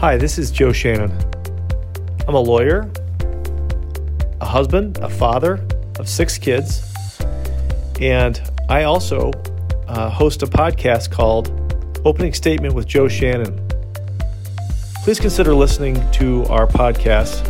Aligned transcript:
Hi, 0.00 0.16
this 0.16 0.38
is 0.38 0.52
Joe 0.52 0.70
Shannon. 0.70 1.10
I'm 2.28 2.36
a 2.36 2.40
lawyer, 2.40 2.88
a 4.40 4.46
husband, 4.46 4.98
a 4.98 5.08
father 5.08 5.66
of 5.98 6.08
six 6.08 6.38
kids, 6.38 7.18
and 8.00 8.40
I 8.68 8.84
also 8.84 9.32
uh, 9.88 10.08
host 10.08 10.44
a 10.44 10.46
podcast 10.46 11.10
called 11.10 11.50
Opening 12.04 12.32
Statement 12.32 12.74
with 12.74 12.86
Joe 12.86 13.08
Shannon. 13.08 13.60
Please 15.02 15.18
consider 15.18 15.52
listening 15.52 16.08
to 16.12 16.44
our 16.44 16.68
podcast 16.68 17.40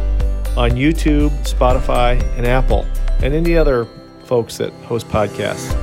on 0.56 0.70
YouTube, 0.70 1.28
Spotify, 1.46 2.18
and 2.38 2.46
Apple, 2.46 2.86
and 3.22 3.34
any 3.34 3.58
other 3.58 3.86
folks 4.24 4.56
that 4.56 4.72
host 4.84 5.06
podcasts. 5.08 5.76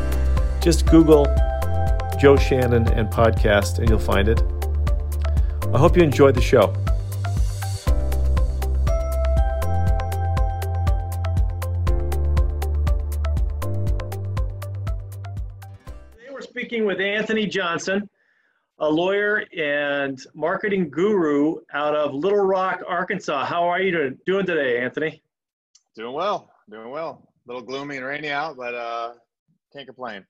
Just 0.64 0.88
Google 0.88 1.26
Joe 2.20 2.38
Shannon 2.38 2.88
and 2.94 3.08
podcast, 3.10 3.78
and 3.78 3.88
you'll 3.88 4.00
find 4.00 4.28
it. 4.28 4.42
I 5.76 5.78
hope 5.78 5.98
you 5.98 6.04
enjoyed 6.04 6.36
the 6.36 6.42
show. 6.42 6.68
Today 16.14 16.32
we're 16.32 16.40
speaking 16.40 16.86
with 16.86 17.02
Anthony 17.02 17.46
Johnson, 17.46 18.10
a 18.80 18.90
lawyer 18.90 19.44
and 19.58 20.18
marketing 20.34 20.90
guru 20.90 21.58
out 21.74 21.94
of 21.94 22.14
Little 22.14 22.46
Rock, 22.46 22.82
Arkansas. 22.88 23.44
How 23.44 23.66
are 23.66 23.82
you 23.82 24.18
doing 24.26 24.46
today, 24.46 24.82
Anthony? 24.82 25.22
Doing 25.94 26.14
well, 26.14 26.54
doing 26.70 26.90
well. 26.90 27.28
A 27.46 27.52
little 27.52 27.62
gloomy 27.62 27.98
and 27.98 28.06
rainy 28.06 28.30
out, 28.30 28.56
but 28.56 28.74
uh, 28.74 29.16
can't 29.74 29.86
complain. 29.86 30.26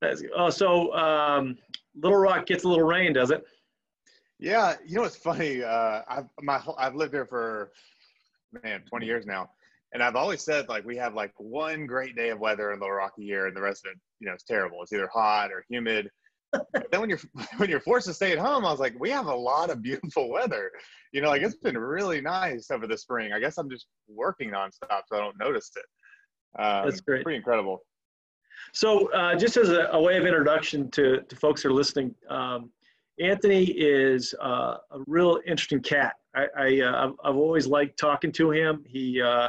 That's, 0.00 0.22
oh, 0.34 0.48
so 0.48 0.94
um, 0.94 1.58
Little 1.94 2.16
Rock 2.16 2.46
gets 2.46 2.64
a 2.64 2.68
little 2.68 2.86
rain, 2.86 3.12
does 3.12 3.30
it? 3.30 3.44
Yeah, 4.44 4.74
you 4.86 4.96
know 4.96 5.04
it's 5.04 5.16
funny. 5.16 5.62
Uh, 5.62 6.02
I've 6.06 6.26
my 6.42 6.60
I've 6.76 6.94
lived 6.94 7.14
here 7.14 7.24
for 7.24 7.72
man 8.62 8.82
20 8.86 9.06
years 9.06 9.24
now, 9.24 9.48
and 9.94 10.02
I've 10.02 10.16
always 10.16 10.42
said 10.42 10.68
like 10.68 10.84
we 10.84 10.98
have 10.98 11.14
like 11.14 11.32
one 11.38 11.86
great 11.86 12.14
day 12.14 12.28
of 12.28 12.40
weather 12.40 12.70
in 12.72 12.78
Little 12.78 12.94
Rock 12.94 13.14
a 13.18 13.22
year, 13.22 13.46
and 13.46 13.56
the 13.56 13.62
rest 13.62 13.86
of 13.86 13.92
it, 13.92 13.98
you 14.20 14.26
know, 14.26 14.34
it's 14.34 14.44
terrible. 14.44 14.82
It's 14.82 14.92
either 14.92 15.08
hot 15.10 15.50
or 15.50 15.64
humid. 15.70 16.10
but 16.52 16.90
then 16.90 17.00
when 17.00 17.08
you're 17.08 17.22
when 17.56 17.70
you're 17.70 17.80
forced 17.80 18.06
to 18.08 18.12
stay 18.12 18.32
at 18.32 18.38
home, 18.38 18.66
I 18.66 18.70
was 18.70 18.80
like, 18.80 18.94
we 19.00 19.08
have 19.08 19.28
a 19.28 19.34
lot 19.34 19.70
of 19.70 19.80
beautiful 19.80 20.30
weather. 20.30 20.70
You 21.12 21.22
know, 21.22 21.30
like 21.30 21.40
it's 21.40 21.56
been 21.56 21.78
really 21.78 22.20
nice 22.20 22.70
over 22.70 22.86
the 22.86 22.98
spring. 22.98 23.32
I 23.32 23.40
guess 23.40 23.56
I'm 23.56 23.70
just 23.70 23.86
working 24.08 24.50
nonstop, 24.50 25.04
so 25.08 25.16
I 25.16 25.20
don't 25.20 25.38
notice 25.38 25.70
it. 25.74 26.62
Um, 26.62 26.84
That's 26.84 27.00
great. 27.00 27.24
Pretty 27.24 27.38
incredible. 27.38 27.80
So, 28.74 29.10
uh, 29.12 29.36
just 29.36 29.56
as 29.56 29.70
a, 29.70 29.88
a, 29.92 30.00
way 30.00 30.16
of 30.16 30.26
introduction 30.26 30.90
to, 30.92 31.22
to 31.22 31.36
folks 31.36 31.62
who 31.62 31.70
are 31.70 31.72
listening, 31.72 32.14
um, 32.30 32.70
Anthony 33.20 33.64
is 33.64 34.34
uh, 34.40 34.76
a 34.90 34.98
real 35.06 35.38
interesting 35.46 35.80
cat. 35.80 36.14
I, 36.34 36.46
I 36.56 36.80
uh, 36.80 37.10
I've 37.24 37.36
always 37.36 37.66
liked 37.66 37.98
talking 37.98 38.32
to 38.32 38.50
him. 38.50 38.82
He 38.86 39.20
uh, 39.22 39.48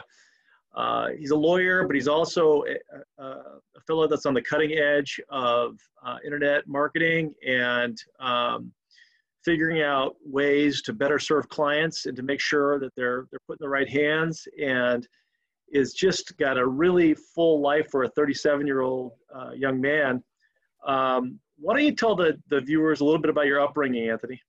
uh, 0.75 1.07
he's 1.17 1.31
a 1.31 1.35
lawyer, 1.35 1.87
but 1.87 1.95
he's 1.95 2.07
also 2.07 2.63
a, 2.65 3.23
a, 3.23 3.41
fellow 3.87 4.07
that's 4.07 4.25
on 4.25 4.33
the 4.33 4.41
cutting 4.41 4.73
edge 4.73 5.19
of 5.29 5.77
uh, 6.05 6.17
internet 6.25 6.67
marketing 6.67 7.33
and 7.47 7.97
um, 8.19 8.71
figuring 9.43 9.81
out 9.81 10.15
ways 10.25 10.81
to 10.81 10.91
better 10.91 11.19
serve 11.19 11.47
clients 11.49 12.07
and 12.07 12.15
to 12.17 12.23
make 12.23 12.41
sure 12.41 12.79
that 12.79 12.91
they're 12.95 13.27
they're 13.31 13.39
put 13.47 13.59
in 13.59 13.63
the 13.63 13.69
right 13.69 13.89
hands 13.89 14.47
and 14.61 15.07
is 15.71 15.93
just 15.93 16.37
got 16.37 16.57
a 16.57 16.65
really 16.65 17.13
full 17.13 17.61
life 17.61 17.87
for 17.89 18.03
a 18.03 18.09
37 18.09 18.67
year 18.67 18.81
old 18.81 19.13
uh, 19.33 19.51
young 19.51 19.79
man. 19.81 20.23
Um, 20.85 21.39
why 21.57 21.73
don't 21.75 21.83
you 21.83 21.95
tell 21.95 22.15
the, 22.15 22.37
the 22.49 22.61
viewers 22.61 23.01
a 23.01 23.05
little 23.05 23.21
bit 23.21 23.29
about 23.29 23.45
your 23.45 23.61
upbringing, 23.61 24.09
Anthony? 24.09 24.41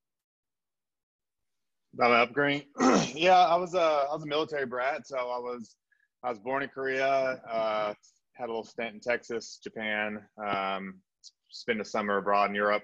About 1.95 2.11
my 2.11 2.21
upbringing, 2.21 2.65
yeah, 3.15 3.39
I 3.39 3.57
was 3.57 3.75
a 3.75 3.79
I 4.11 4.13
was 4.13 4.23
a 4.23 4.27
military 4.27 4.67
brat, 4.67 5.07
so 5.07 5.17
I 5.17 5.39
was 5.39 5.77
I 6.23 6.29
was 6.29 6.39
born 6.39 6.63
in 6.63 6.69
Korea, 6.69 7.41
uh, 7.51 7.95
had 8.35 8.47
a 8.47 8.53
little 8.53 8.65
stint 8.65 8.95
in 8.95 9.01
Texas, 9.01 9.59
Japan, 9.63 10.21
um, 10.45 11.01
spent 11.49 11.81
a 11.81 11.85
summer 11.85 12.19
abroad 12.19 12.51
in 12.51 12.55
Europe, 12.55 12.83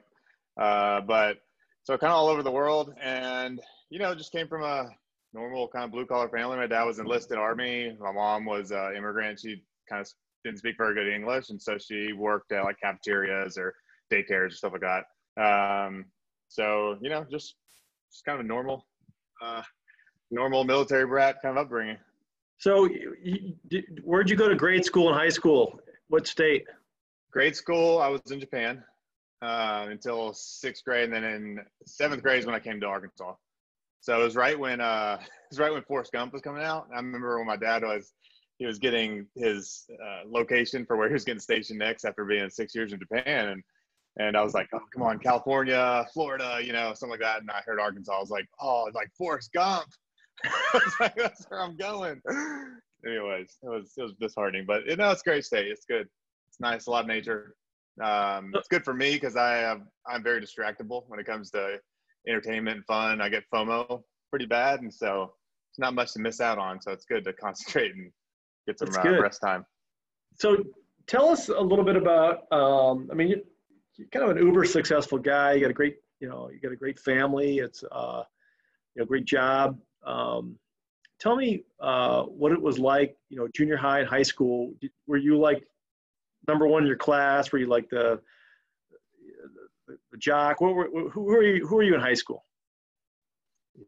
uh, 0.59 1.03
but 1.03 1.39
so 1.83 1.99
kind 1.99 2.11
of 2.11 2.17
all 2.17 2.29
over 2.29 2.43
the 2.43 2.51
world, 2.51 2.95
and 3.03 3.61
you 3.91 3.99
know, 3.99 4.15
just 4.15 4.33
came 4.33 4.49
from 4.49 4.63
a 4.63 4.89
normal 5.35 5.69
kind 5.69 5.85
of 5.85 5.91
blue 5.91 6.07
collar 6.07 6.29
family. 6.31 6.57
My 6.57 6.67
dad 6.67 6.85
was 6.85 6.99
enlisted 6.99 7.37
army. 7.37 7.95
My 8.01 8.13
mom 8.13 8.47
was 8.47 8.71
an 8.71 8.97
immigrant. 8.97 9.41
She 9.41 9.63
kind 9.91 10.01
of 10.01 10.09
didn't 10.45 10.59
speak 10.59 10.77
very 10.79 10.95
good 10.95 11.13
English, 11.13 11.51
and 11.51 11.61
so 11.61 11.77
she 11.77 12.15
worked 12.15 12.53
at 12.53 12.65
like 12.65 12.77
cafeterias 12.83 13.59
or 13.59 13.75
daycares 14.13 14.45
and 14.45 14.53
stuff 14.53 14.73
like 14.73 14.83
that. 14.83 15.05
Um, 15.43 16.07
so 16.49 16.99
you 17.01 17.11
know, 17.11 17.25
just 17.31 17.57
just 18.13 18.25
kind 18.25 18.39
of 18.39 18.45
a 18.45 18.49
normal, 18.49 18.87
uh, 19.43 19.63
normal 20.31 20.65
military 20.65 21.07
brat 21.07 21.41
kind 21.43 21.57
of 21.57 21.65
upbringing. 21.65 21.97
So, 22.59 22.85
you, 22.85 23.55
did, 23.69 24.01
where'd 24.05 24.31
you 24.31 24.37
go 24.37 24.49
to 24.49 24.55
grade 24.55 24.85
school 24.85 25.09
and 25.09 25.19
high 25.19 25.31
school? 25.31 25.81
What 26.09 26.27
state? 26.27 26.65
Grade 27.33 27.57
school, 27.57 27.99
I 27.99 28.09
was 28.09 28.21
in 28.31 28.39
Japan 28.39 28.85
uh, 29.41 29.87
until 29.89 30.33
sixth 30.35 30.85
grade, 30.85 31.05
and 31.05 31.13
then 31.13 31.25
in 31.25 31.61
seventh 31.87 32.23
grade 32.23 32.41
is 32.41 32.47
when 32.47 32.55
I 32.55 32.61
came 32.61 32.81
to 32.81 32.87
Arkansas. 32.87 33.35
So 34.01 34.21
it 34.21 34.23
was 34.23 34.37
right 34.37 34.59
when 34.59 34.81
uh, 34.81 35.19
it 35.21 35.29
was 35.51 35.59
right 35.59 35.73
when 35.73 35.83
Forrest 35.83 36.13
Gump 36.13 36.33
was 36.33 36.43
coming 36.43 36.63
out. 36.63 36.87
I 36.93 36.97
remember 36.97 37.39
when 37.39 37.47
my 37.47 37.57
dad 37.57 37.83
was 37.83 38.13
he 38.59 38.67
was 38.67 38.79
getting 38.79 39.27
his 39.35 39.87
uh, 40.05 40.29
location 40.29 40.85
for 40.87 40.97
where 40.97 41.09
he 41.09 41.15
was 41.15 41.25
getting 41.25 41.41
stationed 41.41 41.79
next 41.79 42.05
after 42.05 42.25
being 42.25 42.49
six 42.51 42.75
years 42.75 42.93
in 42.93 43.01
Japan, 43.01 43.49
and 43.49 43.63
and 44.19 44.37
I 44.37 44.43
was 44.43 44.55
like, 44.55 44.69
oh 44.75 44.81
come 44.93 45.03
on, 45.03 45.19
California, 45.19 46.07
Florida, 46.13 46.61
you 46.63 46.73
know, 46.73 46.93
something 46.95 47.11
like 47.11 47.21
that. 47.21 47.41
And 47.41 47.51
I 47.51 47.61
heard 47.65 47.81
Arkansas. 47.81 48.13
I 48.15 48.21
was 48.21 48.31
like, 48.31 48.47
oh, 48.61 48.89
like 48.95 49.09
Forrest 49.17 49.51
Gump. 49.53 49.87
like, 51.01 51.15
that's 51.17 51.45
where 51.49 51.61
I'm 51.61 51.77
going. 51.77 52.21
Anyways, 53.07 53.59
it 53.63 53.69
was 53.69 53.93
it 53.97 54.03
was 54.03 54.15
disheartening, 54.21 54.65
but 54.67 54.87
you 54.87 54.97
know, 54.97 55.11
it's 55.11 55.23
a 55.23 55.25
great 55.25 55.45
state. 55.45 55.67
It's 55.69 55.87
good. 55.87 56.07
It's 56.51 56.61
nice. 56.61 56.87
A 56.87 56.91
lot 56.91 57.03
of 57.03 57.09
nature. 57.09 57.55
Um, 58.03 58.53
it's 58.55 58.69
good 58.69 58.85
for 58.85 58.95
me 58.95 59.15
because 59.15 59.37
I 59.37 59.57
have 59.57 59.83
I'm 60.07 60.23
very 60.23 60.41
distractible 60.41 61.05
when 61.09 61.19
it 61.19 61.27
comes 61.27 61.51
to 61.53 61.79
entertainment 62.29 62.77
and 62.77 62.87
fun. 62.87 63.21
I 63.21 63.29
get 63.29 63.45
FOMO 63.53 64.03
pretty 64.31 64.47
bad, 64.47 64.81
and 64.81 64.93
so 64.93 65.33
it's 65.71 65.79
not 65.79 65.95
much 65.95 66.13
to 66.13 66.21
miss 66.21 66.41
out 66.41 66.59
on. 66.59 66.81
So 66.81 66.93
it's 66.93 67.05
good 67.05 67.25
to 67.25 67.33
concentrate 67.41 67.95
and 67.95 68.11
get 68.67 68.79
some 68.79 68.89
uh, 68.95 69.21
rest 69.21 69.41
time. 69.43 69.65
So 70.39 70.59
tell 71.07 71.29
us 71.29 71.49
a 71.49 71.61
little 71.61 71.85
bit 71.85 71.97
about. 71.97 72.45
Um, 72.53 73.09
I 73.11 73.15
mean, 73.15 73.43
you, 73.97 74.05
are 74.05 74.09
kind 74.09 74.31
of 74.31 74.37
an 74.37 74.45
uber 74.45 74.65
successful 74.65 75.19
guy. 75.19 75.53
You 75.53 75.61
got 75.61 75.71
a 75.71 75.75
great, 75.75 75.97
you 76.21 76.29
know, 76.29 76.51
you 76.51 76.61
got 76.61 76.73
a 76.73 76.77
great 76.77 76.99
family. 76.99 77.59
It's 77.59 77.85
uh, 77.91 78.23
you 78.95 79.03
know, 79.03 79.07
great 79.07 79.25
job. 79.25 79.79
Um, 80.05 80.59
tell 81.21 81.37
me 81.37 81.65
uh, 81.81 82.23
what 82.25 82.53
it 82.53 82.61
was 82.61 82.79
like. 82.79 83.17
You 83.29 83.39
know, 83.39 83.49
junior 83.55 83.77
high 83.77 84.01
and 84.01 84.09
high 84.09 84.23
school. 84.23 84.73
Were 85.07 85.17
you 85.17 85.39
like 85.39 85.65
number 86.49 86.67
one 86.67 86.83
in 86.83 86.89
your 86.89 86.97
class? 86.97 87.53
Were 87.53 87.59
you 87.59 87.67
like 87.67 87.89
the 87.91 88.21
the 89.87 90.19
jock? 90.19 90.61
What 90.61 90.75
were, 90.75 91.11
who 91.11 91.23
were 91.23 91.43
you? 91.43 91.67
Who 91.67 91.77
were 91.77 91.83
you 91.83 91.95
in 91.95 92.01
high 92.01 92.15
school? 92.15 92.45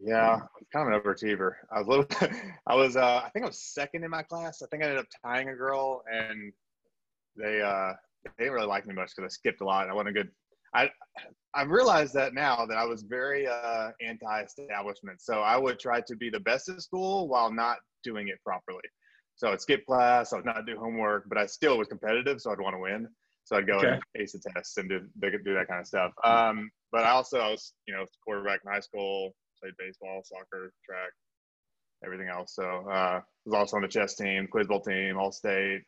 Yeah, 0.00 0.41
kind 0.72 0.93
of 0.93 0.94
an 0.94 1.00
overachiever. 1.00 1.53
I 1.70 1.81
was 1.81 1.88
little. 1.88 2.06
I 2.66 2.75
was. 2.75 2.97
Uh, 2.97 3.22
I 3.25 3.31
think 3.31 3.44
I 3.44 3.48
was 3.48 3.59
second 3.59 4.04
in 4.04 4.10
my 4.10 4.22
class. 4.22 4.62
I 4.62 4.66
think 4.66 4.82
I 4.82 4.87
ended 4.87 5.00
up 5.00 5.06
tying 5.22 5.48
a 5.48 5.54
girl, 5.54 6.03
and 6.10 6.53
they 7.37 7.60
uh, 7.60 7.93
they 8.25 8.45
didn't 8.45 8.55
really 8.55 8.67
like 8.67 8.87
me 8.87 8.95
much 8.95 9.12
because 9.15 9.31
I 9.31 9.33
skipped 9.33 9.61
a 9.61 9.65
lot. 9.65 9.89
I 9.89 9.95
wasn't 9.95 10.11
a 10.11 10.12
good. 10.12 10.31
I 10.75 10.91
I 11.55 11.62
realized 11.62 12.15
that 12.15 12.35
now 12.35 12.67
that 12.67 12.77
I 12.77 12.85
was 12.85 13.03
very 13.03 13.47
uh, 13.47 13.91
anti-establishment. 14.01 15.21
So 15.21 15.41
I 15.41 15.57
would 15.57 15.79
try 15.79 16.01
to 16.01 16.17
be 16.17 16.31
the 16.31 16.41
best 16.41 16.69
at 16.69 16.83
school 16.83 17.29
while 17.29 17.53
not 17.53 17.79
doing 18.03 18.29
it 18.29 18.39
properly. 18.45 18.83
So 19.37 19.53
I'd 19.53 19.61
skip 19.61 19.85
class. 19.87 20.33
I 20.33 20.37
would 20.37 20.45
not 20.45 20.67
do 20.67 20.77
homework, 20.77 21.29
but 21.29 21.39
I 21.39 21.47
still 21.47 21.79
was 21.79 21.89
competitive, 21.89 22.41
so 22.41 22.51
I'd 22.51 22.61
want 22.61 22.75
to 22.75 22.81
win. 22.81 23.09
So 23.45 23.57
I'd 23.57 23.67
go 23.67 23.79
okay. 23.79 23.89
and 23.89 24.03
ace 24.17 24.35
a 24.35 24.39
test 24.51 24.79
and 24.79 24.89
do, 24.89 25.01
do 25.21 25.55
that 25.55 25.69
kind 25.69 25.81
of 25.81 25.87
stuff. 25.87 26.12
Um, 26.25 26.71
but 26.93 27.05
I 27.05 27.11
also 27.11 27.39
I 27.39 27.51
was 27.51 27.75
you 27.87 27.94
know 27.94 28.06
quarterback 28.25 28.61
in 28.65 28.73
high 28.73 28.81
school, 28.81 29.35
played 29.61 29.75
baseball, 29.79 30.23
soccer, 30.25 30.73
track, 30.85 31.11
everything 32.05 32.29
else. 32.29 32.55
So 32.55 32.65
uh, 32.91 33.20
was 33.44 33.55
also 33.55 33.77
on 33.77 33.82
the 33.82 33.88
chess 33.88 34.15
team, 34.15 34.49
quiz 34.50 34.67
bowl 34.67 34.81
team, 34.81 35.19
all 35.19 35.32
state. 35.32 35.82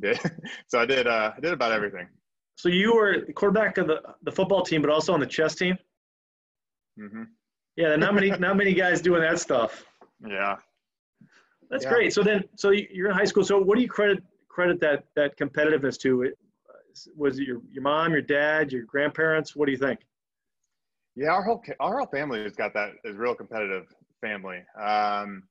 Did, 0.00 0.18
so 0.68 0.78
I 0.78 0.86
did 0.86 1.06
uh, 1.06 1.32
I 1.36 1.40
did 1.40 1.52
about 1.52 1.72
everything. 1.72 2.08
So 2.56 2.68
you 2.68 2.94
were 2.94 3.24
the 3.26 3.32
quarterback 3.32 3.78
of 3.78 3.86
the, 3.86 4.02
the 4.22 4.32
football 4.32 4.62
team, 4.62 4.82
but 4.82 4.90
also 4.90 5.14
on 5.14 5.20
the 5.20 5.26
chess 5.26 5.54
team. 5.54 5.78
Mm-hmm. 6.98 7.22
Yeah, 7.76 7.96
not 7.96 8.14
many 8.14 8.30
not 8.38 8.56
many 8.56 8.74
guys 8.74 9.00
doing 9.00 9.22
that 9.22 9.40
stuff. 9.40 9.84
Yeah. 10.26 10.56
That's 11.70 11.84
yeah. 11.84 11.90
great. 11.90 12.12
So 12.12 12.22
then, 12.22 12.44
so 12.56 12.70
you're 12.70 13.08
in 13.08 13.14
high 13.14 13.24
school. 13.24 13.44
So 13.44 13.58
what 13.58 13.76
do 13.76 13.82
you 13.82 13.88
credit 13.88 14.22
credit 14.48 14.80
that 14.80 15.04
that 15.16 15.38
competitiveness 15.38 15.98
to? 16.00 16.32
was 17.16 17.38
it 17.38 17.46
your, 17.46 17.60
your 17.70 17.82
mom, 17.82 18.12
your 18.12 18.22
dad, 18.22 18.72
your 18.72 18.82
grandparents? 18.82 19.54
What 19.54 19.66
do 19.66 19.72
you 19.72 19.78
think? 19.78 20.00
Yeah, 21.16 21.28
our 21.28 21.42
whole 21.42 21.62
our 21.80 21.98
whole 21.98 22.06
family 22.06 22.42
has 22.42 22.54
got 22.54 22.72
that 22.74 22.90
is 23.04 23.16
real 23.16 23.34
competitive 23.34 23.86
family. 24.20 24.62
Um, 24.80 25.44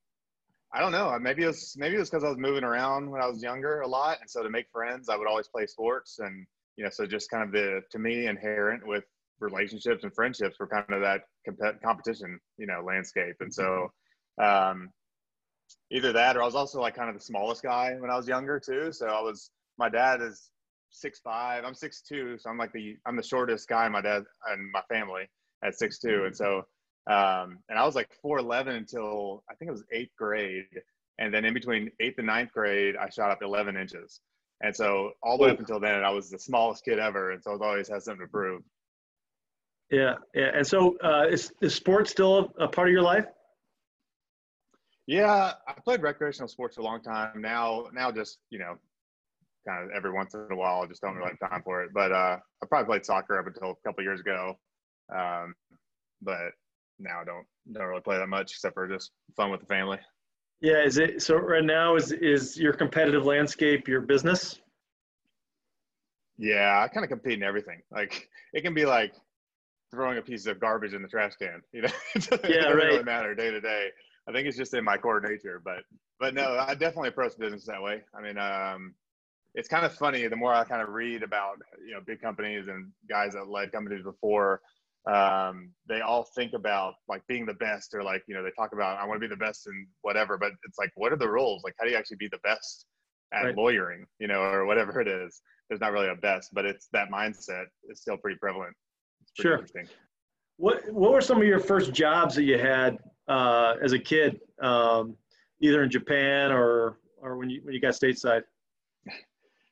I 0.73 0.79
don't 0.79 0.91
know. 0.91 1.17
Maybe 1.19 1.43
it 1.43 1.47
was 1.47 1.75
maybe 1.77 1.95
it 1.95 1.99
was 1.99 2.09
because 2.09 2.23
I 2.23 2.29
was 2.29 2.37
moving 2.37 2.63
around 2.63 3.09
when 3.09 3.21
I 3.21 3.27
was 3.27 3.41
younger 3.41 3.81
a 3.81 3.87
lot, 3.87 4.19
and 4.21 4.29
so 4.29 4.43
to 4.43 4.49
make 4.49 4.67
friends, 4.71 5.09
I 5.09 5.15
would 5.15 5.27
always 5.27 5.47
play 5.47 5.65
sports, 5.65 6.19
and 6.19 6.45
you 6.77 6.83
know, 6.83 6.89
so 6.91 7.05
just 7.05 7.29
kind 7.29 7.43
of 7.43 7.51
the 7.51 7.81
to 7.91 7.99
me 7.99 8.27
inherent 8.27 8.85
with 8.85 9.03
relationships 9.39 10.03
and 10.03 10.13
friendships 10.13 10.59
were 10.59 10.67
kind 10.67 10.85
of 10.91 11.01
that 11.01 11.21
comp- 11.45 11.81
competition, 11.81 12.39
you 12.57 12.67
know, 12.67 12.81
landscape. 12.85 13.35
And 13.39 13.53
so, 13.53 13.91
um, 14.41 14.89
either 15.91 16.11
that 16.13 16.37
or 16.37 16.43
I 16.43 16.45
was 16.45 16.55
also 16.55 16.81
like 16.81 16.95
kind 16.95 17.09
of 17.09 17.15
the 17.15 17.23
smallest 17.23 17.63
guy 17.63 17.95
when 17.97 18.11
I 18.11 18.17
was 18.17 18.27
younger 18.27 18.59
too. 18.59 18.91
So 18.91 19.07
I 19.07 19.21
was, 19.21 19.51
my 19.77 19.89
dad 19.89 20.21
is 20.21 20.51
six 20.91 21.19
five, 21.19 21.63
I'm 21.63 21.75
six 21.75 22.01
two, 22.01 22.37
so 22.37 22.49
I'm 22.49 22.57
like 22.57 22.73
the 22.73 22.95
I'm 23.05 23.15
the 23.15 23.23
shortest 23.23 23.67
guy 23.67 23.85
in 23.85 23.91
my 23.91 24.01
dad 24.01 24.23
and 24.49 24.71
my 24.71 24.81
family 24.89 25.23
at 25.63 25.75
six 25.75 25.99
two, 25.99 26.25
and 26.25 26.35
so 26.35 26.63
um, 27.09 27.59
and 27.69 27.77
I 27.77 27.85
was 27.85 27.95
like 27.95 28.09
four 28.21 28.37
eleven 28.37 28.75
until 28.75 29.43
I 29.49 29.55
think 29.55 29.69
it 29.69 29.71
was 29.71 29.83
eighth 29.91 30.15
grade, 30.17 30.65
and 31.17 31.33
then 31.33 31.45
in 31.45 31.53
between 31.53 31.91
eighth 31.99 32.17
and 32.17 32.27
ninth 32.27 32.51
grade, 32.53 32.95
I 32.95 33.09
shot 33.09 33.31
up 33.31 33.39
eleven 33.41 33.75
inches, 33.75 34.21
and 34.61 34.75
so 34.75 35.11
all 35.23 35.37
the 35.37 35.45
way 35.45 35.49
up 35.51 35.59
until 35.59 35.79
then, 35.79 36.03
I 36.03 36.11
was 36.11 36.29
the 36.29 36.39
smallest 36.39 36.85
kid 36.85 36.99
ever, 36.99 37.31
and 37.31 37.43
so 37.43 37.51
I 37.51 37.67
always 37.67 37.89
had 37.89 38.03
something 38.03 38.25
to 38.25 38.31
prove. 38.31 38.61
Yeah, 39.91 40.15
yeah, 40.35 40.51
and 40.53 40.65
so 40.65 40.97
uh, 41.03 41.25
is 41.29 41.51
is 41.61 41.73
sports 41.73 42.11
still 42.11 42.51
a, 42.59 42.65
a 42.65 42.67
part 42.67 42.87
of 42.87 42.93
your 42.93 43.01
life? 43.01 43.25
Yeah, 45.07 45.53
I 45.67 45.73
played 45.83 46.03
recreational 46.03 46.47
sports 46.47 46.75
for 46.75 46.81
a 46.81 46.83
long 46.83 47.01
time. 47.01 47.41
Now, 47.41 47.87
now 47.91 48.11
just 48.11 48.37
you 48.51 48.59
know, 48.59 48.75
kind 49.67 49.83
of 49.83 49.89
every 49.95 50.11
once 50.11 50.35
in 50.35 50.45
a 50.51 50.55
while. 50.55 50.83
I 50.83 50.85
just 50.85 51.01
don't 51.01 51.15
really 51.15 51.31
have 51.41 51.49
time 51.49 51.63
for 51.63 51.83
it. 51.83 51.89
But 51.91 52.11
uh, 52.11 52.37
I 52.61 52.65
probably 52.67 52.85
played 52.85 53.05
soccer 53.05 53.39
up 53.39 53.47
until 53.47 53.71
a 53.71 53.87
couple 53.87 54.03
years 54.03 54.19
ago. 54.19 54.59
Um, 55.11 55.55
but 56.21 56.51
now 56.99 57.21
I 57.21 57.25
don't 57.25 57.45
don't 57.71 57.87
really 57.87 58.01
play 58.01 58.17
that 58.17 58.27
much 58.27 58.51
except 58.51 58.73
for 58.73 58.87
just 58.87 59.11
fun 59.35 59.51
with 59.51 59.61
the 59.61 59.65
family. 59.65 59.99
Yeah, 60.61 60.83
is 60.83 60.97
it 60.97 61.21
so 61.21 61.35
right 61.35 61.63
now 61.63 61.95
is 61.95 62.11
is 62.11 62.57
your 62.57 62.73
competitive 62.73 63.25
landscape 63.25 63.87
your 63.87 64.01
business? 64.01 64.59
Yeah, 66.37 66.81
I 66.81 66.87
kind 66.87 67.03
of 67.03 67.09
compete 67.09 67.33
in 67.33 67.43
everything. 67.43 67.81
Like 67.91 68.29
it 68.53 68.61
can 68.61 68.73
be 68.73 68.85
like 68.85 69.13
throwing 69.91 70.17
a 70.17 70.21
piece 70.21 70.45
of 70.45 70.59
garbage 70.59 70.93
in 70.93 71.01
the 71.01 71.07
trash 71.07 71.35
can. 71.35 71.61
You 71.73 71.83
know, 71.83 71.89
it 72.15 72.29
doesn't, 72.29 72.49
yeah, 72.49 72.55
it 72.55 72.61
doesn't 72.61 72.77
right. 72.77 72.87
really 72.87 73.03
matter 73.03 73.35
day 73.35 73.51
to 73.51 73.61
day. 73.61 73.89
I 74.27 74.31
think 74.31 74.47
it's 74.47 74.57
just 74.57 74.73
in 74.73 74.83
my 74.83 74.97
core 74.97 75.21
nature. 75.21 75.61
But 75.63 75.83
but 76.19 76.33
no, 76.33 76.57
I 76.59 76.75
definitely 76.75 77.09
approach 77.09 77.37
business 77.37 77.65
that 77.65 77.81
way. 77.81 78.01
I 78.13 78.21
mean, 78.21 78.37
um, 78.37 78.93
it's 79.55 79.67
kind 79.67 79.85
of 79.85 79.93
funny 79.93 80.27
the 80.27 80.35
more 80.35 80.53
I 80.53 80.63
kind 80.63 80.81
of 80.81 80.89
read 80.89 81.23
about 81.23 81.57
you 81.85 81.93
know 81.93 82.01
big 82.05 82.21
companies 82.21 82.67
and 82.67 82.91
guys 83.09 83.33
that 83.33 83.49
led 83.49 83.71
companies 83.71 84.03
before. 84.03 84.61
Um, 85.07 85.71
they 85.87 86.01
all 86.01 86.23
think 86.35 86.53
about 86.53 86.95
like 87.07 87.25
being 87.27 87.45
the 87.45 87.53
best, 87.53 87.93
or 87.93 88.03
like 88.03 88.23
you 88.27 88.35
know 88.35 88.43
they 88.43 88.51
talk 88.51 88.73
about 88.73 88.99
I 88.99 89.05
want 89.05 89.21
to 89.21 89.27
be 89.27 89.33
the 89.33 89.39
best 89.39 89.67
in 89.67 89.87
whatever. 90.01 90.37
But 90.37 90.51
it's 90.65 90.77
like, 90.77 90.91
what 90.95 91.11
are 91.13 91.17
the 91.17 91.29
rules? 91.29 91.63
Like, 91.63 91.73
how 91.79 91.85
do 91.85 91.91
you 91.91 91.97
actually 91.97 92.17
be 92.17 92.27
the 92.27 92.39
best 92.43 92.85
at 93.33 93.43
Right. 93.45 93.55
lawyering? 93.55 94.05
You 94.19 94.27
know, 94.27 94.41
or 94.41 94.65
whatever 94.65 94.99
it 94.99 95.07
is. 95.07 95.41
There's 95.69 95.81
not 95.81 95.91
really 95.91 96.09
a 96.09 96.15
best, 96.15 96.49
but 96.53 96.65
it's 96.65 96.87
that 96.93 97.09
mindset 97.11 97.65
is 97.89 98.01
still 98.01 98.17
pretty 98.17 98.37
prevalent. 98.39 98.75
It's 99.21 99.31
pretty 99.31 99.67
Sure. 99.71 99.85
What 100.57 100.91
What 100.91 101.11
were 101.13 101.21
some 101.21 101.37
of 101.37 101.43
your 101.43 101.59
first 101.59 101.93
jobs 101.93 102.35
that 102.35 102.43
you 102.43 102.57
had 102.57 102.97
uh, 103.27 103.75
as 103.81 103.93
a 103.93 103.99
kid, 103.99 104.41
um, 104.61 105.15
either 105.61 105.83
in 105.83 105.89
Japan 105.89 106.51
or 106.51 106.99
or 107.21 107.37
when 107.37 107.49
you 107.49 107.61
when 107.63 107.73
you 107.73 107.79
got 107.79 107.93
stateside? 107.93 108.43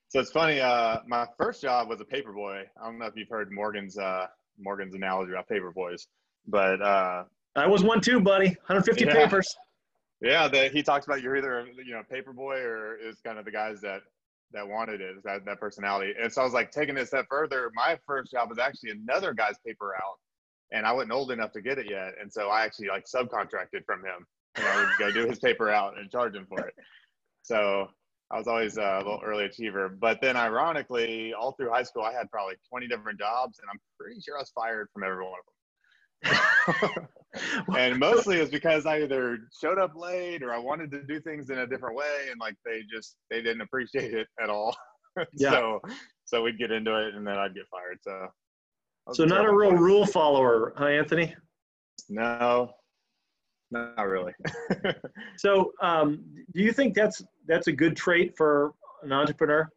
So 0.10 0.22
it's 0.22 0.32
funny. 0.32 0.62
Uh, 0.62 1.00
my 1.06 1.28
first 1.38 1.62
job 1.62 1.90
was 1.90 2.00
a 2.00 2.06
paper 2.06 2.32
boy. 2.32 2.64
I 2.82 2.86
don't 2.86 2.98
know 2.98 3.08
if 3.08 3.18
you've 3.18 3.28
heard 3.28 3.52
Morgan's 3.52 3.98
uh, 3.98 4.28
Morgan's 4.60 4.96
analogy 4.96 5.32
about 5.32 5.48
paper 5.48 5.72
boys, 5.72 6.08
but 6.48 6.82
uh, 6.82 7.24
I 7.56 7.68
was 7.68 7.84
one 7.84 8.02
too, 8.02 8.20
buddy. 8.20 8.48
150 8.68 9.06
Yeah. 9.06 9.14
papers. 9.14 9.48
yeah, 10.22 10.48
the, 10.48 10.70
he 10.70 10.82
talks 10.84 11.06
about 11.06 11.22
you're 11.22 11.38
either 11.38 11.68
you 11.86 11.94
know 11.94 12.02
paper 12.10 12.34
boy 12.34 12.58
or 12.58 12.98
is 12.98 13.20
kind 13.26 13.38
of 13.40 13.46
the 13.46 13.52
guys 13.52 13.82
that 13.82 14.02
that 14.54 14.68
wanted 14.68 15.02
it, 15.02 15.16
that 15.24 15.46
that 15.46 15.60
personality. 15.60 16.14
And 16.22 16.32
so 16.32 16.42
I 16.42 16.46
was 16.46 16.54
like 16.54 16.72
taking 16.72 16.98
it 16.98 17.02
a 17.02 17.06
step 17.06 17.26
further. 17.30 17.72
My 17.76 17.98
first 18.08 18.32
job 18.32 18.50
was 18.50 18.60
actually 18.60 18.92
another 18.92 19.34
guy's 19.34 19.58
paper 19.66 19.94
out, 19.96 20.18
and 20.72 20.86
I 20.86 20.92
wasn't 20.94 21.12
old 21.12 21.32
enough 21.32 21.52
to 21.54 21.62
get 21.62 21.78
it 21.78 21.88
yet, 21.90 22.14
and 22.22 22.32
so 22.32 22.50
I 22.50 22.64
actually 22.64 22.88
like 22.88 23.06
subcontracted 23.06 23.86
from 23.86 24.00
him. 24.06 24.26
And 24.56 24.66
I 24.66 24.78
would 24.78 24.90
go 24.98 25.12
do 25.12 25.28
his 25.30 25.38
paper 25.40 25.70
out 25.70 26.00
and 26.00 26.10
charge 26.10 26.34
him 26.36 26.48
for 26.50 26.66
it. 26.66 26.74
So 27.44 27.90
I 28.32 28.38
was 28.38 28.48
always 28.48 28.78
a 28.78 28.98
little 28.98 29.22
early 29.24 29.46
achiever. 29.46 29.90
But 29.90 30.20
then, 30.22 30.36
ironically, 30.36 31.34
all 31.34 31.54
through 31.54 31.70
high 31.70 31.84
school, 31.84 32.04
I 32.04 32.12
had 32.12 32.30
probably 32.30 32.56
20 32.70 32.88
different 32.88 33.20
jobs, 33.20 33.60
and 33.60 33.70
I'm 33.72 33.80
pretty 34.00 34.20
sure 34.22 34.36
I 34.38 34.42
was 34.42 34.52
fired 34.52 34.90
from 34.94 35.04
every 35.04 35.24
one 35.24 35.34
of 35.34 35.46
them. 35.46 37.08
and 37.78 38.00
mostly 38.00 38.38
it's 38.38 38.52
because 38.52 38.86
I 38.86 39.02
either 39.02 39.38
showed 39.60 39.78
up 39.78 39.94
late 39.96 40.44
or 40.44 40.54
I 40.54 40.58
wanted 40.58 40.92
to 40.92 41.04
do 41.04 41.20
things 41.20 41.50
in 41.50 41.60
a 41.60 41.68
different 41.68 41.96
way, 41.96 42.28
and 42.30 42.40
like 42.40 42.56
they 42.66 42.82
just 42.92 43.16
they 43.30 43.42
didn't 43.42 43.62
appreciate 43.62 44.14
it 44.14 44.28
at 44.42 44.50
all. 44.50 44.76
Yeah. 45.34 45.50
so 45.50 45.82
so 46.26 46.44
we'd 46.44 46.60
get 46.60 46.70
into 46.70 46.96
it, 46.96 47.16
and 47.16 47.26
then 47.26 47.40
I'd 47.40 47.56
get 47.56 47.64
fired. 47.72 47.98
So 48.04 48.28
So 49.14 49.26
not 49.26 49.48
a 49.48 49.52
real 49.52 49.72
rule 49.72 50.06
follower, 50.06 50.74
huh, 50.78 50.86
Anthony? 50.86 51.36
No, 52.08 52.76
not 53.72 54.08
really. 54.08 54.34
So 55.38 55.72
um, 55.82 56.24
do 56.54 56.62
you 56.62 56.72
think 56.72 56.94
that's 56.94 57.24
that's 57.48 57.68
a 57.68 57.72
good 57.72 57.96
trait 57.96 58.36
for 58.36 58.74
an 59.04 59.12
entrepreneur? 59.12 59.70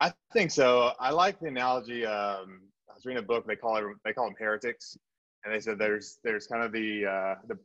I 0.00 0.12
think 0.32 0.50
so. 0.50 0.92
I 0.98 1.10
like 1.10 1.38
the 1.40 1.48
analogy. 1.48 2.06
Um, 2.06 2.62
I 2.88 2.94
was 2.94 3.04
reading 3.04 3.22
a 3.22 3.26
book. 3.26 3.46
They 3.46 3.56
call 3.56 3.76
it 3.76 3.84
they 4.04 4.12
call 4.12 4.24
them 4.24 4.34
heretics, 4.38 4.96
and 5.44 5.54
they 5.54 5.60
said 5.60 5.78
there's 5.78 6.18
there's 6.24 6.46
kind 6.46 6.64
of 6.64 6.72
the 6.72 7.06
uh, 7.06 7.34
the, 7.48 7.58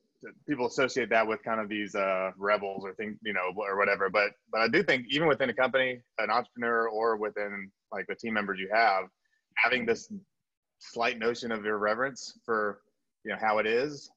people 0.47 0.65
associate 0.65 1.09
that 1.09 1.25
with 1.25 1.43
kind 1.43 1.61
of 1.61 1.69
these 1.69 1.93
uh, 1.95 2.31
rebels 2.37 2.83
or 2.83 2.93
think 2.95 3.17
you 3.23 3.33
know 3.33 3.53
or 3.55 3.77
whatever. 3.77 4.09
But 4.09 4.31
but 4.51 4.61
I 4.61 4.67
do 4.67 4.83
think 4.83 5.05
even 5.09 5.27
within 5.27 5.49
a 5.49 5.53
company, 5.53 6.01
an 6.17 6.29
entrepreneur 6.29 6.89
or 6.89 7.15
within 7.15 7.71
like 7.91 8.05
the 8.07 8.15
team 8.15 8.33
members 8.33 8.59
you 8.59 8.69
have, 8.73 9.05
having 9.55 9.85
this 9.85 10.11
slight 10.79 11.17
notion 11.17 11.51
of 11.51 11.65
irreverence 11.65 12.37
for 12.45 12.81
you 13.23 13.31
know 13.31 13.37
how 13.39 13.59
it 13.59 13.65
is 13.65 14.09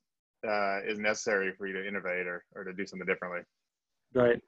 uh, 0.46 0.80
is 0.86 0.98
necessary 0.98 1.52
for 1.56 1.66
you 1.66 1.72
to 1.72 1.86
innovate 1.86 2.26
or, 2.26 2.44
or 2.54 2.64
to 2.64 2.72
do 2.72 2.86
something 2.86 3.06
differently. 3.06 3.40
Right. 4.14 4.40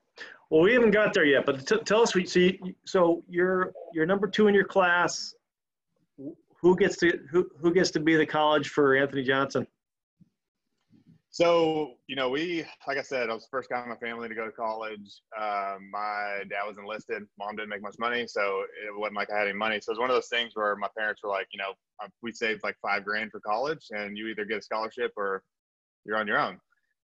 Well, 0.51 0.63
we 0.63 0.73
haven't 0.73 0.91
got 0.91 1.15
there 1.15 1.25
yet, 1.25 1.47
but 1.47 1.67
t- 1.67 1.79
tell 1.85 2.03
us. 2.03 2.13
So, 2.13 2.19
you, 2.39 2.75
so 2.85 3.23
you're 3.29 3.73
you're 3.95 4.07
number 4.07 4.27
two 4.27 4.49
in 4.49 4.55
your 4.55 4.65
class. 4.65 5.35
Who 6.61 6.77
gets 6.77 6.97
to 6.99 7.21
who 7.31 7.49
who 7.61 7.73
gets 7.73 7.91
to 7.93 8.01
be 8.01 8.17
the 8.17 8.27
college 8.27 8.69
for 8.69 8.97
Anthony 8.97 9.23
Johnson? 9.23 9.67
So, 11.33 11.95
you 12.09 12.17
know, 12.17 12.29
we, 12.29 12.65
like 12.89 12.99
I 12.99 13.03
said, 13.03 13.31
I 13.31 13.35
was 13.35 13.45
the 13.45 13.51
first 13.51 13.71
guy 13.71 13.81
in 13.81 13.89
my 13.89 13.95
family 13.95 14.29
to 14.29 14.35
go 14.35 14.47
to 14.47 14.51
college. 14.51 15.23
Um, 15.41 15.89
my 15.93 16.43
dad 16.51 16.67
was 16.67 16.77
enlisted. 16.77 17.23
Mom 17.39 17.55
didn't 17.55 17.69
make 17.69 17.83
much 17.83 17.95
money. 18.01 18.27
So 18.27 18.65
it 18.85 18.99
wasn't 18.99 19.17
like 19.17 19.31
I 19.31 19.39
had 19.39 19.47
any 19.47 19.57
money. 19.57 19.81
So 19.81 19.91
it 19.91 19.93
was 19.93 20.01
one 20.01 20.11
of 20.11 20.17
those 20.17 20.27
things 20.27 20.53
where 20.55 20.75
my 20.75 20.89
parents 20.99 21.23
were 21.23 21.31
like, 21.31 21.47
you 21.53 21.59
know, 21.59 21.71
uh, 22.03 22.09
we 22.21 22.33
saved 22.33 22.65
like 22.65 22.77
five 22.83 23.05
grand 23.05 23.31
for 23.31 23.39
college 23.39 23.87
and 23.91 24.19
you 24.19 24.27
either 24.27 24.45
get 24.45 24.59
a 24.59 24.63
scholarship 24.63 25.13
or 25.17 25.45
you're 26.05 26.17
on 26.17 26.27
your 26.27 26.39
own. 26.39 26.59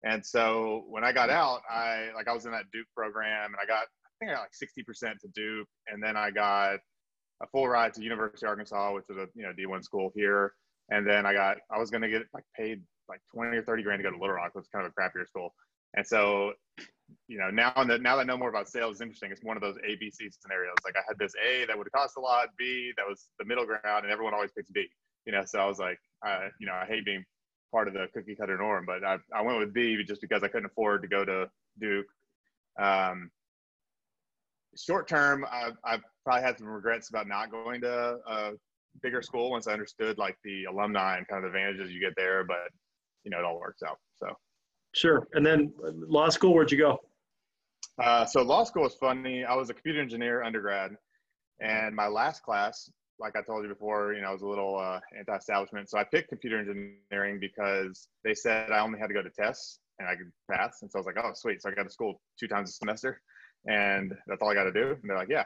And 0.05 0.25
so 0.25 0.85
when 0.87 1.03
I 1.03 1.11
got 1.11 1.29
out, 1.29 1.61
I, 1.69 2.09
like, 2.15 2.27
I 2.27 2.33
was 2.33 2.45
in 2.45 2.51
that 2.51 2.65
Duke 2.71 2.87
program 2.95 3.47
and 3.47 3.55
I 3.61 3.65
got, 3.65 3.83
I 3.83 4.09
think 4.19 4.31
I 4.31 4.35
got 4.35 4.41
like 4.41 4.51
60% 4.51 5.19
to 5.19 5.27
Duke. 5.33 5.67
And 5.87 6.01
then 6.01 6.15
I 6.15 6.31
got 6.31 6.75
a 7.41 7.47
full 7.51 7.67
ride 7.67 7.93
to 7.95 8.03
University 8.03 8.45
of 8.45 8.51
Arkansas, 8.51 8.93
which 8.93 9.05
is 9.09 9.17
a, 9.17 9.27
you 9.33 9.43
know, 9.43 9.51
D1 9.57 9.83
school 9.83 10.11
here. 10.15 10.53
And 10.89 11.07
then 11.07 11.25
I 11.25 11.33
got, 11.33 11.57
I 11.73 11.79
was 11.79 11.89
going 11.89 12.03
to 12.03 12.09
get 12.09 12.23
like 12.33 12.43
paid 12.55 12.83
like 13.09 13.19
20 13.33 13.57
or 13.57 13.63
30 13.63 13.83
grand 13.83 13.99
to 13.99 14.03
go 14.03 14.11
to 14.11 14.21
Little 14.21 14.35
Rock, 14.35 14.53
which 14.53 14.63
is 14.63 14.69
kind 14.69 14.85
of 14.85 14.91
a 14.95 15.01
crappier 15.01 15.27
school. 15.27 15.53
And 15.95 16.05
so, 16.05 16.53
you 17.27 17.37
know, 17.37 17.49
now 17.49 17.71
that 17.75 18.01
now 18.01 18.15
that 18.15 18.21
I 18.21 18.25
know 18.25 18.37
more 18.37 18.49
about 18.49 18.67
sales, 18.67 18.93
it's 18.93 19.01
interesting. 19.01 19.31
It's 19.31 19.43
one 19.43 19.57
of 19.57 19.61
those 19.61 19.77
A, 19.87 19.95
B, 19.95 20.11
C 20.11 20.29
scenarios. 20.29 20.75
Like 20.83 20.95
I 20.97 21.01
had 21.07 21.17
this 21.17 21.33
A 21.43 21.65
that 21.65 21.77
would 21.77 21.91
cost 21.91 22.17
a 22.17 22.19
lot, 22.19 22.49
B 22.57 22.91
that 22.97 23.05
was 23.07 23.27
the 23.39 23.45
middle 23.45 23.65
ground, 23.65 24.03
and 24.03 24.11
everyone 24.11 24.33
always 24.33 24.51
picks 24.51 24.69
B. 24.71 24.87
You 25.25 25.31
know, 25.31 25.43
so 25.45 25.59
I 25.59 25.65
was 25.65 25.79
like, 25.79 25.99
uh, 26.25 26.49
you 26.59 26.67
know, 26.67 26.73
I 26.73 26.85
hate 26.85 27.05
being 27.05 27.23
part 27.71 27.87
of 27.87 27.93
the 27.93 28.07
cookie 28.13 28.35
cutter 28.35 28.57
norm, 28.57 28.85
but 28.85 29.03
I, 29.03 29.17
I 29.33 29.41
went 29.41 29.59
with 29.59 29.73
B 29.73 30.01
just 30.07 30.21
because 30.21 30.43
I 30.43 30.47
couldn't 30.47 30.67
afford 30.67 31.01
to 31.01 31.07
go 31.07 31.25
to 31.25 31.49
Duke. 31.79 32.05
Um, 32.79 33.31
short 34.77 35.07
term, 35.07 35.45
I, 35.49 35.71
I 35.83 35.99
probably 36.23 36.43
had 36.43 36.57
some 36.57 36.67
regrets 36.67 37.09
about 37.09 37.27
not 37.27 37.51
going 37.51 37.81
to 37.81 38.17
a 38.27 38.51
bigger 39.01 39.21
school 39.21 39.51
once 39.51 39.67
I 39.67 39.73
understood 39.73 40.17
like 40.17 40.37
the 40.43 40.65
alumni 40.65 41.17
and 41.17 41.27
kind 41.27 41.43
of 41.45 41.51
the 41.51 41.57
advantages 41.57 41.93
you 41.93 41.99
get 41.99 42.13
there, 42.15 42.43
but 42.43 42.69
you 43.23 43.31
know, 43.31 43.39
it 43.39 43.45
all 43.45 43.59
works 43.59 43.81
out. 43.83 43.97
So, 44.15 44.27
Sure. 44.93 45.27
And 45.33 45.45
then 45.45 45.73
law 45.83 46.29
school. 46.29 46.53
Where'd 46.53 46.71
you 46.71 46.77
go? 46.77 46.99
uh, 48.01 48.25
so 48.25 48.41
law 48.41 48.63
school 48.63 48.83
was 48.83 48.95
funny. 48.95 49.43
I 49.43 49.53
was 49.55 49.69
a 49.69 49.73
computer 49.73 50.01
engineer 50.01 50.41
undergrad, 50.43 50.91
and 51.59 51.95
my 51.95 52.07
last 52.07 52.43
class, 52.43 52.89
like 53.19 53.35
I 53.35 53.41
told 53.41 53.63
you 53.63 53.69
before, 53.69 54.13
you 54.13 54.21
know, 54.21 54.29
I 54.29 54.33
was 54.33 54.41
a 54.41 54.47
little 54.47 54.77
uh, 54.77 54.99
anti-establishment. 55.17 55.89
So 55.89 55.97
I 55.97 56.03
picked 56.03 56.29
computer 56.29 56.59
engineering 56.59 57.39
because 57.39 58.07
they 58.23 58.33
said 58.33 58.71
I 58.71 58.79
only 58.79 58.99
had 58.99 59.07
to 59.07 59.13
go 59.13 59.21
to 59.21 59.29
tests 59.29 59.79
and 59.99 60.07
I 60.07 60.15
could 60.15 60.31
pass. 60.51 60.81
And 60.81 60.91
so 60.91 60.97
I 60.97 60.99
was 60.99 61.05
like, 61.05 61.17
oh, 61.23 61.31
sweet. 61.33 61.61
So 61.61 61.69
I 61.69 61.73
got 61.73 61.83
to 61.83 61.89
school 61.89 62.21
two 62.39 62.47
times 62.47 62.69
a 62.69 62.73
semester, 62.73 63.21
and 63.65 64.13
that's 64.27 64.41
all 64.41 64.49
I 64.49 64.53
got 64.53 64.65
to 64.65 64.73
do. 64.73 64.89
And 64.89 65.01
they're 65.03 65.17
like, 65.17 65.29
yeah. 65.29 65.45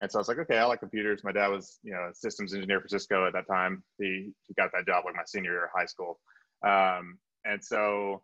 And 0.00 0.10
so 0.10 0.18
I 0.18 0.20
was 0.20 0.28
like, 0.28 0.38
okay, 0.38 0.58
I 0.58 0.64
like 0.64 0.80
computers. 0.80 1.22
My 1.22 1.32
dad 1.32 1.48
was, 1.48 1.78
you 1.82 1.92
know, 1.92 2.08
a 2.10 2.14
systems 2.14 2.54
engineer 2.54 2.80
for 2.80 2.88
Cisco 2.88 3.26
at 3.26 3.32
that 3.32 3.46
time. 3.46 3.82
He, 3.98 4.32
he 4.46 4.54
got 4.54 4.70
that 4.72 4.86
job 4.86 5.04
like 5.04 5.14
my 5.14 5.22
senior 5.26 5.52
year 5.52 5.64
of 5.64 5.70
high 5.74 5.86
school. 5.86 6.18
Um, 6.66 7.18
and 7.44 7.62
so 7.62 8.22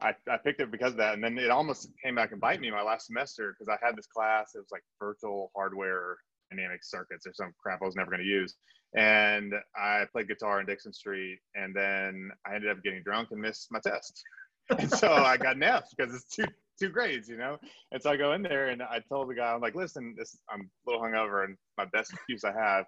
I, 0.00 0.14
I 0.30 0.38
picked 0.42 0.60
it 0.60 0.70
because 0.70 0.92
of 0.92 0.98
that. 0.98 1.14
And 1.14 1.22
then 1.22 1.36
it 1.36 1.50
almost 1.50 1.90
came 2.02 2.14
back 2.14 2.32
and 2.32 2.40
bite 2.40 2.60
me 2.60 2.70
my 2.70 2.82
last 2.82 3.06
semester 3.06 3.54
because 3.54 3.68
I 3.68 3.84
had 3.84 3.96
this 3.96 4.06
class. 4.06 4.52
It 4.54 4.58
was 4.58 4.70
like 4.72 4.82
virtual 4.98 5.50
hardware 5.54 6.16
dynamic 6.50 6.84
circuits 6.84 7.26
or 7.26 7.32
some 7.34 7.52
crap 7.60 7.82
I 7.82 7.86
was 7.86 7.96
never 7.96 8.10
going 8.10 8.22
to 8.22 8.28
use. 8.28 8.54
And 8.94 9.54
I 9.76 10.04
played 10.12 10.28
guitar 10.28 10.60
in 10.60 10.66
Dickson 10.66 10.92
Street, 10.92 11.38
and 11.54 11.74
then 11.74 12.30
I 12.46 12.54
ended 12.54 12.70
up 12.70 12.82
getting 12.82 13.02
drunk 13.02 13.28
and 13.30 13.40
missed 13.40 13.68
my 13.70 13.80
test. 13.80 14.22
and 14.78 14.90
so 14.90 15.12
I 15.12 15.36
got 15.36 15.56
an 15.56 15.62
F 15.62 15.90
because 15.96 16.14
it's 16.14 16.34
two 16.34 16.46
two 16.78 16.88
grades, 16.88 17.28
you 17.28 17.36
know. 17.36 17.58
And 17.92 18.02
so 18.02 18.10
I 18.10 18.16
go 18.16 18.32
in 18.32 18.42
there 18.42 18.68
and 18.68 18.82
I 18.82 19.00
told 19.08 19.28
the 19.28 19.34
guy, 19.34 19.52
I'm 19.52 19.60
like, 19.60 19.74
listen, 19.74 20.14
this 20.16 20.38
I'm 20.50 20.60
a 20.60 20.90
little 20.90 21.04
hungover 21.04 21.44
and 21.44 21.56
my 21.78 21.84
best 21.86 22.12
excuse 22.12 22.44
I 22.44 22.52
have, 22.52 22.86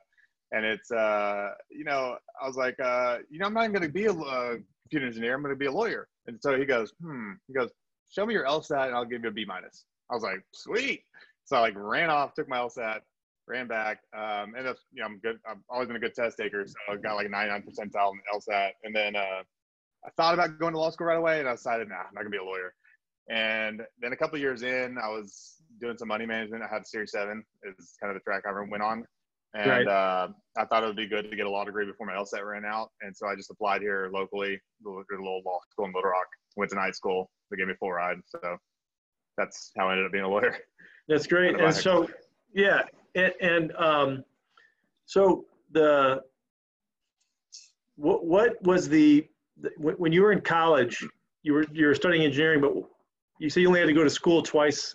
and 0.53 0.65
it's 0.65 0.91
uh, 0.91 1.51
you 1.71 1.85
know, 1.85 2.17
I 2.41 2.47
was 2.47 2.57
like, 2.57 2.79
uh, 2.81 3.19
you 3.31 3.39
know, 3.39 3.47
I'm 3.47 3.55
not 3.55 3.65
even 3.65 3.73
going 3.73 3.83
to 3.83 3.93
be 3.93 4.07
a 4.07 4.13
uh, 4.13 4.57
computer 4.85 5.07
engineer. 5.07 5.35
I'm 5.35 5.43
going 5.43 5.55
to 5.55 5.59
be 5.59 5.67
a 5.67 5.73
lawyer. 5.73 6.09
And 6.27 6.39
so 6.41 6.59
he 6.59 6.65
goes, 6.65 6.93
hmm. 7.03 7.33
He 7.47 7.55
goes, 7.55 7.71
show 8.11 8.25
me 8.25 8.35
your 8.35 8.45
LSAT 8.45 8.87
and 8.87 8.95
I'll 8.95 9.05
give 9.05 9.23
you 9.23 9.29
a 9.29 9.33
B 9.33 9.45
minus. 9.47 9.85
I 10.11 10.15
was 10.15 10.23
like, 10.23 10.43
sweet. 10.55 11.03
So 11.45 11.57
I 11.57 11.61
like 11.61 11.75
ran 11.77 12.11
off, 12.11 12.35
took 12.35 12.49
my 12.49 12.59
LSAT, 12.59 13.01
ran 13.49 13.67
back. 13.67 14.01
Um, 14.17 14.55
ended 14.57 14.69
up, 14.69 14.77
you 14.93 15.01
know, 15.01 15.07
I'm 15.07 15.19
good. 15.19 15.39
I've 15.49 15.59
always 15.69 15.89
been 15.89 15.97
a 15.97 16.01
good 16.01 16.15
test 16.15 16.37
taker, 16.39 16.65
so 16.67 16.75
I 16.91 16.97
got 16.97 17.15
like 17.15 17.27
a 17.27 17.31
99 17.31 17.63
percentile 17.63 18.13
in 18.13 18.19
the 18.19 18.39
LSAT. 18.39 18.71
And 18.85 18.95
then 18.95 19.17
uh, 19.17 19.43
I 20.05 20.11
thought 20.17 20.35
about 20.35 20.59
going 20.59 20.75
to 20.75 20.79
law 20.79 20.91
school 20.91 21.07
right 21.07 21.19
away, 21.19 21.41
and 21.41 21.49
I 21.49 21.53
decided, 21.53 21.89
nah, 21.89 21.97
I'm 21.97 22.15
not 22.15 22.21
gonna 22.21 22.31
be 22.31 22.39
a 22.39 22.45
lawyer. 22.45 22.75
And 23.31 23.83
then 24.01 24.13
a 24.13 24.17
couple 24.17 24.39
years 24.39 24.63
in, 24.63 24.97
I 25.03 25.09
was 25.09 25.57
doing 25.81 25.99
some 25.99 26.09
money 26.09 26.27
management. 26.27 26.63
I 26.63 26.73
had 26.73 26.83
a 26.83 26.87
Series 26.87 27.13
Seven, 27.13 27.45
is 27.65 27.95
kind 28.01 28.15
of 28.15 28.15
the 28.15 28.25
track 28.25 28.45
I 28.47 28.53
went 28.71 28.83
on, 28.83 29.05
and 29.55 29.71
right. 29.71 29.87
uh, 29.87 30.29
I 30.57 30.65
thought 30.67 30.83
it 30.83 30.87
would 30.87 30.97
be 30.97 31.07
good 31.07 31.31
to 31.31 31.37
get 31.37 31.47
a 31.47 31.51
law 31.51 31.65
degree 31.65 31.87
before 31.87 32.07
my 32.07 32.15
LSAT 32.15 32.45
ran 32.45 32.65
out. 32.65 32.91
And 33.03 33.17
so 33.17 33.27
I 33.27 33.35
just 33.35 33.51
applied 33.51 33.81
here 33.81 34.11
locally, 34.13 34.61
a 34.87 34.89
little 34.89 35.43
law 35.45 35.59
school 35.71 35.87
in 35.87 35.93
Little 35.93 36.11
Rock. 36.11 36.27
Went 36.57 36.71
to 36.71 36.77
night 36.77 36.97
school. 36.97 37.31
They 37.51 37.57
gave 37.57 37.67
me 37.67 37.75
a 37.75 37.77
full 37.77 37.93
ride, 37.93 38.19
so 38.27 38.57
that's 39.37 39.73
how 39.79 39.89
I 39.89 39.93
ended 39.93 40.07
up 40.07 40.13
being 40.13 40.25
a 40.25 40.29
lawyer. 40.29 40.57
That's 41.09 41.27
great. 41.27 41.57
And 41.61 41.75
so, 41.75 42.09
yeah, 42.55 42.83
and, 43.15 43.33
and 43.41 43.77
um, 43.77 44.25
so 45.07 45.47
the 45.73 46.23
what 47.97 48.25
what 48.25 48.63
was 48.63 48.89
the 48.89 49.27
when 49.77 50.13
you 50.13 50.23
were 50.23 50.33
in 50.33 50.41
college? 50.41 51.05
You 51.43 51.55
were 51.55 51.65
you 51.73 51.87
were 51.87 51.95
studying 51.95 52.25
engineering, 52.25 52.61
but 52.61 52.75
you 53.39 53.51
said 53.51 53.61
you 53.61 53.69
only 53.69 53.81
had 53.81 53.87
to 53.87 53.93
go 53.93 54.05
to 54.05 54.11
school 54.11 54.43
twice. 54.43 54.95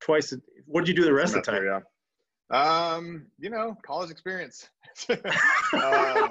Twice. 0.00 0.34
What 0.66 0.84
did 0.84 0.88
you 0.88 0.94
do 0.94 1.04
the 1.04 1.12
rest 1.12 1.32
Semester, 1.32 1.56
of 1.56 1.62
the 1.62 1.68
time? 1.70 1.82
Yeah. 2.50 2.94
Um, 2.96 3.26
you 3.38 3.50
know, 3.50 3.76
college 3.82 4.10
experience. 4.10 4.68
uh, 5.08 6.28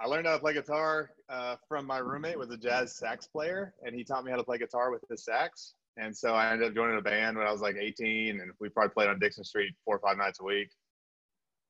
I 0.00 0.06
learned 0.06 0.26
how 0.26 0.34
to 0.34 0.40
play 0.40 0.54
guitar 0.54 1.10
uh, 1.28 1.56
from 1.68 1.86
my 1.86 1.98
roommate, 1.98 2.38
was 2.38 2.50
a 2.50 2.56
jazz 2.56 2.96
sax 2.96 3.26
player, 3.26 3.74
and 3.84 3.94
he 3.94 4.04
taught 4.04 4.24
me 4.24 4.30
how 4.30 4.36
to 4.36 4.44
play 4.44 4.58
guitar 4.58 4.90
with 4.90 5.02
his 5.08 5.24
sax. 5.24 5.74
And 6.00 6.16
so 6.16 6.34
I 6.34 6.50
ended 6.50 6.68
up 6.68 6.74
joining 6.74 6.98
a 6.98 7.02
band 7.02 7.36
when 7.36 7.46
I 7.46 7.52
was 7.52 7.60
like 7.60 7.76
18, 7.76 8.40
and 8.40 8.50
we 8.58 8.70
probably 8.70 8.92
played 8.92 9.10
on 9.10 9.18
Dickson 9.18 9.44
Street 9.44 9.74
four 9.84 9.96
or 9.96 10.00
five 10.00 10.16
nights 10.16 10.40
a 10.40 10.44
week. 10.44 10.70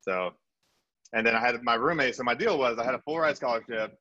So, 0.03 0.31
and 1.13 1.27
then 1.27 1.35
I 1.35 1.41
had 1.41 1.61
my 1.65 1.75
roommate. 1.75 2.15
So 2.15 2.23
my 2.23 2.35
deal 2.35 2.57
was 2.57 2.79
I 2.79 2.85
had 2.85 2.95
a 2.95 3.01
full 3.01 3.19
ride 3.19 3.37
scholarship. 3.37 3.99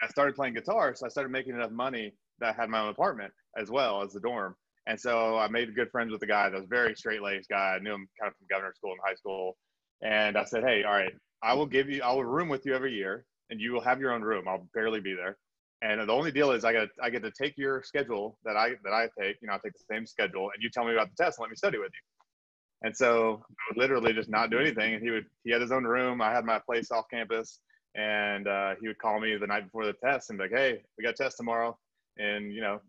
I 0.00 0.06
started 0.08 0.36
playing 0.36 0.54
guitar, 0.54 0.94
so 0.94 1.04
I 1.04 1.08
started 1.08 1.30
making 1.30 1.54
enough 1.54 1.72
money 1.72 2.14
that 2.38 2.54
I 2.54 2.60
had 2.60 2.70
my 2.70 2.80
own 2.80 2.90
apartment 2.90 3.32
as 3.58 3.70
well 3.70 4.02
as 4.02 4.12
the 4.12 4.20
dorm. 4.20 4.54
And 4.86 5.00
so 5.00 5.36
I 5.36 5.48
made 5.48 5.74
good 5.74 5.90
friends 5.90 6.12
with 6.12 6.20
the 6.20 6.26
guy 6.28 6.48
that 6.48 6.56
was 6.56 6.68
very 6.68 6.94
straight 6.94 7.22
laced 7.22 7.48
guy. 7.48 7.74
I 7.74 7.80
knew 7.80 7.92
him 7.92 8.08
kind 8.20 8.30
of 8.30 8.36
from 8.36 8.46
governor 8.48 8.72
school 8.76 8.92
in 8.92 8.98
high 9.04 9.14
school. 9.14 9.56
And 10.02 10.38
I 10.38 10.44
said, 10.44 10.62
Hey, 10.62 10.84
all 10.84 10.92
right, 10.92 11.12
I 11.42 11.54
will 11.54 11.66
give 11.66 11.90
you, 11.90 12.02
I 12.02 12.12
will 12.12 12.24
room 12.24 12.48
with 12.48 12.64
you 12.66 12.74
every 12.74 12.94
year 12.94 13.24
and 13.50 13.60
you 13.60 13.72
will 13.72 13.80
have 13.80 14.00
your 14.00 14.12
own 14.12 14.22
room. 14.22 14.46
I'll 14.46 14.68
barely 14.74 15.00
be 15.00 15.14
there. 15.14 15.38
And 15.82 16.08
the 16.08 16.12
only 16.12 16.32
deal 16.32 16.52
is 16.52 16.64
I 16.64 16.72
get 16.72 16.88
I 17.02 17.10
get 17.10 17.22
to 17.22 17.30
take 17.30 17.58
your 17.58 17.82
schedule 17.82 18.38
that 18.44 18.56
I 18.56 18.70
that 18.84 18.92
I 18.92 19.08
take. 19.20 19.36
You 19.42 19.48
know, 19.48 19.54
I 19.54 19.58
take 19.62 19.74
the 19.74 19.84
same 19.90 20.06
schedule, 20.06 20.50
and 20.54 20.62
you 20.62 20.70
tell 20.70 20.84
me 20.84 20.92
about 20.92 21.10
the 21.14 21.22
test 21.22 21.38
and 21.38 21.44
let 21.44 21.50
me 21.50 21.56
study 21.56 21.78
with 21.78 21.92
you. 21.92 22.86
And 22.86 22.96
so 22.96 23.42
I 23.50 23.62
would 23.68 23.78
literally 23.78 24.12
just 24.12 24.28
not 24.28 24.50
do 24.50 24.58
anything. 24.58 24.94
And 24.94 25.02
he 25.02 25.10
would 25.10 25.26
he 25.44 25.52
had 25.52 25.60
his 25.60 25.72
own 25.72 25.84
room. 25.84 26.22
I 26.22 26.32
had 26.32 26.44
my 26.44 26.58
place 26.58 26.90
off 26.90 27.04
campus, 27.10 27.60
and 27.94 28.48
uh, 28.48 28.74
he 28.80 28.88
would 28.88 28.98
call 28.98 29.20
me 29.20 29.36
the 29.36 29.46
night 29.46 29.64
before 29.64 29.84
the 29.84 29.92
test 29.92 30.30
and 30.30 30.38
be 30.38 30.44
like, 30.44 30.52
"Hey, 30.52 30.82
we 30.96 31.04
got 31.04 31.10
a 31.10 31.22
test 31.22 31.36
tomorrow," 31.36 31.76
and 32.16 32.52
you 32.52 32.62
know, 32.62 32.80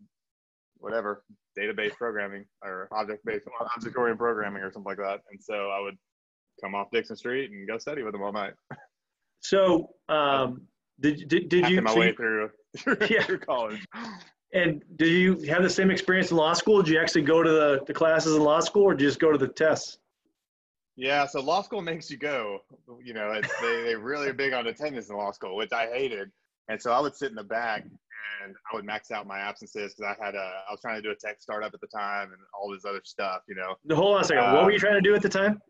whatever 0.78 1.24
database 1.58 1.94
programming 1.96 2.44
or 2.62 2.88
object 2.92 3.24
based 3.24 3.46
object 3.76 3.96
oriented 3.96 4.18
programming 4.18 4.62
or 4.62 4.72
something 4.72 4.88
like 4.88 4.98
that. 4.98 5.20
And 5.30 5.42
so 5.42 5.70
I 5.70 5.80
would 5.80 5.96
come 6.62 6.74
off 6.74 6.88
Dickson 6.90 7.16
Street 7.16 7.50
and 7.50 7.68
go 7.68 7.78
study 7.78 8.02
with 8.02 8.14
him 8.14 8.22
all 8.22 8.32
night. 8.32 8.54
So 9.40 9.90
um, 10.08 10.62
did 11.00 11.28
did, 11.28 11.48
did 11.48 11.68
you 11.68 11.82
my 11.82 11.92
so 11.92 12.00
way 12.00 12.06
you, 12.08 12.14
through, 12.14 12.50
yeah. 13.08 13.22
through 13.22 13.38
college? 13.38 13.84
And 14.54 14.82
did 14.96 15.08
you 15.08 15.34
have 15.50 15.62
the 15.62 15.70
same 15.70 15.90
experience 15.90 16.30
in 16.30 16.36
law 16.36 16.54
school? 16.54 16.82
Did 16.82 16.92
you 16.92 17.00
actually 17.00 17.22
go 17.22 17.42
to 17.42 17.50
the, 17.50 17.84
the 17.86 17.92
classes 17.92 18.34
in 18.34 18.42
law 18.42 18.60
school, 18.60 18.84
or 18.84 18.94
did 18.94 19.02
you 19.02 19.08
just 19.08 19.20
go 19.20 19.30
to 19.30 19.38
the 19.38 19.48
tests? 19.48 19.98
Yeah, 20.96 21.26
so 21.26 21.40
law 21.40 21.62
school 21.62 21.80
makes 21.80 22.10
you 22.10 22.16
go. 22.16 22.60
You 23.04 23.14
know, 23.14 23.32
it's, 23.32 23.60
they 23.60 23.82
they 23.82 23.94
really 23.94 24.28
are 24.28 24.34
big 24.34 24.52
on 24.52 24.66
attendance 24.66 25.10
in 25.10 25.16
law 25.16 25.30
school, 25.30 25.56
which 25.56 25.72
I 25.72 25.86
hated. 25.86 26.30
And 26.68 26.80
so 26.80 26.92
I 26.92 27.00
would 27.00 27.14
sit 27.14 27.30
in 27.30 27.36
the 27.36 27.44
back 27.44 27.84
and 28.42 28.54
I 28.70 28.76
would 28.76 28.84
max 28.84 29.10
out 29.10 29.26
my 29.26 29.38
absences 29.38 29.94
because 29.94 30.16
I 30.18 30.24
had 30.24 30.34
a 30.34 30.62
I 30.68 30.72
was 30.72 30.80
trying 30.80 30.96
to 30.96 31.02
do 31.02 31.10
a 31.10 31.14
tech 31.14 31.40
startup 31.40 31.72
at 31.72 31.80
the 31.80 31.86
time 31.86 32.32
and 32.32 32.40
all 32.52 32.70
this 32.72 32.84
other 32.84 33.00
stuff. 33.04 33.42
You 33.48 33.54
know. 33.54 33.94
Hold 33.94 34.16
on 34.16 34.20
a 34.22 34.24
second. 34.24 34.52
what 34.54 34.64
were 34.64 34.70
you 34.70 34.76
um, 34.76 34.80
trying 34.80 34.94
to 34.94 35.00
do 35.00 35.14
at 35.14 35.22
the 35.22 35.28
time? 35.28 35.60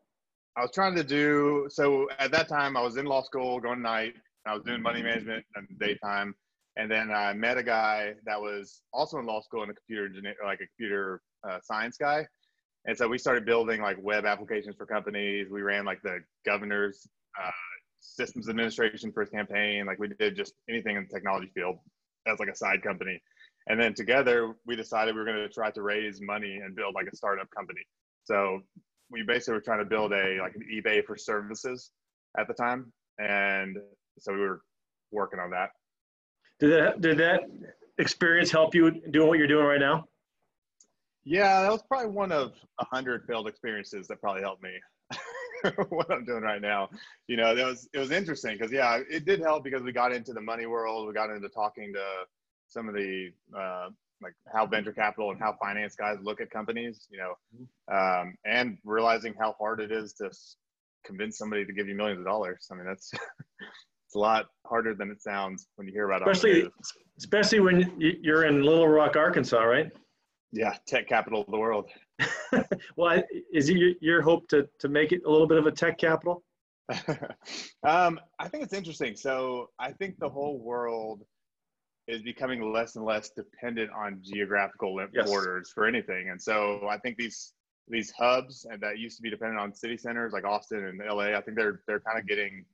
I 0.57 0.63
was 0.63 0.71
trying 0.73 0.97
to 0.97 1.05
do 1.05 1.67
so 1.71 2.09
at 2.19 2.33
that 2.33 2.49
time. 2.49 2.77
I 2.77 2.81
was 2.81 2.97
in 2.97 3.05
law 3.05 3.23
school, 3.23 3.61
going 3.61 3.83
night. 3.83 4.15
I 4.49 4.55
was 4.55 4.63
doing 4.65 4.83
money 4.83 5.03
management 5.03 5.45
in 5.57 5.67
the 5.69 5.87
daytime, 5.87 6.35
and 6.77 6.91
then 6.91 7.11
I 7.11 7.33
met 7.35 7.59
a 7.59 7.63
guy 7.63 8.15
that 8.25 8.41
was 8.41 8.83
also 8.93 9.19
in 9.19 9.27
law 9.27 9.41
school 9.41 9.63
and 9.63 9.71
a 9.71 9.75
computer 9.75 10.07
engineer, 10.07 10.35
like 10.45 10.61
a 10.61 10.67
computer 10.67 11.21
uh, 11.49 11.59
science 11.63 11.97
guy. 11.99 12.27
And 12.87 12.97
so 12.97 13.07
we 13.07 13.19
started 13.19 13.45
building 13.45 13.83
like 13.83 13.99
web 14.01 14.25
applications 14.25 14.77
for 14.77 14.87
companies. 14.87 15.49
We 15.51 15.63
ran 15.63 15.85
like 15.85 16.01
the 16.03 16.21
governor's 16.47 17.07
uh, 17.43 17.51
systems 18.01 18.49
administration 18.49 19.13
for 19.13 19.21
his 19.21 19.31
campaign. 19.31 19.85
Like 19.85 19.99
we 19.99 20.09
did 20.09 20.37
just 20.37 20.55
anything 20.69 20.97
in 20.97 21.07
the 21.07 21.15
technology 21.15 21.51
field 21.55 21.77
as 22.27 22.39
like 22.39 22.49
a 22.49 22.57
side 22.57 22.83
company. 22.83 23.21
And 23.69 23.79
then 23.79 23.93
together 23.93 24.55
we 24.65 24.77
decided 24.77 25.15
we 25.15 25.21
were 25.21 25.27
going 25.27 25.37
to 25.37 25.49
try 25.49 25.71
to 25.71 25.83
raise 25.83 26.23
money 26.23 26.61
and 26.65 26.75
build 26.75 26.95
like 26.95 27.07
a 27.13 27.17
startup 27.17 27.51
company. 27.51 27.83
So 28.25 28.61
we 29.11 29.23
basically 29.23 29.55
were 29.55 29.61
trying 29.61 29.81
to 29.81 29.85
build 29.85 30.13
a 30.13 30.39
like 30.41 30.55
an 30.55 30.67
eBay 30.73 31.05
for 31.05 31.17
services 31.17 31.91
at 32.39 32.47
the 32.49 32.55
time, 32.55 32.93
and 33.19 33.79
so 34.21 34.33
we 34.33 34.41
were 34.41 34.63
working 35.11 35.41
on 35.41 35.51
that. 35.51 35.71
Did 36.61 36.73
that 36.73 37.01
did 37.01 37.19
that 37.19 37.41
experience 37.99 38.51
help 38.51 38.75
you 38.75 38.91
doing 39.11 39.29
what 39.29 39.39
you're 39.39 39.47
doing 39.47 39.67
right 39.67 39.81
now? 39.81 40.05
Yeah, 41.25 41.63
that 41.63 41.71
was 41.71 41.83
probably 41.83 42.11
one 42.11 42.33
of 42.33 42.53
a 42.81 42.85
hundred 42.87 43.25
failed 43.27 43.49
experiences 43.49 44.09
that 44.09 44.21
probably 44.21 44.43
helped 44.43 44.63
me. 44.63 44.73
what 45.89 46.11
I'm 46.11 46.25
doing 46.25 46.43
right 46.43 46.61
now, 46.61 46.89
you 47.27 47.37
know, 47.37 47.55
that 47.55 47.67
was 47.67 47.89
it 47.93 47.99
was 47.99 48.11
interesting 48.11 48.57
because 48.57 48.73
yeah, 48.73 49.01
it 49.11 49.25
did 49.25 49.41
help 49.41 49.65
because 49.65 49.83
we 49.83 49.93
got 49.93 50.13
into 50.13 50.33
the 50.33 50.41
money 50.41 50.67
world, 50.67 51.07
we 51.07 51.13
got 51.13 51.31
into 51.31 51.49
talking 51.49 51.93
to 51.93 52.05
some 52.69 52.89
of 52.89 52.95
the 52.95 53.31
uh, 53.57 53.89
like 54.23 54.35
how 54.53 54.67
venture 54.67 54.93
capital 54.93 55.31
and 55.31 55.41
how 55.41 55.57
finance 55.61 55.95
guys 55.95 56.17
look 56.23 56.41
at 56.41 56.51
companies, 56.51 57.07
you 57.11 57.19
know, 57.19 57.35
mm-hmm. 57.55 57.95
um, 57.95 58.35
and 58.45 58.79
realizing 58.85 59.35
how 59.39 59.55
hard 59.59 59.81
it 59.81 59.93
is 59.93 60.13
to 60.15 60.31
convince 61.05 61.39
somebody 61.39 61.65
to 61.65 61.73
give 61.73 61.89
you 61.89 61.95
millions 61.95 62.21
of 62.21 62.27
dollars. 62.27 62.69
I 62.71 62.75
mean, 62.75 62.87
that's 62.87 63.13
it's 64.09 64.15
a 64.15 64.19
lot 64.19 64.47
harder 64.65 64.95
than 64.95 65.11
it 65.11 65.21
sounds 65.21 65.69
when 65.77 65.87
you 65.87 65.93
hear 65.93 66.11
about 66.11 66.27
especially 66.27 66.63
it. 66.63 66.73
Especially 67.19 67.61
when 67.61 67.93
you're 67.99 68.47
in 68.47 68.63
Little 68.63 68.89
Rock, 68.89 69.17
Arkansas, 69.17 69.63
right? 69.63 69.91
Yeah, 70.51 70.77
tech 70.87 71.07
capital 71.07 71.43
of 71.43 71.51
the 71.51 71.59
world. 71.59 71.91
well, 72.97 73.23
is 73.53 73.69
it 73.69 73.99
your 74.01 74.23
hope 74.23 74.49
to 74.49 74.67
to 74.79 74.89
make 74.89 75.13
it 75.13 75.21
a 75.27 75.31
little 75.31 75.47
bit 75.47 75.59
of 75.59 75.67
a 75.67 75.71
tech 75.71 75.99
capital? 75.99 76.43
um, 77.87 78.19
I 78.39 78.49
think 78.49 78.65
it's 78.65 78.73
interesting. 78.73 79.15
So 79.15 79.69
I 79.79 79.93
think 79.93 80.19
the 80.19 80.29
whole 80.31 80.59
world 80.59 81.23
is 82.07 82.23
becoming 82.23 82.73
less 82.73 82.97
and 82.97 83.05
less 83.05 83.29
dependent 83.37 83.91
on 83.91 84.23
geographical 84.23 84.99
yes. 85.13 85.29
borders 85.29 85.71
for 85.75 85.87
anything. 85.87 86.31
And 86.31 86.41
so 86.41 86.89
I 86.89 86.97
think 86.97 87.19
these 87.19 87.53
these 87.89 88.11
hubs 88.13 88.67
and 88.71 88.81
that 88.81 88.99
used 88.99 89.19
to 89.19 89.23
be 89.23 89.29
dependent 89.29 89.61
on 89.61 89.75
city 89.75 89.99
centers 89.99 90.33
like 90.33 90.47
Austin 90.47 90.87
and 90.87 90.99
LA, 90.99 91.37
I 91.37 91.43
think 91.43 91.59
they're 91.59 91.83
they're 91.87 92.01
kind 92.01 92.19
of 92.19 92.27
getting 92.27 92.65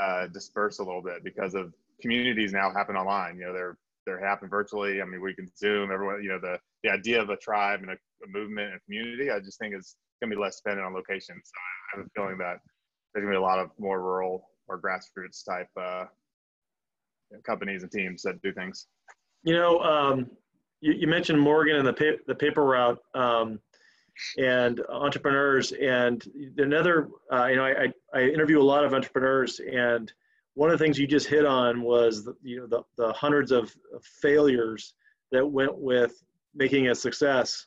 uh, 0.00 0.26
dispersed 0.28 0.80
a 0.80 0.82
little 0.82 1.02
bit 1.02 1.24
because 1.24 1.54
of 1.54 1.72
communities 2.00 2.52
now 2.52 2.70
happen 2.70 2.96
online. 2.96 3.38
You 3.38 3.46
know, 3.46 3.52
they're 3.52 3.78
they're 4.04 4.24
happen 4.24 4.48
virtually. 4.48 5.02
I 5.02 5.04
mean, 5.04 5.20
we 5.20 5.34
can 5.34 5.50
Zoom. 5.56 5.90
Everyone, 5.90 6.22
you 6.22 6.28
know, 6.28 6.38
the 6.40 6.58
the 6.84 6.90
idea 6.90 7.20
of 7.20 7.30
a 7.30 7.36
tribe 7.36 7.80
and 7.80 7.90
a, 7.90 7.94
a 7.94 8.28
movement 8.28 8.72
and 8.72 8.80
community, 8.84 9.30
I 9.30 9.40
just 9.40 9.58
think 9.58 9.74
is 9.74 9.96
going 10.20 10.30
to 10.30 10.36
be 10.36 10.40
less 10.40 10.60
dependent 10.60 10.86
on 10.86 10.94
location. 10.94 11.40
So 11.42 11.52
I 11.56 11.98
have 11.98 12.06
a 12.06 12.10
feeling 12.10 12.38
that 12.38 12.60
there's 13.12 13.24
going 13.24 13.32
to 13.32 13.32
be 13.32 13.36
a 13.36 13.40
lot 13.40 13.58
of 13.58 13.70
more 13.78 14.00
rural 14.00 14.48
or 14.68 14.80
grassroots 14.80 15.44
type 15.44 15.68
uh, 15.80 16.04
companies 17.44 17.82
and 17.82 17.90
teams 17.90 18.22
that 18.22 18.40
do 18.42 18.52
things. 18.52 18.86
You 19.42 19.54
know, 19.54 19.80
um, 19.80 20.30
you, 20.80 20.92
you, 20.92 21.06
mentioned 21.06 21.40
Morgan 21.40 21.76
and 21.76 21.86
the 21.86 21.92
pa- 21.92 22.22
the 22.26 22.34
paper 22.34 22.64
route 22.64 22.98
um, 23.14 23.60
and 24.38 24.80
entrepreneurs, 24.88 25.72
and 25.72 26.24
another. 26.58 27.08
Uh, 27.32 27.46
you 27.46 27.56
know, 27.56 27.64
I, 27.64 27.92
I 28.14 28.22
interview 28.22 28.60
a 28.60 28.62
lot 28.62 28.84
of 28.84 28.94
entrepreneurs, 28.94 29.60
and 29.60 30.12
one 30.54 30.70
of 30.70 30.78
the 30.78 30.84
things 30.84 30.98
you 30.98 31.06
just 31.06 31.26
hit 31.26 31.44
on 31.44 31.82
was 31.82 32.24
the, 32.24 32.34
you 32.42 32.60
know 32.60 32.66
the, 32.66 32.82
the 32.96 33.12
hundreds 33.12 33.52
of 33.52 33.74
failures 34.02 34.94
that 35.32 35.46
went 35.46 35.76
with 35.76 36.22
making 36.54 36.88
a 36.88 36.94
success. 36.94 37.66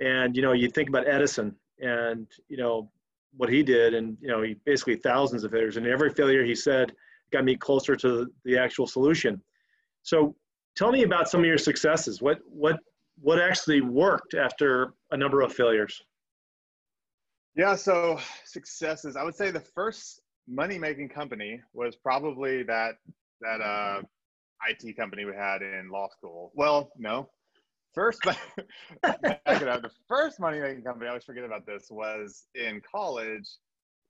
And 0.00 0.36
you 0.36 0.42
know, 0.42 0.52
you 0.52 0.68
think 0.68 0.88
about 0.88 1.08
Edison, 1.08 1.54
and 1.80 2.26
you 2.48 2.56
know, 2.56 2.90
what 3.36 3.48
he 3.48 3.62
did, 3.62 3.94
and 3.94 4.16
you 4.20 4.28
know, 4.28 4.42
he 4.42 4.56
basically 4.64 4.96
thousands 4.96 5.44
of 5.44 5.52
failures, 5.52 5.76
and 5.76 5.86
every 5.86 6.10
failure 6.10 6.44
he 6.44 6.54
said 6.54 6.92
got 7.32 7.44
me 7.44 7.56
closer 7.56 7.96
to 7.96 8.30
the 8.44 8.58
actual 8.58 8.86
solution. 8.86 9.40
So, 10.02 10.36
tell 10.76 10.92
me 10.92 11.02
about 11.02 11.28
some 11.28 11.40
of 11.40 11.46
your 11.46 11.58
successes. 11.58 12.20
What 12.20 12.38
what 12.46 12.78
what 13.20 13.40
actually 13.40 13.80
worked 13.80 14.34
after 14.34 14.92
a 15.10 15.16
number 15.16 15.40
of 15.40 15.52
failures? 15.52 16.02
Yeah, 17.54 17.74
so 17.74 18.20
successes. 18.44 19.16
I 19.16 19.22
would 19.22 19.34
say 19.34 19.50
the 19.50 19.60
first 19.60 20.20
money 20.46 20.78
making 20.78 21.08
company 21.08 21.60
was 21.72 21.96
probably 21.96 22.62
that 22.64 22.96
that 23.40 23.60
uh, 23.60 24.02
IT 24.68 24.96
company 24.96 25.24
we 25.24 25.34
had 25.34 25.62
in 25.62 25.88
law 25.90 26.08
school. 26.08 26.52
Well, 26.54 26.90
no, 26.98 27.28
first 27.94 28.20
back 29.02 29.18
it 29.22 29.68
up. 29.68 29.82
The 29.82 29.90
first 30.06 30.38
money 30.38 30.60
making 30.60 30.82
company 30.82 31.06
I 31.06 31.10
always 31.10 31.24
forget 31.24 31.44
about 31.44 31.66
this 31.66 31.88
was 31.90 32.44
in 32.54 32.82
college. 32.88 33.48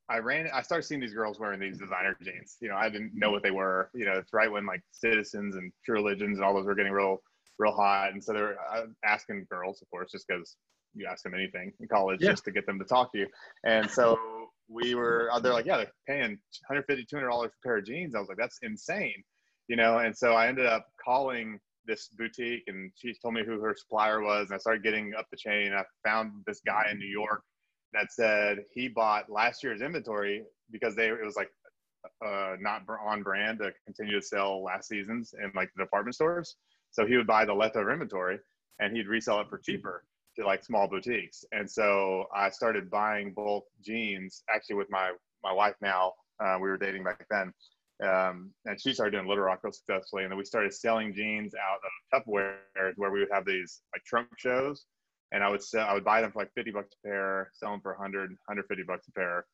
I 0.08 0.18
ran. 0.18 0.48
I 0.52 0.62
started 0.62 0.84
seeing 0.84 1.00
these 1.00 1.14
girls 1.14 1.40
wearing 1.40 1.60
these 1.60 1.78
designer 1.78 2.16
jeans. 2.22 2.56
You 2.60 2.68
know, 2.68 2.76
I 2.76 2.88
didn't 2.88 3.12
know 3.14 3.30
what 3.30 3.42
they 3.42 3.50
were. 3.50 3.90
You 3.94 4.04
know, 4.04 4.12
it's 4.12 4.32
right 4.32 4.50
when 4.50 4.66
like 4.66 4.82
Citizens 4.90 5.56
and 5.56 5.72
True 5.84 5.96
Religions 5.96 6.38
and 6.38 6.44
all 6.44 6.54
those 6.54 6.66
were 6.66 6.74
getting 6.74 6.92
real, 6.92 7.22
real 7.58 7.72
hot, 7.72 8.12
and 8.12 8.22
so 8.22 8.32
they're 8.32 8.56
uh, 8.72 8.86
asking 9.04 9.46
girls, 9.50 9.80
of 9.82 9.90
course, 9.90 10.10
just 10.12 10.26
because 10.28 10.56
you 10.96 11.06
ask 11.10 11.22
them 11.22 11.34
anything 11.34 11.72
in 11.80 11.88
college 11.88 12.20
yeah. 12.20 12.30
just 12.30 12.44
to 12.44 12.50
get 12.50 12.66
them 12.66 12.78
to 12.78 12.84
talk 12.84 13.12
to 13.12 13.18
you. 13.18 13.26
And 13.64 13.88
so 13.90 14.18
we 14.68 14.94
were, 14.94 15.28
uh, 15.32 15.38
they're 15.38 15.52
like, 15.52 15.66
yeah, 15.66 15.76
they're 15.76 15.92
paying 16.08 16.38
150 16.68 17.06
$200 17.14 17.44
per 17.44 17.50
pair 17.62 17.76
of 17.78 17.86
jeans. 17.86 18.14
I 18.14 18.18
was 18.18 18.28
like, 18.28 18.38
that's 18.38 18.58
insane, 18.62 19.22
you 19.68 19.76
know? 19.76 19.98
And 19.98 20.16
so 20.16 20.32
I 20.32 20.48
ended 20.48 20.66
up 20.66 20.86
calling 21.04 21.58
this 21.86 22.08
boutique 22.16 22.64
and 22.66 22.90
she 22.96 23.14
told 23.22 23.34
me 23.34 23.44
who 23.44 23.60
her 23.60 23.74
supplier 23.76 24.22
was. 24.22 24.48
And 24.48 24.56
I 24.56 24.58
started 24.58 24.82
getting 24.82 25.12
up 25.16 25.26
the 25.30 25.36
chain. 25.36 25.72
I 25.72 25.84
found 26.04 26.32
this 26.46 26.60
guy 26.66 26.88
in 26.90 26.98
New 26.98 27.06
York 27.06 27.42
that 27.92 28.12
said 28.12 28.64
he 28.72 28.88
bought 28.88 29.30
last 29.30 29.62
year's 29.62 29.82
inventory 29.82 30.42
because 30.70 30.96
they, 30.96 31.08
it 31.08 31.24
was 31.24 31.36
like, 31.36 31.50
uh, 32.24 32.54
not 32.60 32.82
on 33.04 33.22
brand 33.22 33.58
to 33.58 33.72
continue 33.84 34.20
to 34.20 34.24
sell 34.24 34.62
last 34.62 34.88
season's 34.88 35.34
in 35.42 35.50
like 35.56 35.68
the 35.76 35.82
department 35.82 36.14
stores. 36.14 36.56
So 36.96 37.04
he 37.04 37.18
would 37.18 37.26
buy 37.26 37.44
the 37.44 37.52
leftover 37.52 37.92
inventory 37.92 38.38
and 38.80 38.96
he'd 38.96 39.06
resell 39.06 39.40
it 39.42 39.50
for 39.50 39.58
cheaper 39.58 40.02
to 40.36 40.46
like 40.46 40.64
small 40.64 40.88
boutiques. 40.88 41.44
And 41.52 41.70
so 41.70 42.24
I 42.34 42.48
started 42.48 42.90
buying 42.90 43.34
bulk 43.34 43.66
jeans 43.84 44.42
actually 44.54 44.76
with 44.76 44.90
my, 44.90 45.12
my 45.44 45.52
wife 45.52 45.74
now. 45.82 46.14
Uh, 46.42 46.56
we 46.58 46.70
were 46.70 46.78
dating 46.78 47.04
back 47.04 47.26
then. 47.30 47.52
Um, 48.02 48.50
and 48.64 48.80
she 48.80 48.94
started 48.94 49.10
doing 49.10 49.28
Little 49.28 49.44
Rock 49.44 49.60
real 49.62 49.74
successfully. 49.74 50.22
And 50.22 50.32
then 50.32 50.38
we 50.38 50.46
started 50.46 50.72
selling 50.72 51.12
jeans 51.12 51.52
out 51.54 51.80
of 51.84 52.24
Tupperware 52.26 52.92
where 52.96 53.10
we 53.10 53.20
would 53.20 53.28
have 53.30 53.44
these 53.44 53.82
like 53.94 54.04
trunk 54.04 54.28
shows. 54.38 54.86
And 55.32 55.44
I 55.44 55.50
would 55.50 55.62
sell, 55.62 55.86
I 55.86 55.92
would 55.92 56.04
buy 56.04 56.22
them 56.22 56.32
for 56.32 56.38
like 56.38 56.52
50 56.54 56.70
bucks 56.70 56.94
a 57.04 57.08
pair, 57.08 57.50
sell 57.52 57.72
them 57.72 57.80
for 57.82 57.92
100, 57.92 58.30
150 58.30 58.84
bucks 58.84 59.06
a 59.08 59.12
pair. 59.12 59.44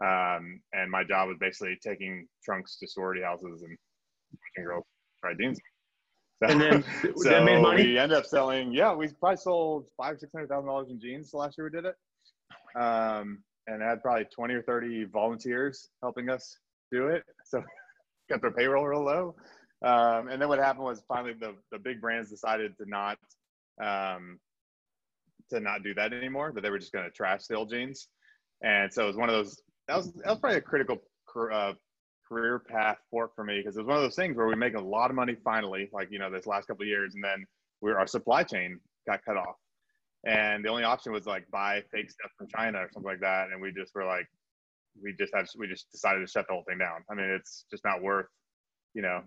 Um, 0.00 0.60
and 0.72 0.88
my 0.88 1.02
job 1.02 1.30
was 1.30 1.38
basically 1.40 1.78
taking 1.82 2.28
trunks 2.44 2.78
to 2.78 2.86
sorority 2.86 3.22
houses 3.22 3.62
and 3.62 3.76
watching 4.30 4.68
girls 4.68 4.84
try 5.20 5.34
jeans 5.34 5.58
and 6.48 6.60
then 6.60 6.84
so 7.16 7.30
that 7.30 7.44
made 7.44 7.60
money. 7.60 7.84
We 7.84 7.98
ended 7.98 8.18
up 8.18 8.26
selling. 8.26 8.72
Yeah, 8.72 8.94
we 8.94 9.08
probably 9.08 9.36
sold 9.36 9.86
five, 9.96 10.18
six 10.18 10.32
hundred 10.32 10.48
thousand 10.48 10.66
dollars 10.66 10.88
in 10.90 11.00
jeans 11.00 11.30
the 11.30 11.38
last 11.38 11.56
year 11.58 11.66
we 11.66 11.70
did 11.70 11.86
it. 11.86 11.96
Um, 12.80 13.42
and 13.66 13.82
had 13.82 14.02
probably 14.02 14.26
twenty 14.34 14.54
or 14.54 14.62
thirty 14.62 15.04
volunteers 15.04 15.88
helping 16.02 16.28
us 16.28 16.58
do 16.90 17.08
it. 17.08 17.22
So 17.44 17.62
got 18.30 18.40
their 18.40 18.52
payroll 18.52 18.86
real 18.86 19.04
low. 19.04 19.34
Um, 19.84 20.28
and 20.28 20.40
then 20.40 20.48
what 20.48 20.58
happened 20.58 20.84
was 20.84 21.02
finally 21.08 21.34
the 21.38 21.54
the 21.70 21.78
big 21.78 22.00
brands 22.00 22.30
decided 22.30 22.76
to 22.78 22.88
not 22.88 23.18
um, 23.82 24.38
to 25.50 25.60
not 25.60 25.82
do 25.82 25.94
that 25.94 26.12
anymore. 26.12 26.52
That 26.54 26.62
they 26.62 26.70
were 26.70 26.78
just 26.78 26.92
going 26.92 27.04
to 27.04 27.10
trash 27.10 27.46
the 27.46 27.56
old 27.56 27.70
jeans. 27.70 28.08
And 28.62 28.92
so 28.92 29.04
it 29.04 29.06
was 29.06 29.16
one 29.16 29.28
of 29.28 29.34
those. 29.34 29.60
That 29.88 29.96
was 29.96 30.12
that 30.12 30.26
was 30.26 30.38
probably 30.38 30.58
a 30.58 30.62
critical 30.62 30.98
uh, 31.52 31.72
career 32.32 32.58
path 32.58 32.96
fork 33.10 33.34
for 33.34 33.44
me 33.44 33.58
because 33.58 33.76
it 33.76 33.80
was 33.80 33.86
one 33.86 33.96
of 33.96 34.02
those 34.02 34.16
things 34.16 34.36
where 34.36 34.46
we 34.46 34.54
make 34.54 34.74
a 34.74 34.80
lot 34.80 35.10
of 35.10 35.16
money 35.16 35.36
finally, 35.44 35.90
like 35.92 36.08
you 36.10 36.18
know, 36.18 36.30
this 36.30 36.46
last 36.46 36.66
couple 36.66 36.82
of 36.82 36.88
years, 36.88 37.14
and 37.14 37.22
then 37.22 37.44
we 37.80 37.92
our 37.92 38.06
supply 38.06 38.42
chain 38.42 38.78
got 39.06 39.24
cut 39.24 39.36
off, 39.36 39.56
and 40.26 40.64
the 40.64 40.68
only 40.68 40.84
option 40.84 41.12
was 41.12 41.26
like 41.26 41.44
buy 41.50 41.82
fake 41.92 42.10
stuff 42.10 42.30
from 42.38 42.48
China 42.48 42.78
or 42.78 42.88
something 42.92 43.10
like 43.10 43.20
that, 43.20 43.48
and 43.52 43.60
we 43.60 43.72
just 43.72 43.94
were 43.94 44.04
like, 44.04 44.26
we 45.02 45.14
just 45.18 45.34
had 45.34 45.46
we 45.58 45.68
just 45.68 45.90
decided 45.92 46.20
to 46.20 46.30
shut 46.30 46.46
the 46.48 46.54
whole 46.54 46.64
thing 46.68 46.78
down. 46.78 47.04
I 47.10 47.14
mean, 47.14 47.26
it's 47.26 47.64
just 47.70 47.84
not 47.84 48.02
worth, 48.02 48.26
you 48.94 49.02
know, 49.02 49.22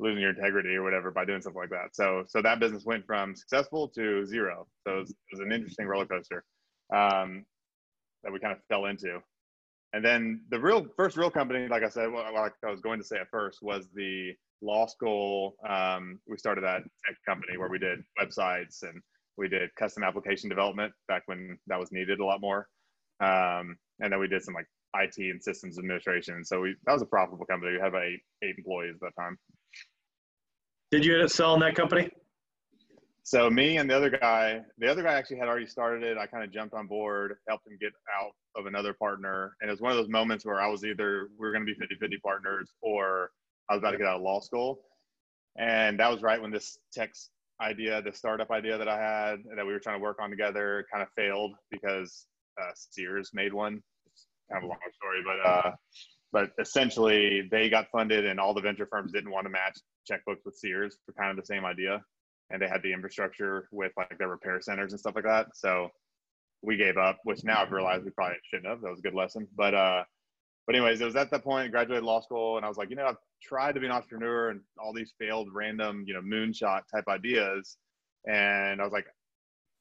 losing 0.00 0.20
your 0.20 0.30
integrity 0.30 0.74
or 0.74 0.82
whatever 0.82 1.10
by 1.10 1.24
doing 1.24 1.42
something 1.42 1.60
like 1.60 1.70
that. 1.70 1.94
So 1.94 2.24
so 2.28 2.42
that 2.42 2.58
business 2.58 2.84
went 2.84 3.06
from 3.06 3.36
successful 3.36 3.88
to 3.90 4.26
zero. 4.26 4.66
So 4.86 4.94
it 4.94 5.00
was, 5.00 5.10
it 5.10 5.16
was 5.32 5.40
an 5.40 5.52
interesting 5.52 5.86
roller 5.86 6.06
coaster 6.06 6.44
um, 6.92 7.44
that 8.24 8.32
we 8.32 8.40
kind 8.40 8.52
of 8.52 8.58
fell 8.68 8.86
into 8.86 9.20
and 9.92 10.04
then 10.04 10.42
the 10.50 10.60
real 10.60 10.86
first 10.96 11.16
real 11.16 11.30
company, 11.30 11.66
like 11.68 11.82
I 11.82 11.88
said, 11.88 12.08
like 12.12 12.52
I 12.64 12.70
was 12.70 12.80
going 12.80 13.00
to 13.00 13.04
say 13.04 13.16
at 13.16 13.28
first, 13.30 13.58
was 13.62 13.88
the 13.94 14.32
law 14.62 14.86
school. 14.86 15.56
Um, 15.68 16.20
we 16.28 16.36
started 16.36 16.62
that 16.62 16.82
tech 17.04 17.16
company 17.26 17.58
where 17.58 17.68
we 17.68 17.78
did 17.78 18.00
websites 18.20 18.82
and 18.82 19.00
we 19.36 19.48
did 19.48 19.74
custom 19.76 20.04
application 20.04 20.48
development 20.48 20.92
back 21.08 21.22
when 21.26 21.58
that 21.66 21.78
was 21.78 21.90
needed 21.92 22.20
a 22.20 22.24
lot 22.24 22.40
more. 22.40 22.68
Um, 23.20 23.76
and 24.00 24.12
then 24.12 24.20
we 24.20 24.28
did 24.28 24.42
some 24.42 24.54
like 24.54 24.66
IT 24.96 25.16
and 25.18 25.42
systems 25.42 25.78
administration. 25.78 26.44
So 26.44 26.60
we 26.60 26.74
that 26.86 26.92
was 26.92 27.02
a 27.02 27.06
profitable 27.06 27.46
company. 27.46 27.72
We 27.72 27.78
had 27.78 27.88
about 27.88 28.04
eight 28.04 28.20
eight 28.42 28.56
employees 28.58 28.94
at 28.94 29.00
that 29.00 29.20
time. 29.20 29.38
Did 30.90 31.04
you 31.04 31.14
end 31.14 31.24
up 31.24 31.30
selling 31.30 31.60
that 31.60 31.74
company? 31.74 32.10
So 33.30 33.48
me 33.48 33.76
and 33.76 33.88
the 33.88 33.96
other 33.96 34.10
guy, 34.10 34.60
the 34.78 34.90
other 34.90 35.04
guy 35.04 35.12
actually 35.12 35.36
had 35.36 35.46
already 35.46 35.68
started 35.68 36.02
it. 36.02 36.18
I 36.18 36.26
kind 36.26 36.42
of 36.42 36.50
jumped 36.50 36.74
on 36.74 36.88
board, 36.88 37.36
helped 37.46 37.64
him 37.64 37.78
get 37.80 37.92
out 38.12 38.32
of 38.56 38.66
another 38.66 38.92
partner. 38.92 39.56
And 39.60 39.70
it 39.70 39.72
was 39.72 39.80
one 39.80 39.92
of 39.92 39.98
those 39.98 40.08
moments 40.08 40.44
where 40.44 40.60
I 40.60 40.66
was 40.66 40.84
either 40.84 41.28
we 41.38 41.46
were 41.46 41.52
going 41.52 41.64
to 41.64 41.72
be 41.72 41.78
50-50 41.78 42.20
partners 42.22 42.72
or 42.82 43.30
I 43.68 43.74
was 43.74 43.82
about 43.82 43.92
to 43.92 43.98
get 43.98 44.08
out 44.08 44.16
of 44.16 44.22
law 44.22 44.40
school. 44.40 44.80
And 45.56 46.00
that 46.00 46.10
was 46.10 46.22
right 46.22 46.42
when 46.42 46.50
this 46.50 46.76
tech 46.92 47.12
idea, 47.60 48.02
the 48.02 48.12
startup 48.12 48.50
idea 48.50 48.76
that 48.76 48.88
I 48.88 48.98
had 48.98 49.44
that 49.54 49.64
we 49.64 49.72
were 49.72 49.78
trying 49.78 50.00
to 50.00 50.02
work 50.02 50.18
on 50.20 50.30
together 50.30 50.84
kind 50.92 51.00
of 51.00 51.08
failed 51.14 51.52
because 51.70 52.26
uh, 52.60 52.72
Sears 52.74 53.30
made 53.32 53.54
one. 53.54 53.80
It's 54.06 54.26
kind 54.50 54.64
of 54.64 54.64
a 54.64 54.72
long 54.72 54.78
story, 54.96 55.22
but 55.24 55.48
uh, 55.48 55.70
but 56.32 56.50
essentially 56.58 57.46
they 57.48 57.70
got 57.70 57.92
funded 57.92 58.26
and 58.26 58.40
all 58.40 58.54
the 58.54 58.60
venture 58.60 58.88
firms 58.90 59.12
didn't 59.12 59.30
want 59.30 59.44
to 59.46 59.50
match 59.50 59.78
checkbooks 60.10 60.44
with 60.44 60.56
Sears 60.56 60.98
for 61.06 61.12
kind 61.12 61.30
of 61.30 61.36
the 61.36 61.46
same 61.46 61.64
idea 61.64 62.02
and 62.50 62.60
they 62.60 62.68
had 62.68 62.82
the 62.82 62.92
infrastructure 62.92 63.68
with 63.70 63.92
like 63.96 64.18
their 64.18 64.28
repair 64.28 64.60
centers 64.60 64.92
and 64.92 65.00
stuff 65.00 65.14
like 65.14 65.24
that. 65.24 65.48
So 65.54 65.88
we 66.62 66.76
gave 66.76 66.96
up, 66.96 67.18
which 67.24 67.44
now 67.44 67.62
I've 67.62 67.72
realized 67.72 68.04
we 68.04 68.10
probably 68.10 68.36
shouldn't 68.44 68.68
have. 68.68 68.80
That 68.80 68.90
was 68.90 68.98
a 68.98 69.02
good 69.02 69.14
lesson. 69.14 69.46
But 69.56 69.74
uh, 69.74 70.04
but 70.66 70.76
anyways, 70.76 71.00
it 71.00 71.04
was 71.04 71.16
at 71.16 71.30
that 71.30 71.42
point, 71.42 71.66
I 71.66 71.68
graduated 71.68 72.04
law 72.04 72.20
school, 72.20 72.56
and 72.56 72.64
I 72.64 72.68
was 72.68 72.76
like, 72.76 72.90
you 72.90 72.96
know, 72.96 73.06
I've 73.06 73.16
tried 73.42 73.74
to 73.74 73.80
be 73.80 73.86
an 73.86 73.92
entrepreneur 73.92 74.50
and 74.50 74.60
all 74.78 74.92
these 74.92 75.14
failed 75.18 75.48
random, 75.52 76.04
you 76.06 76.14
know, 76.14 76.20
moonshot 76.20 76.82
type 76.92 77.04
ideas. 77.08 77.76
And 78.28 78.80
I 78.80 78.84
was 78.84 78.92
like, 78.92 79.06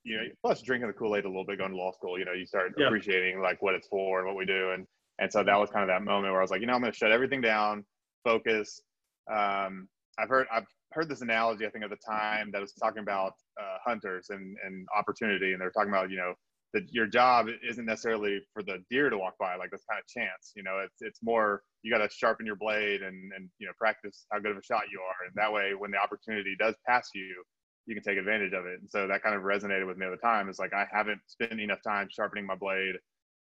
you 0.04 0.18
know, 0.18 0.24
plus 0.42 0.62
drinking 0.62 0.88
the 0.88 0.94
Kool-Aid 0.94 1.26
a 1.26 1.28
little 1.28 1.46
bit 1.46 1.58
going 1.58 1.72
to 1.72 1.78
law 1.78 1.92
school, 1.92 2.18
you 2.18 2.26
know, 2.26 2.32
you 2.32 2.46
start 2.46 2.74
yeah. 2.78 2.88
appreciating 2.88 3.42
like 3.42 3.62
what 3.62 3.76
it's 3.76 3.88
for 3.88 4.20
and 4.20 4.28
what 4.28 4.38
we 4.38 4.46
do. 4.46 4.72
And 4.72 4.88
and 5.20 5.32
so 5.32 5.44
that 5.44 5.60
was 5.60 5.70
kind 5.70 5.84
of 5.84 5.90
that 5.90 6.04
moment 6.04 6.32
where 6.32 6.40
I 6.40 6.44
was 6.44 6.52
like, 6.52 6.62
you 6.62 6.68
know, 6.68 6.74
I'm 6.74 6.82
gonna 6.82 6.94
shut 6.94 7.12
everything 7.12 7.42
down, 7.42 7.86
focus. 8.24 8.82
Um, 9.30 9.90
I've 10.18 10.30
heard 10.30 10.48
I've 10.52 10.66
heard 10.92 11.10
this 11.10 11.22
analogy, 11.22 11.66
I 11.66 11.70
think, 11.70 11.84
at 11.84 11.90
the 11.90 11.98
time 11.98 12.50
that 12.52 12.62
was 12.62 12.74
talking 12.74 13.04
about 13.04 13.34
uh, 13.60 13.78
hunters 13.86 14.28
and, 14.30 14.58
and 14.66 14.88
opportunity. 14.98 15.54
And 15.54 15.62
they're 15.62 15.72
talking 15.72 15.92
about, 15.92 16.10
you 16.10 16.18
know, 16.18 16.34
that 16.74 16.84
your 16.92 17.08
job 17.08 17.48
isn't 17.68 17.86
necessarily 17.86 18.40
for 18.54 18.62
the 18.62 18.84
deer 18.92 19.10
to 19.10 19.18
walk 19.18 19.34
by, 19.40 19.56
like 19.56 19.72
this 19.72 19.84
kind 19.90 20.00
of 20.00 20.08
chance. 20.08 20.54
You 20.56 20.64
know, 20.64 20.82
it's, 20.86 21.02
it's 21.02 21.20
more, 21.24 21.64
you 21.82 21.92
got 21.92 22.00
to 22.00 22.10
sharpen 22.14 22.46
your 22.46 22.58
blade 22.58 23.02
and, 23.02 23.32
and, 23.36 23.50
you 23.58 23.66
know, 23.66 23.74
practice 23.78 24.26
how 24.32 24.40
good 24.40 24.52
of 24.52 24.58
a 24.58 24.64
shot 24.64 24.84
you 24.92 25.00
are. 25.00 25.26
And 25.26 25.34
that 25.36 25.52
way, 25.52 25.72
when 25.78 25.92
the 25.92 25.98
opportunity 25.98 26.56
does 26.60 26.76
pass 26.88 27.10
you, 27.16 27.44
you 27.86 27.96
can 27.96 28.04
take 28.04 28.20
advantage 28.20 28.54
of 28.54 28.68
it. 28.68 28.80
And 28.82 28.90
so 28.90 29.08
that 29.08 29.24
kind 29.24 29.36
of 29.36 29.42
resonated 29.42 29.88
with 29.88 29.98
me 29.98 30.06
at 30.06 30.12
the 30.12 30.18
time. 30.18 30.48
It's 30.48 30.60
like, 30.60 30.74
I 30.74 30.86
haven't 30.92 31.20
spent 31.26 31.60
enough 31.60 31.82
time 31.84 32.08
sharpening 32.12 32.46
my 32.46 32.56
blade, 32.56 32.96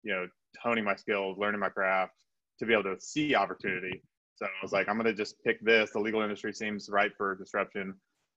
you 0.04 0.14
know, 0.14 0.28
honing 0.64 0.86
my 0.86 0.96
skills, 0.96 1.38
learning 1.38 1.60
my 1.60 1.68
craft 1.68 2.14
to 2.60 2.66
be 2.66 2.72
able 2.72 2.84
to 2.84 2.96
see 3.00 3.36
opportunity 3.36 4.02
so 4.40 4.46
I 4.46 4.64
was 4.64 4.72
like, 4.72 4.88
I'm 4.88 4.96
gonna 4.96 5.14
just 5.14 5.36
pick 5.44 5.60
this. 5.60 5.92
The 5.92 6.00
legal 6.00 6.22
industry 6.22 6.54
seems 6.54 6.90
ripe 6.90 7.14
for 7.18 7.36
disruption, 7.36 7.94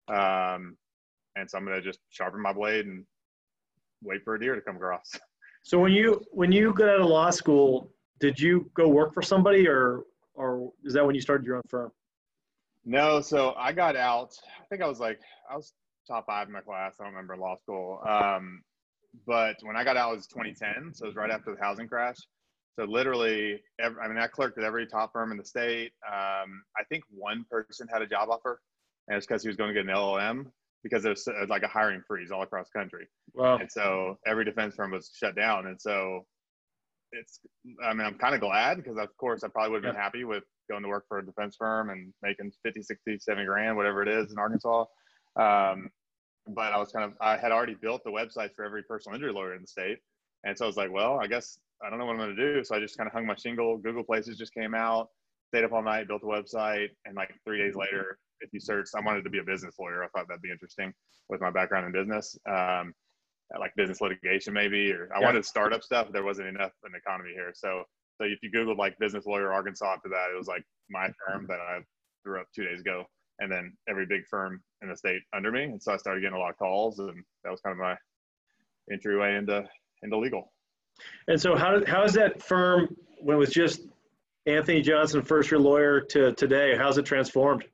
um, 0.08 0.76
and 1.36 1.48
so 1.48 1.56
I'm 1.56 1.64
gonna 1.64 1.80
just 1.80 2.00
sharpen 2.10 2.42
my 2.42 2.52
blade 2.52 2.86
and 2.86 3.04
wait 4.02 4.24
for 4.24 4.34
a 4.34 4.40
deer 4.40 4.56
to 4.56 4.60
come 4.60 4.76
across. 4.76 5.12
So 5.64 5.78
when 5.78 5.92
you 5.92 6.20
when 6.32 6.50
you 6.50 6.74
got 6.74 6.88
out 6.88 7.00
of 7.02 7.06
law 7.06 7.30
school, 7.30 7.92
did 8.18 8.40
you 8.40 8.68
go 8.74 8.88
work 8.88 9.14
for 9.14 9.22
somebody, 9.22 9.68
or 9.68 10.02
or 10.34 10.72
is 10.82 10.92
that 10.94 11.06
when 11.06 11.14
you 11.14 11.20
started 11.20 11.46
your 11.46 11.54
own 11.54 11.62
firm? 11.68 11.92
No, 12.84 13.20
so 13.20 13.54
I 13.56 13.70
got 13.70 13.94
out. 13.94 14.34
I 14.60 14.64
think 14.68 14.82
I 14.82 14.88
was 14.88 14.98
like 14.98 15.20
I 15.48 15.54
was 15.54 15.72
top 16.08 16.26
five 16.26 16.48
in 16.48 16.52
my 16.52 16.62
class. 16.62 16.96
I 16.98 17.04
don't 17.04 17.12
remember 17.12 17.36
law 17.36 17.54
school. 17.58 18.00
Um, 18.04 18.64
but 19.24 19.54
when 19.62 19.76
I 19.76 19.84
got 19.84 19.96
out, 19.96 20.14
it 20.14 20.16
was 20.16 20.26
2010, 20.26 20.94
so 20.94 21.04
it 21.04 21.10
was 21.10 21.14
right 21.14 21.30
after 21.30 21.54
the 21.54 21.62
housing 21.62 21.86
crash. 21.86 22.16
So 22.78 22.84
literally, 22.84 23.60
every, 23.80 24.00
I 24.00 24.08
mean, 24.08 24.18
I 24.18 24.26
clerked 24.26 24.58
at 24.58 24.64
every 24.64 24.86
top 24.86 25.12
firm 25.12 25.30
in 25.30 25.38
the 25.38 25.44
state. 25.44 25.92
Um, 26.06 26.62
I 26.76 26.84
think 26.88 27.04
one 27.10 27.44
person 27.50 27.86
had 27.92 28.02
a 28.02 28.06
job 28.06 28.30
offer, 28.30 28.60
and 29.08 29.16
it's 29.16 29.26
because 29.26 29.42
he 29.42 29.48
was 29.48 29.56
going 29.56 29.68
to 29.68 29.74
get 29.74 29.88
an 29.88 29.94
LLM 29.94 30.46
because 30.82 31.02
there's 31.02 31.26
was 31.26 31.48
like 31.48 31.62
a 31.62 31.68
hiring 31.68 32.02
freeze 32.06 32.30
all 32.30 32.42
across 32.42 32.68
the 32.72 32.78
country. 32.78 33.06
Wow. 33.34 33.58
And 33.58 33.70
so 33.70 34.18
every 34.26 34.44
defense 34.44 34.74
firm 34.74 34.90
was 34.90 35.10
shut 35.14 35.36
down. 35.36 35.66
And 35.66 35.80
so 35.80 36.26
it's, 37.12 37.40
I 37.84 37.92
mean, 37.92 38.06
I'm 38.06 38.18
kind 38.18 38.34
of 38.34 38.40
glad 38.40 38.78
because 38.78 38.98
of 38.98 39.16
course 39.16 39.44
I 39.44 39.48
probably 39.48 39.72
would 39.72 39.84
have 39.84 39.92
been 39.94 39.98
yeah. 39.98 40.02
happy 40.02 40.24
with 40.24 40.44
going 40.70 40.82
to 40.82 40.88
work 40.88 41.04
for 41.08 41.18
a 41.18 41.26
defense 41.26 41.56
firm 41.56 41.90
and 41.90 42.12
making 42.22 42.50
50, 42.64 42.82
60, 42.82 43.18
70 43.18 43.46
grand, 43.46 43.76
whatever 43.76 44.02
it 44.02 44.08
is 44.08 44.32
in 44.32 44.38
Arkansas. 44.38 44.84
Um, 45.36 45.90
but 46.48 46.72
I 46.72 46.78
was 46.78 46.90
kind 46.90 47.04
of, 47.04 47.12
I 47.20 47.36
had 47.36 47.52
already 47.52 47.74
built 47.74 48.02
the 48.04 48.10
website 48.10 48.50
for 48.56 48.64
every 48.64 48.82
personal 48.82 49.14
injury 49.14 49.32
lawyer 49.32 49.54
in 49.54 49.62
the 49.62 49.68
state. 49.68 49.98
And 50.44 50.58
so 50.58 50.64
I 50.64 50.66
was 50.66 50.76
like, 50.76 50.90
well, 50.90 51.20
I 51.20 51.28
guess 51.28 51.58
I 51.84 51.90
don't 51.90 51.98
know 51.98 52.06
what 52.06 52.12
I'm 52.12 52.18
going 52.18 52.36
to 52.36 52.54
do. 52.54 52.64
So 52.64 52.74
I 52.74 52.80
just 52.80 52.96
kind 52.96 53.06
of 53.06 53.12
hung 53.12 53.26
my 53.26 53.34
shingle. 53.34 53.78
Google 53.78 54.04
Places 54.04 54.38
just 54.38 54.54
came 54.54 54.74
out, 54.74 55.08
stayed 55.48 55.64
up 55.64 55.72
all 55.72 55.82
night, 55.82 56.08
built 56.08 56.22
a 56.22 56.26
website. 56.26 56.88
And 57.04 57.16
like 57.16 57.32
three 57.44 57.58
days 57.58 57.74
later, 57.74 58.18
if 58.40 58.52
you 58.52 58.60
search, 58.60 58.88
I 58.96 59.00
wanted 59.00 59.24
to 59.24 59.30
be 59.30 59.38
a 59.38 59.44
business 59.44 59.76
lawyer. 59.78 60.04
I 60.04 60.08
thought 60.08 60.28
that'd 60.28 60.42
be 60.42 60.50
interesting 60.50 60.92
with 61.28 61.40
my 61.40 61.50
background 61.50 61.86
in 61.86 61.92
business. 61.92 62.38
Um, 62.48 62.94
like 63.58 63.74
business 63.76 64.00
litigation 64.00 64.54
maybe, 64.54 64.90
or 64.92 65.08
I 65.14 65.20
yeah. 65.20 65.26
wanted 65.26 65.44
startup 65.44 65.82
stuff. 65.82 66.08
There 66.10 66.24
wasn't 66.24 66.48
enough 66.48 66.72
in 66.86 66.92
the 66.92 66.98
economy 66.98 67.32
here. 67.34 67.52
So, 67.54 67.84
so 68.16 68.24
if 68.24 68.38
you 68.42 68.50
Googled 68.50 68.78
like 68.78 68.98
business 68.98 69.26
lawyer 69.26 69.52
Arkansas 69.52 69.92
after 69.92 70.08
that, 70.08 70.30
it 70.32 70.38
was 70.38 70.46
like 70.46 70.64
my 70.90 71.08
firm 71.26 71.46
that 71.48 71.60
I 71.60 71.80
threw 72.24 72.40
up 72.40 72.46
two 72.54 72.64
days 72.64 72.80
ago 72.80 73.04
and 73.40 73.50
then 73.50 73.76
every 73.88 74.06
big 74.06 74.22
firm 74.30 74.62
in 74.82 74.88
the 74.88 74.96
state 74.96 75.22
under 75.34 75.50
me. 75.50 75.64
And 75.64 75.82
so 75.82 75.92
I 75.92 75.96
started 75.96 76.20
getting 76.20 76.36
a 76.36 76.40
lot 76.40 76.50
of 76.50 76.58
calls 76.58 76.98
and 76.98 77.22
that 77.44 77.50
was 77.50 77.60
kind 77.60 77.72
of 77.72 77.78
my 77.78 77.96
entryway 78.90 79.36
into, 79.36 79.68
into 80.02 80.16
legal. 80.16 80.52
And 81.28 81.40
so 81.40 81.56
how, 81.56 81.84
how 81.86 82.04
is 82.04 82.14
that 82.14 82.42
firm 82.42 82.96
when 83.20 83.36
it 83.36 83.38
was 83.38 83.50
just 83.50 83.80
Anthony 84.46 84.82
Johnson, 84.82 85.22
first 85.22 85.50
year 85.50 85.60
lawyer 85.60 86.00
to 86.00 86.32
today, 86.32 86.76
how's 86.76 86.98
it 86.98 87.04
transformed? 87.04 87.64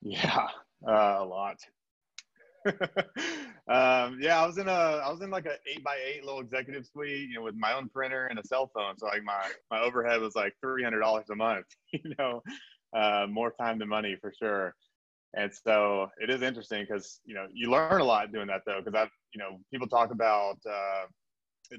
Yeah, 0.00 0.46
uh, 0.86 1.16
a 1.18 1.24
lot. 1.24 1.56
um, 2.66 4.18
yeah, 4.20 4.40
I 4.40 4.46
was 4.46 4.58
in 4.58 4.68
a, 4.68 4.70
I 4.70 5.10
was 5.10 5.22
in 5.22 5.30
like 5.30 5.46
an 5.46 5.56
eight 5.66 5.82
by 5.82 5.96
eight 6.06 6.24
little 6.24 6.40
executive 6.40 6.86
suite, 6.86 7.28
you 7.28 7.34
know, 7.34 7.42
with 7.42 7.56
my 7.56 7.72
own 7.72 7.88
printer 7.88 8.26
and 8.26 8.38
a 8.38 8.44
cell 8.44 8.70
phone. 8.74 8.96
So 8.98 9.06
like 9.06 9.24
my, 9.24 9.42
my 9.70 9.80
overhead 9.80 10.20
was 10.20 10.36
like 10.36 10.54
$300 10.64 11.22
a 11.30 11.34
month, 11.34 11.66
you 11.92 12.14
know, 12.18 12.42
uh, 12.96 13.26
more 13.28 13.52
time 13.60 13.78
than 13.78 13.88
money 13.88 14.16
for 14.20 14.32
sure. 14.38 14.74
And 15.34 15.50
so 15.64 16.08
it 16.20 16.28
is 16.28 16.42
interesting 16.42 16.84
because, 16.88 17.20
you 17.24 17.34
know, 17.34 17.46
you 17.52 17.70
learn 17.70 18.00
a 18.00 18.04
lot 18.04 18.32
doing 18.32 18.48
that 18.48 18.62
though. 18.66 18.82
Cause 18.82 18.94
I've, 18.94 19.10
you 19.32 19.38
know, 19.40 19.58
people 19.72 19.86
talk 19.86 20.10
about, 20.10 20.58
uh, 20.68 21.06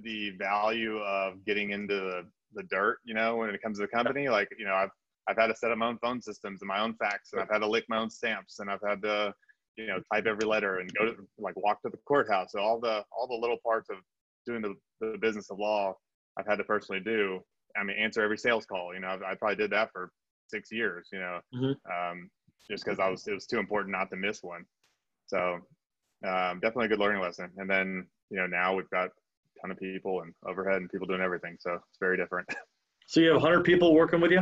the 0.04 0.32
value 0.38 0.98
of 1.00 1.44
getting 1.46 1.72
into 1.72 1.96
the, 1.96 2.22
the 2.54 2.64
dirt, 2.64 3.00
you 3.04 3.14
know, 3.14 3.38
when 3.38 3.50
it 3.50 3.62
comes 3.62 3.78
to 3.78 3.84
the 3.84 3.88
company, 3.88 4.30
like, 4.30 4.50
you 4.58 4.66
know, 4.66 4.74
I've, 4.74 4.90
I've 5.28 5.38
had 5.38 5.48
to 5.48 5.56
set 5.56 5.72
up 5.72 5.78
my 5.78 5.88
own 5.88 5.98
phone 6.00 6.22
systems 6.22 6.62
and 6.62 6.68
my 6.68 6.80
own 6.80 6.96
fax 6.96 7.30
and 7.34 7.42
I've 7.42 7.50
had 7.50 7.60
to 7.60 7.68
lick 7.68 7.86
my 7.90 7.98
own 7.98 8.10
stamps 8.10 8.60
and 8.60 8.70
I've 8.70 8.82
had 8.86 9.02
to, 9.04 9.34
you 9.78 9.88
know 9.88 10.00
type 10.14 10.26
every 10.26 10.46
letter 10.46 10.80
and 10.80 10.94
go 10.94 11.06
to 11.06 11.16
like 11.38 11.56
walk 11.56 11.82
to 11.82 11.90
the 11.90 11.98
courthouse. 12.06 12.52
So 12.52 12.60
all 12.60 12.80
the 12.80 13.04
all 13.12 13.28
the 13.28 13.36
little 13.36 13.58
parts 13.64 13.90
of 13.90 13.98
doing 14.46 14.62
the, 14.62 14.76
the 15.00 15.18
business 15.20 15.50
of 15.52 15.60
law 15.60 15.94
i've 16.38 16.48
had 16.48 16.58
to 16.58 16.64
personally 16.64 17.02
do. 17.02 17.40
I 17.78 17.84
mean 17.84 17.98
answer 17.98 18.22
every 18.22 18.38
sales 18.38 18.66
call 18.66 18.94
you 18.94 19.00
know 19.00 19.08
i, 19.08 19.32
I 19.32 19.36
probably 19.36 19.56
did 19.56 19.72
that 19.72 19.90
for 19.92 20.12
six 20.48 20.72
years 20.72 21.08
you 21.14 21.20
know 21.20 21.40
mm-hmm. 21.56 21.92
um, 21.92 22.30
just 22.70 22.84
because 22.84 23.00
i 23.00 23.10
was 23.10 23.26
it 23.28 23.34
was 23.34 23.46
too 23.46 23.60
important 23.60 23.92
not 23.92 24.10
to 24.12 24.18
miss 24.18 24.44
one. 24.44 24.66
So 25.28 25.60
um, 26.28 26.60
definitely 26.60 26.86
a 26.86 26.90
good 26.90 27.00
learning 27.00 27.22
lesson. 27.22 27.50
And 27.58 27.70
then 27.70 28.08
you 28.30 28.38
know 28.38 28.48
now 28.48 28.76
we've 28.76 28.90
got 28.90 29.10
ton 29.62 29.72
of 29.72 29.78
people 29.78 30.22
and 30.22 30.34
overhead 30.48 30.78
and 30.78 30.90
people 30.90 31.08
doing 31.08 31.22
everything 31.22 31.58
so 31.60 31.74
it's 31.74 32.00
very 32.00 32.18
different 32.18 32.48
so 33.08 33.20
you 33.20 33.28
have 33.28 33.42
100 33.42 33.64
people 33.64 33.94
working 33.94 34.20
with 34.20 34.32
you 34.32 34.42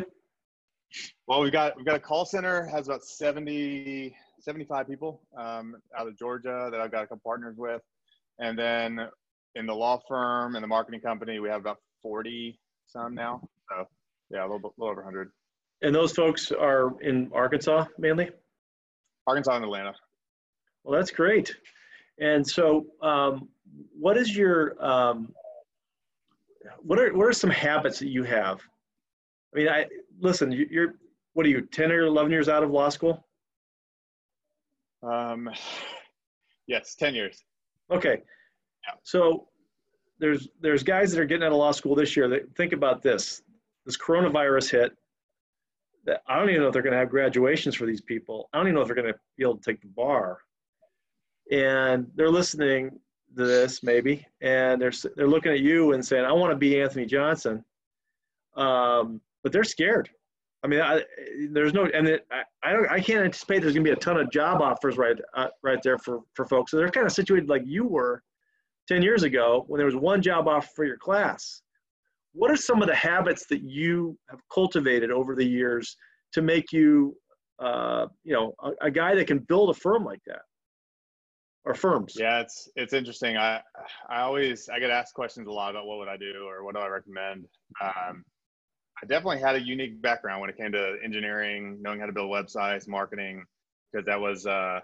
well 1.28 1.42
we've 1.42 1.52
got 1.52 1.76
we've 1.76 1.86
got 1.86 1.96
a 1.96 2.00
call 2.00 2.26
center 2.26 2.66
has 2.66 2.88
about 2.88 3.04
70 3.04 4.16
75 4.42 4.88
people 4.88 5.22
um, 5.38 5.76
out 5.98 6.08
of 6.08 6.18
Georgia 6.18 6.70
that 6.72 6.80
I've 6.80 6.92
got 6.92 7.04
a 7.04 7.08
couple 7.08 7.22
partners 7.24 7.56
with. 7.58 7.82
And 8.40 8.58
then 8.58 9.00
in 9.56 9.66
the 9.66 9.74
law 9.74 10.00
firm 10.08 10.56
and 10.56 10.64
the 10.64 10.68
marketing 10.68 11.02
company, 11.02 11.40
we 11.40 11.50
have 11.50 11.62
about 11.62 11.78
40 12.02 12.60
some 12.88 13.14
now. 13.14 13.42
So 13.70 13.88
yeah, 14.32 14.42
a 14.42 14.48
little, 14.48 14.74
little 14.78 14.92
over 14.92 15.02
100. 15.02 15.32
And 15.82 15.94
those 15.94 16.12
folks 16.12 16.52
are 16.52 17.00
in 17.02 17.32
Arkansas 17.34 17.86
mainly? 17.98 18.30
Arkansas 19.28 19.56
and 19.56 19.66
Atlanta. 19.66 19.94
Well, 20.84 20.98
that's 20.98 21.12
great. 21.12 21.56
And 22.20 22.46
so, 22.46 22.86
um, 23.02 23.48
what 23.98 24.18
is 24.18 24.36
your 24.36 24.84
um, 24.84 25.34
what 26.82 27.00
are 27.00 27.14
what 27.14 27.26
are 27.26 27.34
some 27.34 27.50
habits 27.50 28.00
that 28.00 28.10
you 28.10 28.24
have? 28.24 28.62
I 29.54 29.58
mean, 29.58 29.70
I 29.70 29.86
listen. 30.20 30.52
You're 30.52 30.96
what 31.34 31.46
are 31.46 31.50
you, 31.50 31.62
ten 31.62 31.92
or 31.92 32.02
eleven 32.02 32.32
years 32.32 32.50
out 32.50 32.64
of 32.64 32.72
law 32.72 32.90
school? 32.90 33.26
Um, 35.04 35.50
yes, 36.68 36.96
ten 36.96 37.16
years. 37.16 37.44
Okay. 37.92 38.22
Yeah. 38.86 38.96
So 39.04 39.48
there's 40.20 40.50
there's 40.60 40.84
guys 40.84 41.12
that 41.12 41.22
are 41.22 41.26
getting 41.26 41.44
out 41.44 41.52
of 41.52 41.58
law 41.58 41.72
school 41.72 41.96
this 41.96 42.16
year 42.16 42.28
that 42.28 42.56
think 42.56 42.74
about 42.74 43.02
this. 43.02 43.42
This 43.86 43.98
coronavirus 43.98 44.72
hit. 44.72 44.92
That 46.06 46.22
I 46.28 46.38
don't 46.38 46.50
even 46.50 46.62
know 46.62 46.68
if 46.68 46.74
they're 46.74 46.82
going 46.82 46.94
to 46.94 47.00
have 47.00 47.10
graduations 47.10 47.76
for 47.76 47.86
these 47.86 48.02
people. 48.02 48.50
I 48.54 48.58
don't 48.58 48.68
even 48.68 48.76
know 48.76 48.82
if 48.82 48.88
they're 48.88 48.96
going 48.96 49.14
to 49.14 49.20
be 49.38 49.44
able 49.44 49.58
to 49.58 49.64
take 49.64 49.82
the 49.82 49.88
bar. 49.88 50.40
And 51.52 52.10
they're 52.16 52.30
listening 52.30 53.00
to 53.38 53.46
this 53.46 53.84
maybe, 53.84 54.26
and 54.42 54.82
they're 54.82 54.92
they're 55.16 55.28
looking 55.28 55.52
at 55.52 55.60
you 55.60 55.94
and 55.94 56.06
saying, 56.06 56.26
"I 56.26 56.32
want 56.32 56.52
to 56.52 56.58
be 56.58 56.82
Anthony 56.82 57.06
Johnson," 57.06 57.64
um, 58.56 59.22
but 59.44 59.52
they're 59.52 59.64
scared. 59.64 60.10
I 60.64 60.68
mean, 60.68 60.82
I, 60.82 61.04
there's 61.52 61.74
no, 61.74 61.86
and 61.86 62.08
it, 62.08 62.28
I, 62.32 62.42
I, 62.64 62.74
don't, 62.74 62.90
I 62.90 63.00
can't 63.00 63.24
anticipate 63.24 63.60
there's 63.62 63.74
going 63.74 63.86
to 63.86 63.92
be 63.92 63.94
a 63.94 64.00
ton 64.00 64.18
of 64.18 64.30
job 64.30 64.62
offers 64.62 64.98
right, 64.98 65.16
uh, 65.34 65.48
right 65.64 65.82
there 65.82 65.98
for, 65.98 66.20
for 66.34 66.46
folks. 66.46 66.72
So 66.72 66.78
they're 66.78 66.90
kind 66.92 67.06
of 67.06 67.14
situated 67.14 67.48
like 67.48 67.62
you 67.66 67.86
were 67.86 68.24
10 68.90 69.02
years 69.02 69.24
ago 69.24 69.64
when 69.68 69.80
there 69.80 69.86
was 69.86 69.96
one 69.96 70.22
job 70.22 70.48
offer 70.48 70.68
for 70.76 70.86
your 70.86 70.98
class. 70.98 71.62
What 72.34 72.52
are 72.52 72.58
some 72.58 72.82
of 72.82 72.90
the 72.90 72.96
habits 72.96 73.46
that 73.48 73.62
you 73.62 74.18
have 74.30 74.42
cultivated 74.54 75.12
over 75.12 75.34
the 75.34 75.46
years 75.46 75.96
to 76.34 76.42
make 76.42 76.74
you, 76.74 77.16
uh, 77.60 78.08
you 78.24 78.34
know, 78.34 78.54
a, 78.62 78.88
a 78.88 78.92
guy 78.92 79.16
that 79.16 79.28
can 79.28 79.40
build 79.40 79.70
a 79.70 79.74
firm 79.74 80.04
like 80.04 80.22
that? 80.28 80.42
Or 81.66 81.74
firms? 81.74 82.16
Yeah, 82.18 82.40
it's 82.42 82.70
it's 82.76 82.94
interesting. 82.94 83.38
I 83.38 83.62
I 84.10 84.22
always 84.22 84.70
I 84.70 84.80
get 84.80 84.90
asked 84.90 85.14
questions 85.14 85.48
a 85.48 85.52
lot 85.52 85.72
about 85.72 85.86
what 85.86 86.00
would 86.00 86.08
I 86.08 86.18
do 86.18 86.46
or 86.48 86.64
what 86.64 86.76
do 86.76 86.82
I 86.82 86.88
recommend. 86.88 87.46
Um, 87.82 88.24
I 89.02 89.06
definitely 89.08 89.40
had 89.40 89.56
a 89.56 89.62
unique 89.62 90.02
background 90.02 90.42
when 90.42 90.50
it 90.50 90.58
came 90.58 90.72
to 90.74 90.98
engineering, 91.04 91.78
knowing 91.82 92.00
how 92.00 92.06
to 92.06 92.12
build 92.12 92.30
websites, 92.30 92.88
marketing, 92.88 93.46
because 93.92 94.06
that 94.06 94.20
was 94.20 94.46
uh, 94.46 94.80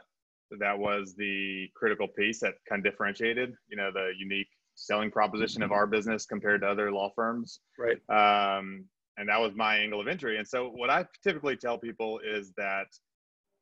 that 0.59 0.77
was 0.77 1.15
the 1.17 1.67
critical 1.75 2.07
piece 2.07 2.39
that 2.39 2.53
kind 2.67 2.85
of 2.85 2.91
differentiated, 2.91 3.53
you 3.67 3.77
know, 3.77 3.91
the 3.91 4.11
unique 4.17 4.47
selling 4.75 5.09
proposition 5.09 5.63
of 5.63 5.71
our 5.71 5.87
business 5.87 6.25
compared 6.25 6.61
to 6.61 6.67
other 6.67 6.91
law 6.91 7.09
firms. 7.15 7.59
Right. 7.79 7.97
Um, 8.09 8.85
and 9.17 9.29
that 9.29 9.39
was 9.39 9.53
my 9.55 9.77
angle 9.77 10.01
of 10.01 10.07
entry. 10.07 10.37
And 10.37 10.47
so, 10.47 10.69
what 10.69 10.89
I 10.89 11.05
typically 11.23 11.55
tell 11.55 11.77
people 11.77 12.19
is 12.19 12.51
that 12.57 12.87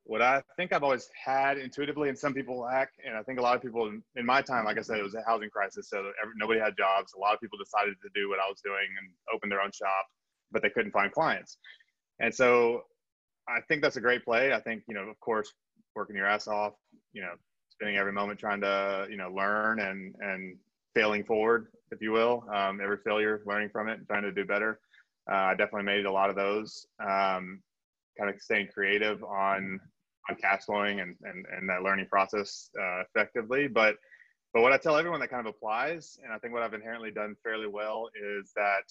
what 0.06 0.22
I 0.22 0.42
think 0.58 0.74
I've 0.74 0.84
always 0.84 1.08
had 1.14 1.58
intuitively, 1.58 2.10
and 2.10 2.18
some 2.18 2.34
people 2.34 2.60
lack, 2.60 2.90
and 3.06 3.16
I 3.16 3.24
think 3.24 3.40
a 3.40 3.42
lot 3.42 3.56
of 3.56 3.62
people 3.62 3.90
in 4.16 4.26
my 4.26 4.42
time, 4.42 4.66
like 4.66 4.78
I 4.78 4.82
said, 4.82 5.00
it 5.00 5.04
was 5.04 5.16
a 5.16 5.24
housing 5.26 5.50
crisis, 5.50 5.90
so 5.90 5.98
every, 6.22 6.34
nobody 6.38 6.60
had 6.60 6.76
jobs. 6.78 7.14
A 7.14 7.20
lot 7.20 7.34
of 7.34 7.40
people 7.40 7.58
decided 7.58 7.96
to 8.02 8.10
do 8.14 8.30
what 8.30 8.40
I 8.40 8.50
was 8.50 8.60
doing 8.64 8.88
and 9.00 9.10
open 9.34 9.50
their 9.50 9.62
own 9.62 9.72
shop 9.72 10.06
but 10.54 10.62
they 10.62 10.70
couldn't 10.70 10.92
find 10.92 11.12
clients. 11.12 11.58
And 12.20 12.34
so 12.34 12.84
I 13.50 13.60
think 13.68 13.82
that's 13.82 13.98
a 13.98 14.02
great 14.02 14.24
play. 14.24 14.54
I 14.54 14.62
think, 14.62 14.84
you 14.88 14.94
know, 14.94 15.02
of 15.02 15.20
course, 15.20 15.52
working 15.96 16.16
your 16.16 16.28
ass 16.28 16.48
off, 16.48 16.74
you 17.12 17.22
know, 17.22 17.34
spending 17.70 17.98
every 17.98 18.14
moment 18.14 18.40
trying 18.40 18.62
to, 18.62 19.08
you 19.10 19.18
know, 19.18 19.30
learn 19.32 19.82
and, 19.82 20.16
and 20.20 20.56
failing 20.96 21.26
forward, 21.26 21.68
if 21.92 22.02
you 22.02 22.12
will, 22.12 22.46
um, 22.54 22.80
every 22.82 22.98
failure, 23.04 23.42
learning 23.46 23.70
from 23.70 23.90
it 23.90 24.00
trying 24.08 24.22
to 24.22 24.32
do 24.32 24.46
better. 24.46 24.80
Uh, 25.30 25.36
I 25.36 25.56
definitely 25.56 25.84
made 25.84 26.06
a 26.06 26.12
lot 26.12 26.30
of 26.30 26.36
those, 26.36 26.86
um, 27.02 27.62
kind 28.18 28.30
of 28.30 28.40
staying 28.40 28.68
creative 28.74 29.24
on, 29.24 29.80
on 30.30 30.36
cash 30.36 30.64
flowing 30.66 31.00
and, 31.00 31.16
and, 31.24 31.46
and 31.56 31.70
that 31.70 31.84
learning 31.84 32.08
process 32.10 32.70
uh, 32.80 33.02
effectively. 33.02 33.68
But, 33.68 33.96
but 34.54 34.62
what 34.62 34.72
I 34.72 34.78
tell 34.78 34.98
everyone 34.98 35.20
that 35.20 35.30
kind 35.30 35.46
of 35.46 35.54
applies, 35.54 36.18
and 36.24 36.32
I 36.32 36.38
think 36.38 36.54
what 36.54 36.64
I've 36.64 36.74
inherently 36.74 37.12
done 37.12 37.36
fairly 37.44 37.68
well 37.68 38.10
is 38.16 38.52
that 38.56 38.84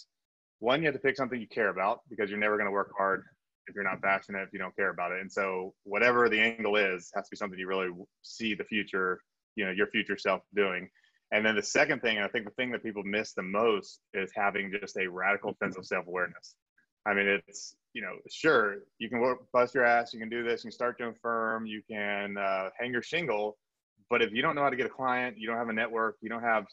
one, 0.58 0.80
you 0.80 0.86
have 0.86 0.94
to 0.94 1.00
pick 1.00 1.16
something 1.16 1.40
you 1.40 1.48
care 1.48 1.70
about 1.70 2.00
because 2.08 2.30
you're 2.30 2.38
never 2.38 2.56
going 2.56 2.66
to 2.66 2.72
work 2.72 2.92
hard 2.96 3.24
if 3.66 3.74
you're 3.74 3.84
not 3.84 4.02
passionate, 4.02 4.42
if 4.42 4.52
you 4.52 4.58
don't 4.58 4.74
care 4.76 4.90
about 4.90 5.12
it. 5.12 5.20
And 5.20 5.30
so 5.30 5.74
whatever 5.84 6.28
the 6.28 6.40
angle 6.40 6.76
is, 6.76 7.10
has 7.14 7.24
to 7.24 7.30
be 7.30 7.36
something 7.36 7.58
you 7.58 7.68
really 7.68 7.90
see 8.22 8.54
the 8.54 8.64
future, 8.64 9.20
you 9.56 9.64
know, 9.64 9.70
your 9.70 9.86
future 9.88 10.16
self 10.16 10.42
doing. 10.54 10.88
And 11.32 11.46
then 11.46 11.56
the 11.56 11.62
second 11.62 12.00
thing, 12.00 12.16
and 12.16 12.24
I 12.26 12.28
think 12.28 12.44
the 12.44 12.50
thing 12.52 12.70
that 12.72 12.82
people 12.82 13.02
miss 13.04 13.32
the 13.32 13.42
most 13.42 14.00
is 14.12 14.30
having 14.34 14.72
just 14.80 14.96
a 14.98 15.08
radical 15.08 15.56
sense 15.62 15.78
of 15.78 15.86
self-awareness. 15.86 16.54
I 17.06 17.14
mean, 17.14 17.26
it's, 17.26 17.76
you 17.94 18.02
know, 18.02 18.12
sure, 18.30 18.76
you 18.98 19.08
can 19.08 19.20
work, 19.20 19.40
bust 19.52 19.74
your 19.74 19.84
ass, 19.84 20.12
you 20.12 20.20
can 20.20 20.28
do 20.28 20.42
this, 20.42 20.62
you 20.62 20.68
can 20.68 20.72
start 20.72 20.98
doing 20.98 21.14
firm, 21.20 21.66
you 21.66 21.82
can 21.90 22.36
uh, 22.36 22.70
hang 22.78 22.92
your 22.92 23.02
shingle, 23.02 23.58
but 24.08 24.22
if 24.22 24.32
you 24.32 24.42
don't 24.42 24.54
know 24.54 24.62
how 24.62 24.70
to 24.70 24.76
get 24.76 24.86
a 24.86 24.90
client, 24.90 25.36
you 25.38 25.48
don't 25.48 25.56
have 25.56 25.68
a 25.68 25.72
network, 25.72 26.16
you 26.20 26.28
don't 26.28 26.42
have 26.42 26.64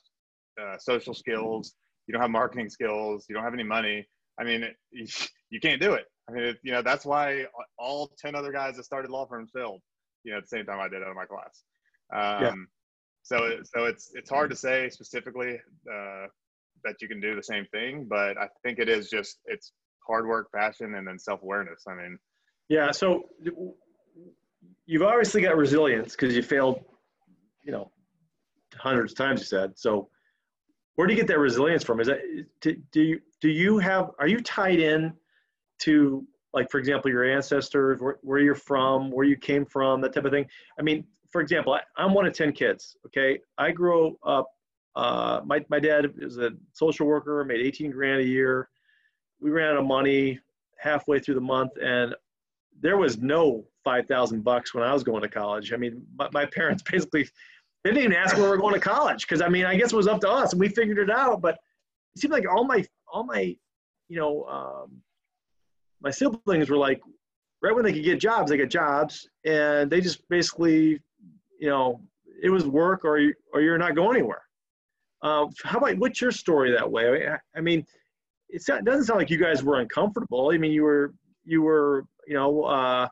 uh, 0.61 0.77
social 0.77 1.13
skills, 1.13 1.73
you 2.07 2.13
don't 2.13 2.21
have 2.21 2.31
marketing 2.31 2.69
skills, 2.69 3.25
you 3.27 3.35
don't 3.35 3.43
have 3.43 3.53
any 3.53 3.63
money. 3.63 4.07
I 4.39 4.43
mean, 4.43 4.65
you, 4.91 5.07
you 5.49 5.59
can't 5.59 5.81
do 5.81 5.93
it. 5.93 6.05
I 6.29 6.31
mean, 6.31 6.43
it, 6.43 6.57
you 6.63 6.71
know, 6.71 6.81
that's 6.81 7.05
why 7.05 7.45
all 7.77 8.11
10 8.19 8.35
other 8.35 8.51
guys 8.51 8.75
that 8.77 8.83
started 8.83 9.09
law 9.09 9.25
firms 9.25 9.49
failed, 9.53 9.81
you 10.23 10.31
know, 10.31 10.37
at 10.37 10.43
the 10.43 10.49
same 10.49 10.65
time 10.65 10.79
I 10.79 10.87
did 10.87 11.01
out 11.01 11.09
of 11.09 11.15
my 11.15 11.25
class. 11.25 11.63
Um, 12.13 12.43
yeah. 12.43 12.53
So, 13.23 13.63
so 13.63 13.85
it's, 13.85 14.11
it's 14.13 14.29
hard 14.29 14.49
to 14.51 14.55
say 14.55 14.89
specifically, 14.89 15.59
uh, 15.91 16.27
that 16.83 17.01
you 17.01 17.07
can 17.07 17.19
do 17.19 17.35
the 17.35 17.43
same 17.43 17.65
thing, 17.71 18.05
but 18.09 18.37
I 18.37 18.47
think 18.63 18.79
it 18.79 18.89
is 18.89 19.09
just 19.09 19.39
it's 19.45 19.71
hard 20.09 20.27
work, 20.27 20.51
passion, 20.53 20.95
and 20.95 21.07
then 21.07 21.17
self 21.17 21.41
awareness. 21.43 21.83
I 21.87 21.93
mean, 21.93 22.17
yeah. 22.67 22.91
So 22.91 23.23
you've 24.85 25.03
obviously 25.03 25.41
got 25.41 25.55
resilience 25.55 26.15
because 26.15 26.35
you 26.35 26.41
failed, 26.41 26.83
you 27.63 27.71
know, 27.71 27.91
hundreds 28.75 29.13
of 29.13 29.17
times. 29.17 29.39
You 29.41 29.45
said 29.45 29.77
so. 29.77 30.09
Where 30.95 31.07
do 31.07 31.13
you 31.13 31.19
get 31.19 31.27
that 31.27 31.39
resilience 31.39 31.83
from? 31.83 32.01
Is 32.01 32.07
that 32.07 32.19
do, 32.59 32.75
do 32.91 33.01
you 33.01 33.19
do 33.41 33.49
you 33.49 33.77
have 33.77 34.11
are 34.19 34.27
you 34.27 34.41
tied 34.41 34.79
in 34.79 35.13
to 35.79 36.25
like 36.53 36.69
for 36.69 36.79
example 36.79 37.09
your 37.09 37.23
ancestors 37.23 37.99
where, 37.99 38.17
where 38.21 38.39
you're 38.39 38.55
from 38.55 39.11
where 39.11 39.25
you 39.25 39.37
came 39.37 39.65
from 39.65 40.01
that 40.01 40.13
type 40.13 40.25
of 40.25 40.31
thing 40.31 40.45
i 40.79 40.81
mean 40.81 41.03
for 41.31 41.41
example 41.41 41.73
I, 41.73 41.81
i'm 41.97 42.13
one 42.13 42.25
of 42.25 42.33
10 42.33 42.53
kids 42.53 42.95
okay 43.05 43.39
i 43.57 43.71
grew 43.71 44.17
up 44.25 44.47
uh, 44.95 45.39
my, 45.45 45.63
my 45.69 45.79
dad 45.79 46.07
is 46.17 46.39
a 46.39 46.49
social 46.73 47.05
worker 47.05 47.45
made 47.45 47.61
18 47.61 47.91
grand 47.91 48.21
a 48.21 48.25
year 48.25 48.69
we 49.41 49.49
ran 49.49 49.71
out 49.71 49.77
of 49.77 49.85
money 49.85 50.39
halfway 50.77 51.19
through 51.19 51.35
the 51.35 51.41
month 51.41 51.71
and 51.81 52.15
there 52.81 52.97
was 52.97 53.17
no 53.17 53.63
5000 53.83 54.43
bucks 54.43 54.73
when 54.73 54.83
i 54.83 54.93
was 54.93 55.03
going 55.03 55.21
to 55.21 55.29
college 55.29 55.73
i 55.73 55.77
mean 55.77 56.05
my, 56.17 56.29
my 56.33 56.45
parents 56.45 56.83
basically 56.91 57.27
they 57.83 57.91
didn't 57.91 58.05
even 58.05 58.17
ask 58.17 58.35
where 58.35 58.45
we 58.45 58.51
we're 58.51 58.57
going 58.57 58.73
to 58.73 58.79
college 58.79 59.27
because 59.27 59.41
i 59.41 59.49
mean 59.49 59.65
i 59.65 59.75
guess 59.75 59.93
it 59.93 59.95
was 59.95 60.07
up 60.07 60.21
to 60.21 60.29
us 60.29 60.53
and 60.53 60.59
we 60.59 60.69
figured 60.69 60.97
it 60.97 61.09
out 61.09 61.41
but 61.41 61.55
it 62.15 62.21
seemed 62.21 62.33
like 62.33 62.45
all 62.49 62.63
my 62.63 62.85
all 63.11 63.23
my 63.23 63.55
you 64.07 64.17
know 64.17 64.43
um, 64.45 65.01
my 66.01 66.11
siblings 66.11 66.69
were 66.69 66.77
like, 66.77 67.01
right 67.61 67.75
when 67.75 67.83
they 67.83 67.93
could 67.93 68.03
get 68.03 68.19
jobs, 68.19 68.49
they 68.49 68.57
got 68.57 68.69
jobs, 68.69 69.27
and 69.45 69.89
they 69.89 70.01
just 70.01 70.27
basically, 70.29 71.01
you 71.59 71.69
know, 71.69 72.01
it 72.41 72.49
was 72.49 72.65
work 72.65 73.03
or 73.03 73.19
or 73.53 73.61
you're 73.61 73.77
not 73.77 73.95
going 73.95 74.17
anywhere. 74.17 74.41
Uh, 75.21 75.47
how 75.63 75.77
about 75.77 75.97
what's 75.97 76.21
your 76.21 76.31
story 76.31 76.71
that 76.71 76.89
way? 76.89 77.29
I 77.55 77.61
mean, 77.61 77.85
it 78.49 78.85
doesn't 78.85 79.05
sound 79.05 79.19
like 79.19 79.29
you 79.29 79.37
guys 79.37 79.63
were 79.63 79.79
uncomfortable. 79.79 80.51
I 80.53 80.57
mean, 80.57 80.71
you 80.71 80.83
were 80.83 81.13
you 81.45 81.61
were 81.61 82.05
you 82.27 82.35
know 82.35 82.63
uh, 82.63 83.07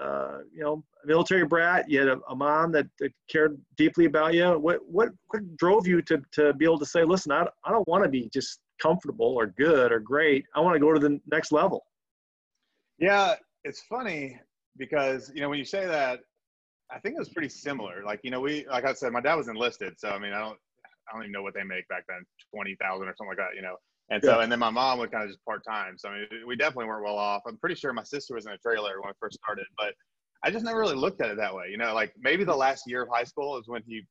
uh, 0.00 0.38
you 0.52 0.62
know 0.62 0.84
a 1.02 1.06
military 1.06 1.44
brat. 1.46 1.88
You 1.88 2.00
had 2.00 2.08
a, 2.08 2.18
a 2.28 2.36
mom 2.36 2.72
that, 2.72 2.86
that, 2.98 3.12
cared 3.30 3.58
deeply 3.76 4.04
about 4.06 4.34
you. 4.34 4.58
What 4.58 4.80
what 4.86 5.10
what 5.28 5.56
drove 5.56 5.86
you 5.86 6.02
to 6.02 6.20
to 6.32 6.52
be 6.54 6.64
able 6.64 6.78
to 6.78 6.86
say, 6.86 7.04
listen, 7.04 7.32
I 7.32 7.46
I 7.64 7.70
don't 7.70 7.86
want 7.88 8.04
to 8.04 8.10
be 8.10 8.28
just 8.32 8.60
comfortable 8.80 9.34
or 9.34 9.46
good 9.46 9.92
or 9.92 10.00
great. 10.00 10.44
I 10.54 10.60
want 10.60 10.74
to 10.74 10.80
go 10.80 10.92
to 10.92 11.00
the 11.00 11.20
next 11.30 11.52
level. 11.52 11.84
Yeah, 12.98 13.34
it's 13.64 13.82
funny 13.82 14.38
because 14.76 15.30
you 15.34 15.40
know 15.40 15.48
when 15.48 15.58
you 15.58 15.64
say 15.64 15.86
that, 15.86 16.20
I 16.90 16.98
think 16.98 17.16
it 17.16 17.18
was 17.18 17.30
pretty 17.30 17.48
similar. 17.48 18.02
Like 18.04 18.20
you 18.22 18.30
know 18.30 18.40
we 18.40 18.66
like 18.68 18.84
I 18.84 18.92
said, 18.92 19.12
my 19.12 19.20
dad 19.20 19.34
was 19.34 19.48
enlisted, 19.48 19.94
so 19.98 20.10
I 20.10 20.18
mean 20.18 20.32
I 20.32 20.40
don't 20.40 20.58
I 21.08 21.14
don't 21.14 21.22
even 21.22 21.32
know 21.32 21.42
what 21.42 21.54
they 21.54 21.64
make 21.64 21.88
back 21.88 22.04
then, 22.08 22.24
twenty 22.54 22.76
thousand 22.80 23.08
or 23.08 23.14
something 23.16 23.28
like 23.28 23.38
that. 23.38 23.56
You 23.56 23.62
know. 23.62 23.76
And 24.10 24.22
so, 24.22 24.36
yeah. 24.36 24.42
and 24.44 24.52
then 24.52 24.60
my 24.60 24.70
mom 24.70 24.98
was 24.98 25.10
kind 25.10 25.24
of 25.24 25.30
just 25.30 25.44
part 25.44 25.62
time. 25.68 25.98
So 25.98 26.08
I 26.08 26.18
mean, 26.18 26.46
we 26.46 26.56
definitely 26.56 26.86
weren't 26.86 27.04
well 27.04 27.18
off. 27.18 27.42
I'm 27.46 27.58
pretty 27.58 27.74
sure 27.74 27.92
my 27.92 28.04
sister 28.04 28.34
was 28.34 28.46
in 28.46 28.52
a 28.52 28.58
trailer 28.58 29.00
when 29.00 29.10
I 29.10 29.12
first 29.20 29.38
started, 29.42 29.66
but 29.76 29.94
I 30.44 30.50
just 30.50 30.64
never 30.64 30.78
really 30.78 30.94
looked 30.94 31.20
at 31.20 31.30
it 31.30 31.36
that 31.38 31.54
way. 31.54 31.66
You 31.70 31.76
know, 31.76 31.92
like 31.92 32.12
maybe 32.18 32.44
the 32.44 32.54
last 32.54 32.84
year 32.86 33.02
of 33.02 33.08
high 33.12 33.24
school 33.24 33.58
is 33.58 33.66
when 33.66 33.82
he 33.86 34.06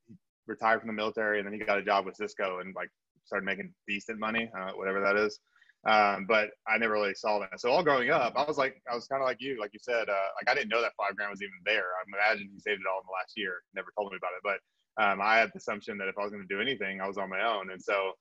retired 0.47 0.81
from 0.81 0.88
the 0.88 0.93
military 0.93 1.39
and 1.39 1.47
then 1.47 1.53
he 1.53 1.60
got 1.60 1.77
a 1.77 1.84
job 1.84 2.05
with 2.05 2.15
Cisco 2.15 2.60
and 2.60 2.75
like 2.75 2.89
started 3.25 3.45
making 3.45 3.73
decent 3.88 4.19
money, 4.19 4.49
uh, 4.58 4.71
whatever 4.71 4.99
that 4.99 5.15
is. 5.15 5.39
Um, 5.88 6.25
but 6.27 6.49
I 6.67 6.77
never 6.77 6.93
really 6.93 7.13
saw 7.13 7.39
that. 7.39 7.60
So 7.62 7.69
all 7.69 7.84
growing 7.84 8.10
up, 8.10 8.34
I 8.36 8.43
was 8.43 8.58
like, 8.58 8.81
I 8.91 8.95
was 8.95 9.08
kind 9.08 9.21
of 9.21 9.27
like 9.27 9.38
you, 9.39 9.60
like 9.60 9.69
you 9.71 9.79
said, 9.81 10.10
uh, 10.10 10.27
like 10.36 10.49
I 10.49 10.55
didn't 10.55 10.69
know 10.69 10.81
that 10.81 10.93
five 10.97 11.15
grand 11.15 11.29
was 11.29 11.43
even 11.43 11.53
there. 11.63 11.84
I 11.84 12.03
imagine 12.08 12.49
he 12.51 12.60
saved 12.60 12.81
it 12.81 12.89
all 12.91 12.99
in 12.99 13.05
the 13.05 13.13
last 13.13 13.34
year. 13.38 13.62
Never 13.75 13.89
told 13.97 14.12
me 14.12 14.17
about 14.17 14.34
it, 14.36 14.43
but 14.43 14.60
um, 15.03 15.21
I 15.21 15.38
had 15.38 15.51
the 15.53 15.60
assumption 15.60 15.97
that 15.99 16.08
if 16.08 16.17
I 16.17 16.23
was 16.23 16.31
going 16.31 16.45
to 16.45 16.53
do 16.53 16.62
anything, 16.62 17.01
I 17.01 17.08
was 17.08 17.17
on 17.17 17.29
my 17.29 17.45
own. 17.45 17.69
And 17.71 17.81
so 17.81 18.13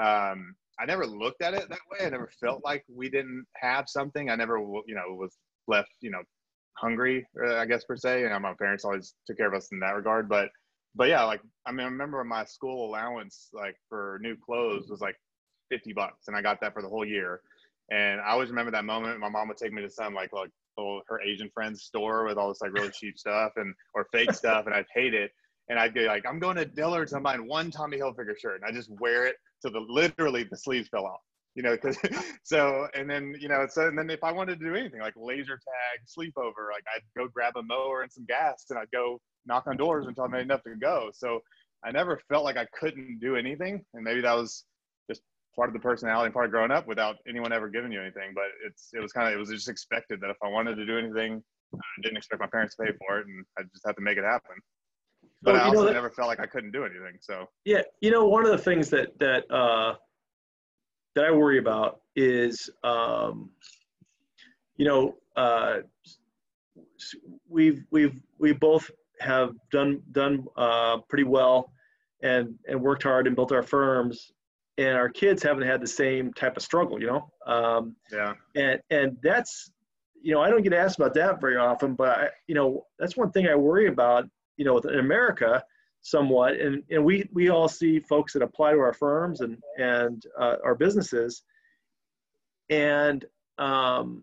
um, 0.00 0.54
I 0.80 0.86
never 0.86 1.06
looked 1.06 1.42
at 1.42 1.54
it 1.54 1.68
that 1.68 1.78
way. 1.90 2.06
I 2.06 2.10
never 2.10 2.30
felt 2.40 2.64
like 2.64 2.84
we 2.88 3.10
didn't 3.10 3.44
have 3.60 3.84
something. 3.88 4.30
I 4.30 4.36
never, 4.36 4.58
you 4.58 4.94
know, 4.94 5.14
was 5.14 5.36
left, 5.68 5.90
you 6.00 6.10
know, 6.10 6.22
hungry, 6.78 7.26
uh, 7.44 7.56
I 7.56 7.66
guess 7.66 7.84
per 7.84 7.96
se. 7.96 8.24
And 8.24 8.42
my 8.42 8.54
parents 8.58 8.84
always 8.84 9.14
took 9.26 9.36
care 9.36 9.48
of 9.48 9.54
us 9.54 9.68
in 9.72 9.80
that 9.80 9.94
regard. 9.94 10.28
But 10.28 10.48
but 10.94 11.08
yeah, 11.08 11.22
like 11.24 11.40
I 11.66 11.72
mean, 11.72 11.86
I 11.86 11.90
remember 11.90 12.22
my 12.24 12.44
school 12.44 12.88
allowance 12.88 13.48
like 13.52 13.76
for 13.88 14.18
new 14.22 14.36
clothes 14.36 14.88
was 14.88 15.00
like 15.00 15.16
fifty 15.68 15.92
bucks, 15.92 16.28
and 16.28 16.36
I 16.36 16.42
got 16.42 16.60
that 16.62 16.72
for 16.72 16.82
the 16.82 16.88
whole 16.88 17.04
year. 17.04 17.40
And 17.92 18.20
I 18.20 18.30
always 18.30 18.50
remember 18.50 18.70
that 18.72 18.84
moment. 18.84 19.20
My 19.20 19.28
mom 19.28 19.48
would 19.48 19.56
take 19.56 19.72
me 19.72 19.82
to 19.82 19.90
some 19.90 20.14
like 20.14 20.32
like 20.32 20.50
oh, 20.78 21.00
her 21.08 21.20
Asian 21.20 21.50
friend's 21.52 21.82
store 21.82 22.24
with 22.24 22.38
all 22.38 22.48
this 22.48 22.60
like 22.60 22.72
really 22.72 22.90
cheap 22.90 23.18
stuff 23.18 23.52
and 23.56 23.74
or 23.94 24.06
fake 24.12 24.32
stuff, 24.32 24.66
and 24.66 24.74
I'd 24.74 24.86
hate 24.94 25.14
it. 25.14 25.30
And 25.68 25.78
I'd 25.78 25.94
be 25.94 26.06
like, 26.06 26.24
I'm 26.26 26.40
going 26.40 26.56
to 26.56 26.64
Dillard's. 26.64 27.12
I'm 27.12 27.22
buying 27.22 27.46
one 27.46 27.70
Tommy 27.70 27.98
Hilfiger 27.98 28.36
shirt, 28.36 28.60
and 28.60 28.64
I 28.64 28.72
just 28.72 28.90
wear 28.98 29.26
it 29.26 29.36
till 29.62 29.72
the 29.72 29.80
literally 29.80 30.44
the 30.44 30.56
sleeves 30.56 30.88
fell 30.88 31.06
off. 31.06 31.20
You 31.54 31.64
know, 31.64 31.76
because 31.76 31.98
so 32.44 32.86
and 32.94 33.10
then 33.10 33.34
you 33.40 33.48
know 33.48 33.66
so 33.68 33.88
and 33.88 33.98
then 33.98 34.10
if 34.10 34.22
I 34.22 34.32
wanted 34.32 34.60
to 34.60 34.64
do 34.64 34.74
anything 34.74 35.00
like 35.00 35.14
laser 35.16 35.58
tag, 35.58 36.00
sleepover, 36.06 36.70
like 36.72 36.84
I'd 36.94 37.02
go 37.16 37.28
grab 37.28 37.54
a 37.56 37.62
mower 37.62 38.02
and 38.02 38.12
some 38.12 38.24
gas, 38.26 38.66
and 38.70 38.78
I'd 38.78 38.90
go 38.92 39.20
knock 39.46 39.66
on 39.66 39.76
doors 39.76 40.06
until 40.06 40.24
I 40.24 40.28
made 40.28 40.42
enough 40.42 40.62
to 40.64 40.76
go. 40.76 41.10
So 41.12 41.40
I 41.84 41.90
never 41.90 42.20
felt 42.28 42.44
like 42.44 42.56
I 42.56 42.66
couldn't 42.78 43.20
do 43.20 43.36
anything. 43.36 43.82
And 43.94 44.04
maybe 44.04 44.20
that 44.20 44.34
was 44.34 44.64
just 45.08 45.22
part 45.56 45.68
of 45.68 45.72
the 45.72 45.80
personality 45.80 46.26
and 46.26 46.34
part 46.34 46.46
of 46.46 46.50
growing 46.50 46.70
up 46.70 46.86
without 46.86 47.16
anyone 47.28 47.52
ever 47.52 47.68
giving 47.68 47.92
you 47.92 48.00
anything. 48.00 48.32
But 48.34 48.44
it's 48.66 48.90
it 48.92 49.00
was 49.00 49.12
kind 49.12 49.28
of 49.28 49.34
it 49.34 49.38
was 49.38 49.50
just 49.50 49.68
expected 49.68 50.20
that 50.20 50.30
if 50.30 50.36
I 50.42 50.48
wanted 50.48 50.76
to 50.76 50.86
do 50.86 50.98
anything, 50.98 51.42
I 51.74 52.00
didn't 52.02 52.18
expect 52.18 52.40
my 52.40 52.48
parents 52.48 52.76
to 52.76 52.84
pay 52.84 52.92
for 52.98 53.20
it, 53.20 53.26
and 53.26 53.44
I 53.58 53.62
just 53.62 53.86
had 53.86 53.96
to 53.96 54.02
make 54.02 54.18
it 54.18 54.24
happen. 54.24 54.56
But 55.42 55.54
well, 55.54 55.62
I 55.62 55.66
also 55.66 55.84
that, 55.86 55.92
never 55.94 56.10
felt 56.10 56.28
like 56.28 56.40
I 56.40 56.46
couldn't 56.46 56.72
do 56.72 56.84
anything. 56.84 57.16
So 57.20 57.48
yeah, 57.64 57.82
you 58.00 58.10
know, 58.10 58.26
one 58.26 58.44
of 58.44 58.50
the 58.50 58.58
things 58.58 58.90
that 58.90 59.18
that 59.18 59.50
uh, 59.50 59.94
that 61.14 61.24
I 61.24 61.30
worry 61.30 61.58
about 61.58 62.00
is, 62.14 62.68
um, 62.84 63.50
you 64.76 64.84
know, 64.86 65.14
uh, 65.36 65.78
we've 67.48 67.84
we've 67.90 68.20
we 68.38 68.52
both 68.52 68.90
have 69.20 69.54
done 69.70 70.02
done 70.12 70.44
uh, 70.56 70.98
pretty 71.08 71.24
well 71.24 71.72
and 72.22 72.54
and 72.68 72.80
worked 72.80 73.02
hard 73.02 73.26
and 73.26 73.36
built 73.36 73.52
our 73.52 73.62
firms 73.62 74.32
and 74.78 74.96
our 74.96 75.08
kids 75.08 75.42
haven't 75.42 75.66
had 75.66 75.80
the 75.80 75.86
same 75.86 76.32
type 76.32 76.56
of 76.56 76.62
struggle 76.62 77.00
you 77.00 77.06
know 77.06 77.30
um, 77.46 77.94
yeah 78.12 78.34
and 78.56 78.80
and 78.90 79.16
that's 79.22 79.70
you 80.22 80.34
know 80.34 80.40
i 80.40 80.50
don't 80.50 80.62
get 80.62 80.72
asked 80.72 80.98
about 80.98 81.14
that 81.14 81.40
very 81.40 81.56
often 81.56 81.94
but 81.94 82.08
I, 82.08 82.28
you 82.46 82.54
know 82.54 82.84
that's 82.98 83.16
one 83.16 83.30
thing 83.30 83.46
i 83.48 83.54
worry 83.54 83.88
about 83.88 84.26
you 84.60 84.66
know 84.66 84.76
in 84.78 84.98
america 84.98 85.62
somewhat 86.02 86.54
and 86.60 86.82
and 86.90 87.02
we 87.02 87.28
we 87.32 87.48
all 87.48 87.68
see 87.68 87.98
folks 88.00 88.34
that 88.34 88.42
apply 88.42 88.72
to 88.72 88.78
our 88.78 88.92
firms 88.92 89.40
and 89.40 89.56
and 89.78 90.24
uh, 90.38 90.56
our 90.62 90.74
businesses 90.74 91.42
and 92.68 93.24
um, 93.58 94.22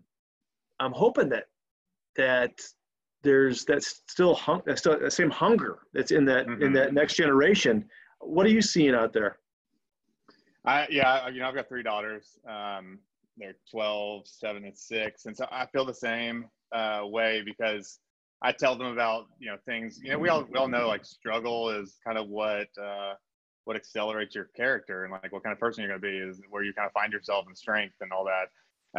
i'm 0.80 0.92
hoping 0.92 1.28
that 1.28 1.46
that 2.16 2.52
there's 3.22 3.64
that's 3.64 4.02
still 4.06 4.34
hung, 4.34 4.62
that's 4.64 4.80
still 4.80 4.98
the 4.98 5.10
same 5.10 5.30
hunger 5.30 5.80
that's 5.92 6.12
in 6.12 6.24
that 6.26 6.46
mm-hmm. 6.46 6.62
in 6.62 6.72
that 6.72 6.94
next 6.94 7.14
generation. 7.14 7.84
What 8.20 8.46
are 8.46 8.50
you 8.50 8.62
seeing 8.62 8.94
out 8.94 9.12
there? 9.12 9.38
I 10.64 10.86
yeah, 10.90 11.28
you 11.28 11.40
know, 11.40 11.48
I've 11.48 11.54
got 11.54 11.68
three 11.68 11.82
daughters. 11.82 12.38
Um, 12.48 12.98
they're 13.36 13.54
12, 13.70 14.26
7, 14.26 14.64
and 14.64 14.76
6. 14.76 15.26
And 15.26 15.36
so 15.36 15.46
I 15.52 15.66
feel 15.66 15.84
the 15.84 15.94
same 15.94 16.46
uh, 16.72 17.02
way 17.04 17.42
because 17.44 18.00
I 18.42 18.52
tell 18.52 18.76
them 18.76 18.88
about, 18.88 19.26
you 19.38 19.50
know, 19.50 19.56
things, 19.66 20.00
you 20.02 20.10
know, 20.10 20.18
we 20.18 20.28
all, 20.28 20.44
we 20.50 20.58
all 20.58 20.68
know 20.68 20.86
like 20.86 21.04
struggle 21.04 21.70
is 21.70 21.96
kind 22.04 22.18
of 22.18 22.28
what, 22.28 22.68
uh, 22.80 23.14
what 23.64 23.76
accelerates 23.76 24.34
your 24.34 24.48
character 24.56 25.04
and 25.04 25.12
like 25.12 25.32
what 25.32 25.42
kind 25.42 25.52
of 25.52 25.58
person 25.58 25.82
you're 25.82 25.90
going 25.90 26.00
to 26.00 26.08
be 26.08 26.16
is 26.16 26.40
where 26.48 26.62
you 26.62 26.72
kind 26.72 26.86
of 26.86 26.92
find 26.92 27.12
yourself 27.12 27.46
in 27.48 27.54
strength 27.54 27.96
and 28.00 28.12
all 28.12 28.24
that. 28.24 28.48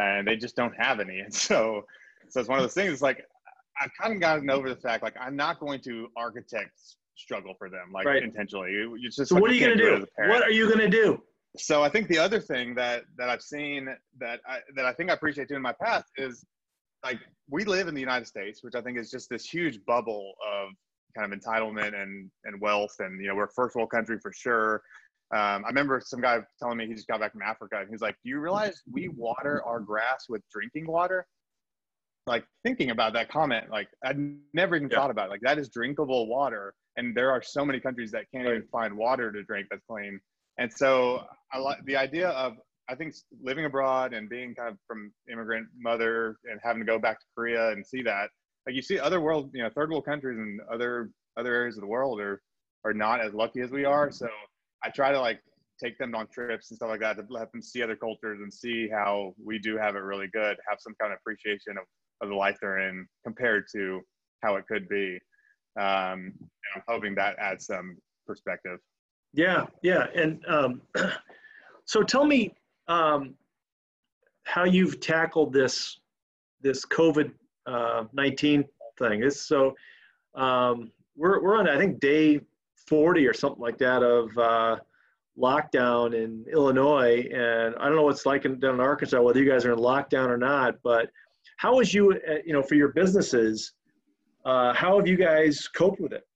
And 0.00 0.28
they 0.28 0.36
just 0.36 0.56
don't 0.56 0.74
have 0.78 1.00
any. 1.00 1.20
And 1.24 1.34
so, 1.34 1.84
so 2.28 2.40
it's 2.40 2.48
one 2.48 2.58
of 2.58 2.64
those 2.64 2.74
things. 2.74 2.92
It's 2.92 3.02
like 3.02 3.24
I've 3.80 3.90
kind 4.00 4.14
of 4.14 4.20
gotten 4.20 4.50
over 4.50 4.68
the 4.68 4.76
fact 4.76 5.02
like 5.02 5.16
I'm 5.18 5.36
not 5.36 5.58
going 5.58 5.80
to 5.82 6.08
architect 6.16 6.78
struggle 7.16 7.54
for 7.58 7.68
them 7.68 7.90
like 7.92 8.06
right. 8.06 8.22
intentionally. 8.22 8.70
It's 9.02 9.16
just 9.16 9.30
so 9.30 9.40
what 9.40 9.50
are 9.50 9.54
you 9.54 9.60
going 9.60 9.76
to 9.76 9.98
do? 9.98 10.06
What 10.28 10.42
are 10.42 10.50
you 10.50 10.66
going 10.66 10.78
to 10.78 10.88
do? 10.88 11.22
So 11.56 11.82
I 11.82 11.88
think 11.88 12.08
the 12.08 12.18
other 12.18 12.40
thing 12.40 12.74
that 12.76 13.04
that 13.16 13.28
I've 13.28 13.42
seen 13.42 13.88
that 14.18 14.40
I 14.46 14.58
that 14.76 14.84
I 14.84 14.92
think 14.92 15.10
I 15.10 15.14
appreciate 15.14 15.48
doing 15.48 15.56
in 15.56 15.62
my 15.62 15.74
past 15.82 16.06
is 16.16 16.44
like 17.04 17.20
we 17.48 17.64
live 17.64 17.88
in 17.88 17.94
the 17.94 18.00
United 18.00 18.26
States, 18.26 18.62
which 18.62 18.74
I 18.74 18.80
think 18.80 18.98
is 18.98 19.10
just 19.10 19.28
this 19.28 19.44
huge 19.44 19.78
bubble 19.86 20.32
of 20.46 20.70
kind 21.16 21.32
of 21.32 21.38
entitlement 21.38 22.00
and 22.00 22.30
and 22.44 22.60
wealth, 22.60 22.94
and 22.98 23.20
you 23.20 23.28
know 23.28 23.34
we're 23.34 23.44
a 23.44 23.52
first 23.54 23.76
world 23.76 23.90
country 23.90 24.18
for 24.20 24.32
sure. 24.32 24.82
Um, 25.32 25.64
I 25.64 25.68
remember 25.68 26.00
some 26.04 26.20
guy 26.20 26.40
telling 26.58 26.76
me 26.76 26.86
he 26.88 26.94
just 26.94 27.06
got 27.06 27.20
back 27.20 27.32
from 27.32 27.42
Africa, 27.42 27.78
and 27.80 27.88
he's 27.88 28.00
like, 28.00 28.16
"Do 28.24 28.30
you 28.30 28.40
realize 28.40 28.82
we 28.90 29.08
water 29.08 29.62
our 29.64 29.80
grass 29.80 30.26
with 30.28 30.42
drinking 30.52 30.86
water?" 30.86 31.26
like 32.26 32.44
thinking 32.64 32.90
about 32.90 33.12
that 33.12 33.28
comment 33.30 33.66
like 33.70 33.88
i'd 34.04 34.18
never 34.52 34.76
even 34.76 34.88
yeah. 34.88 34.96
thought 34.96 35.10
about 35.10 35.26
it 35.26 35.30
like 35.30 35.40
that 35.40 35.58
is 35.58 35.68
drinkable 35.68 36.28
water 36.28 36.74
and 36.96 37.16
there 37.16 37.30
are 37.30 37.42
so 37.42 37.64
many 37.64 37.80
countries 37.80 38.10
that 38.10 38.24
can't 38.32 38.46
right. 38.46 38.56
even 38.56 38.68
find 38.68 38.96
water 38.96 39.32
to 39.32 39.42
drink 39.44 39.66
that's 39.70 39.82
clean 39.88 40.20
and 40.58 40.72
so 40.72 41.22
i 41.52 41.58
like 41.58 41.84
the 41.86 41.96
idea 41.96 42.28
of 42.30 42.54
i 42.90 42.94
think 42.94 43.14
living 43.42 43.64
abroad 43.64 44.12
and 44.12 44.28
being 44.28 44.54
kind 44.54 44.68
of 44.68 44.76
from 44.86 45.12
immigrant 45.32 45.66
mother 45.78 46.36
and 46.50 46.60
having 46.62 46.80
to 46.80 46.86
go 46.86 46.98
back 46.98 47.18
to 47.20 47.26
korea 47.36 47.70
and 47.70 47.86
see 47.86 48.02
that 48.02 48.28
like 48.66 48.74
you 48.74 48.82
see 48.82 48.98
other 48.98 49.20
world 49.20 49.50
you 49.54 49.62
know 49.62 49.70
third 49.70 49.90
world 49.90 50.04
countries 50.04 50.38
and 50.38 50.60
other 50.72 51.10
other 51.38 51.54
areas 51.54 51.76
of 51.76 51.80
the 51.82 51.86
world 51.86 52.20
are 52.20 52.42
are 52.84 52.94
not 52.94 53.20
as 53.20 53.32
lucky 53.32 53.60
as 53.60 53.70
we 53.70 53.84
are 53.84 54.10
so 54.10 54.28
i 54.84 54.90
try 54.90 55.12
to 55.12 55.20
like 55.20 55.40
take 55.80 55.98
them 55.98 56.14
on 56.14 56.26
trips 56.28 56.70
and 56.70 56.76
stuff 56.76 56.90
like 56.90 57.00
that 57.00 57.16
to 57.16 57.24
let 57.30 57.50
them 57.52 57.62
see 57.62 57.82
other 57.82 57.96
cultures 57.96 58.40
and 58.42 58.52
see 58.52 58.88
how 58.88 59.34
we 59.42 59.58
do 59.58 59.76
have 59.76 59.96
it 59.96 60.00
really 60.00 60.28
good, 60.32 60.56
have 60.68 60.78
some 60.78 60.94
kind 61.00 61.12
of 61.12 61.18
appreciation 61.20 61.76
of, 61.78 61.84
of 62.20 62.28
the 62.28 62.34
life 62.34 62.58
they're 62.60 62.88
in 62.88 63.06
compared 63.24 63.64
to 63.72 64.00
how 64.42 64.56
it 64.56 64.66
could 64.68 64.88
be. 64.88 65.18
Um, 65.78 66.32
and 66.36 66.76
I'm 66.76 66.82
hoping 66.88 67.14
that 67.14 67.36
adds 67.38 67.66
some 67.66 67.96
perspective. 68.26 68.78
Yeah, 69.32 69.66
yeah. 69.82 70.06
And 70.14 70.44
um, 70.48 70.82
so 71.86 72.02
tell 72.02 72.24
me 72.24 72.54
um, 72.90 73.34
how 74.42 74.64
you've 74.64 75.00
tackled 75.00 75.52
this 75.52 76.00
this 76.60 76.84
COVID 76.84 77.32
uh, 77.66 78.04
19 78.12 78.64
thing. 78.98 79.22
It's 79.22 79.40
so 79.40 79.74
um, 80.34 80.90
we're, 81.16 81.42
we're 81.42 81.58
on, 81.58 81.68
I 81.68 81.78
think, 81.78 82.00
day 82.00 82.40
40 82.86 83.26
or 83.26 83.32
something 83.32 83.62
like 83.62 83.78
that 83.78 84.02
of 84.02 84.36
uh, 84.36 84.76
lockdown 85.38 86.14
in 86.14 86.44
Illinois. 86.52 87.26
And 87.32 87.74
I 87.76 87.86
don't 87.86 87.96
know 87.96 88.02
what's 88.02 88.26
like 88.26 88.44
in, 88.44 88.58
down 88.58 88.74
in 88.74 88.80
Arkansas, 88.80 89.20
whether 89.20 89.40
you 89.40 89.50
guys 89.50 89.64
are 89.64 89.72
in 89.72 89.78
lockdown 89.78 90.28
or 90.28 90.36
not, 90.36 90.76
but 90.82 91.08
how 91.56 91.76
was 91.76 91.94
you, 91.94 92.12
uh, 92.12 92.34
you 92.44 92.52
know, 92.52 92.62
for 92.62 92.74
your 92.74 92.88
businesses, 92.88 93.72
uh, 94.44 94.74
how 94.74 94.98
have 94.98 95.06
you 95.06 95.16
guys 95.16 95.68
coped 95.68 96.00
with 96.00 96.12
it? 96.12 96.26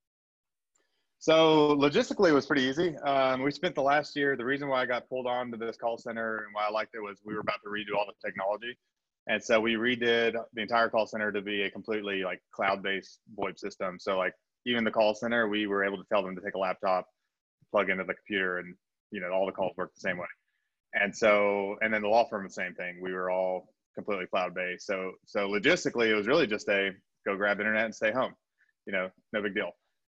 So 1.25 1.75
logistically, 1.81 2.29
it 2.29 2.35
was 2.35 2.45
pretty 2.45 2.65
easy. 2.65 2.99
Um, 2.99 3.41
we 3.41 3.51
spent 3.51 3.75
the 3.75 3.81
last 3.81 4.15
year. 4.15 4.37
The 4.37 4.45
reason 4.45 4.69
why 4.69 4.83
I 4.83 4.85
got 4.85 5.09
pulled 5.09 5.27
on 5.27 5.51
to 5.53 5.57
this 5.57 5.75
call 5.75 5.97
center 5.97 6.45
and 6.45 6.49
why 6.53 6.67
I 6.69 6.71
liked 6.71 6.95
it 6.95 7.01
was 7.01 7.19
we 7.25 7.33
were 7.33 7.41
about 7.41 7.61
to 7.65 7.71
redo 7.71 7.97
all 7.97 8.05
the 8.05 8.29
technology, 8.29 8.77
and 9.27 9.43
so 9.43 9.59
we 9.59 9.77
redid 9.77 10.35
the 10.53 10.61
entire 10.61 10.91
call 10.91 11.07
center 11.07 11.33
to 11.33 11.41
be 11.41 11.63
a 11.63 11.71
completely 11.71 12.25
like 12.25 12.43
cloud-based 12.53 13.21
VoIP 13.39 13.59
system. 13.59 13.97
So 13.99 14.19
like 14.19 14.35
even 14.67 14.85
the 14.85 14.91
call 14.91 15.15
center, 15.15 15.49
we 15.49 15.67
were 15.67 15.83
able 15.83 15.97
to 15.97 16.05
tell 16.13 16.23
them 16.23 16.37
to 16.37 16.43
take 16.43 16.57
a 16.57 16.59
laptop, 16.59 17.07
plug 17.71 17.89
into 17.89 18.05
the 18.05 18.13
computer, 18.13 18.59
and 18.59 18.75
you 19.11 19.23
know 19.23 19.31
all 19.33 19.47
the 19.47 19.53
calls 19.53 19.73
work 19.79 19.95
the 19.95 20.03
same 20.03 20.19
way. 20.19 20.27
And 20.93 21.17
so, 21.17 21.77
and 21.81 21.95
then 21.95 22.03
the 22.03 22.09
law 22.09 22.29
firm 22.29 22.45
the 22.45 22.51
same 22.51 22.75
thing. 22.75 23.01
We 23.01 23.15
were 23.15 23.31
all 23.31 23.73
completely 23.95 24.27
cloud-based. 24.27 24.85
So 24.85 25.13
so 25.25 25.49
logistically, 25.49 26.09
it 26.09 26.17
was 26.17 26.27
really 26.27 26.47
just 26.47 26.69
a 26.69 26.91
go 27.27 27.35
grab 27.35 27.61
internet 27.61 27.87
and 27.87 27.95
stay 27.95 28.13
home. 28.13 28.35
You 28.85 28.93
know, 28.93 29.09
no 29.33 29.41
big 29.41 29.55
deal. 29.55 29.71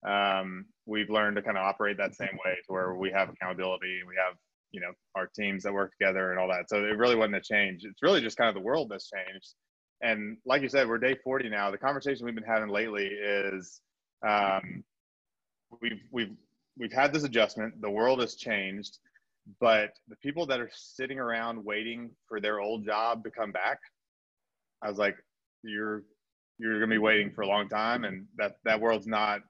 Um, 0.07 0.67
we've 0.89 1.11
learned 1.11 1.37
to 1.37 1.43
kind 1.43 1.59
of 1.59 1.65
operate 1.65 1.99
that 1.99 2.15
same 2.15 2.39
way 2.45 2.55
to 2.67 2.73
where 2.73 2.95
we 2.95 3.11
have 3.11 3.29
accountability. 3.29 4.01
We 4.07 4.15
have 4.17 4.35
you 4.71 4.81
know 4.81 4.93
our 5.15 5.29
teams 5.35 5.63
that 5.63 5.73
work 5.73 5.93
together 5.93 6.31
and 6.31 6.41
all 6.41 6.49
that. 6.49 6.69
So 6.69 6.79
it 6.79 6.97
really 6.97 7.17
wasn't 7.17 7.37
a 7.37 7.41
change. 7.41 7.85
It's 7.85 8.03
really 8.03 8.21
just 8.21 8.37
kind 8.37 8.49
of 8.49 8.55
the 8.55 8.61
world 8.61 8.89
that's 8.91 9.11
changed. 9.11 9.55
And 10.01 10.37
like 10.47 10.63
you 10.63 10.69
said, 10.69 10.89
we're 10.89 10.99
day 10.99 11.17
40 11.25 11.49
now. 11.49 11.71
The 11.71 11.79
conversation 11.79 12.25
we've 12.25 12.35
been 12.35 12.45
having 12.45 12.69
lately 12.69 13.07
is 13.07 13.81
um, 14.27 14.85
we've 15.81 16.01
we've 16.11 16.37
we've 16.79 16.93
had 16.93 17.13
this 17.13 17.25
adjustment. 17.25 17.81
The 17.81 17.91
world 17.91 18.21
has 18.21 18.35
changed, 18.35 18.99
but 19.61 19.91
the 20.09 20.17
people 20.17 20.47
that 20.47 20.61
are 20.61 20.71
sitting 20.73 21.19
around 21.19 21.65
waiting 21.65 22.11
for 22.29 22.41
their 22.41 22.61
old 22.61 22.85
job 22.85 23.25
to 23.25 23.31
come 23.31 23.53
back, 23.53 23.79
I 24.83 24.89
was 24.89 24.99
like, 24.99 25.17
you're 25.63 26.05
you're 26.59 26.81
gonna 26.81 26.91
be 26.91 26.99
waiting 26.99 27.33
for 27.33 27.43
a 27.43 27.49
long 27.49 27.69
time, 27.69 28.05
and 28.05 28.27
that 28.37 28.57
that 28.65 28.81
world's 28.81 29.07
not. 29.07 29.41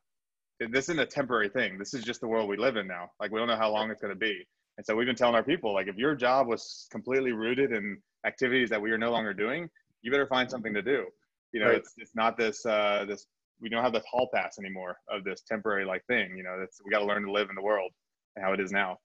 This 0.61 0.87
isn't 0.87 0.99
a 0.99 1.07
temporary 1.07 1.49
thing. 1.49 1.79
This 1.79 1.95
is 1.95 2.05
just 2.05 2.21
the 2.21 2.27
world 2.27 2.49
we 2.49 2.57
live 2.57 2.77
in 2.77 2.87
now. 2.87 3.11
Like 3.21 3.31
we 3.31 3.39
don't 3.39 3.49
know 3.49 3.57
how 3.57 3.71
long 3.71 3.91
it's 3.91 4.01
gonna 4.01 4.15
be, 4.15 4.47
and 4.79 4.87
so 4.87 4.95
we've 4.95 5.07
been 5.07 5.17
telling 5.17 5.35
our 5.35 5.43
people, 5.43 5.75
like, 5.75 5.89
if 5.89 5.97
your 5.97 6.15
job 6.15 6.47
was 6.47 6.87
completely 6.91 7.33
rooted 7.33 7.73
in 7.73 7.99
activities 8.25 8.71
that 8.71 8.81
we 8.81 8.93
are 8.93 8.99
no 8.99 9.11
longer 9.11 9.35
doing, 9.35 9.69
you 10.03 10.11
better 10.13 10.27
find 10.29 10.49
something 10.49 10.73
to 10.73 10.83
do. 10.83 11.05
You 11.53 11.61
know, 11.61 11.67
right. 11.67 11.79
it's 11.79 11.95
it's 11.97 12.15
not 12.15 12.39
this 12.39 12.65
uh, 12.65 13.05
this 13.09 13.27
we 13.61 13.69
don't 13.69 13.83
have 13.83 13.93
this 13.93 14.05
hall 14.09 14.29
pass 14.33 14.59
anymore 14.59 14.97
of 15.11 15.25
this 15.25 15.43
temporary 15.43 15.85
like 15.85 16.05
thing. 16.07 16.37
You 16.37 16.45
know, 16.45 16.57
that's 16.61 16.81
we 16.85 16.93
got 16.93 17.01
to 17.01 17.07
learn 17.07 17.25
to 17.25 17.33
live 17.33 17.49
in 17.49 17.57
the 17.57 17.63
world 17.63 17.91
and 18.37 18.45
how 18.45 18.53
it 18.53 18.61
is 18.61 18.71
now. 18.71 18.99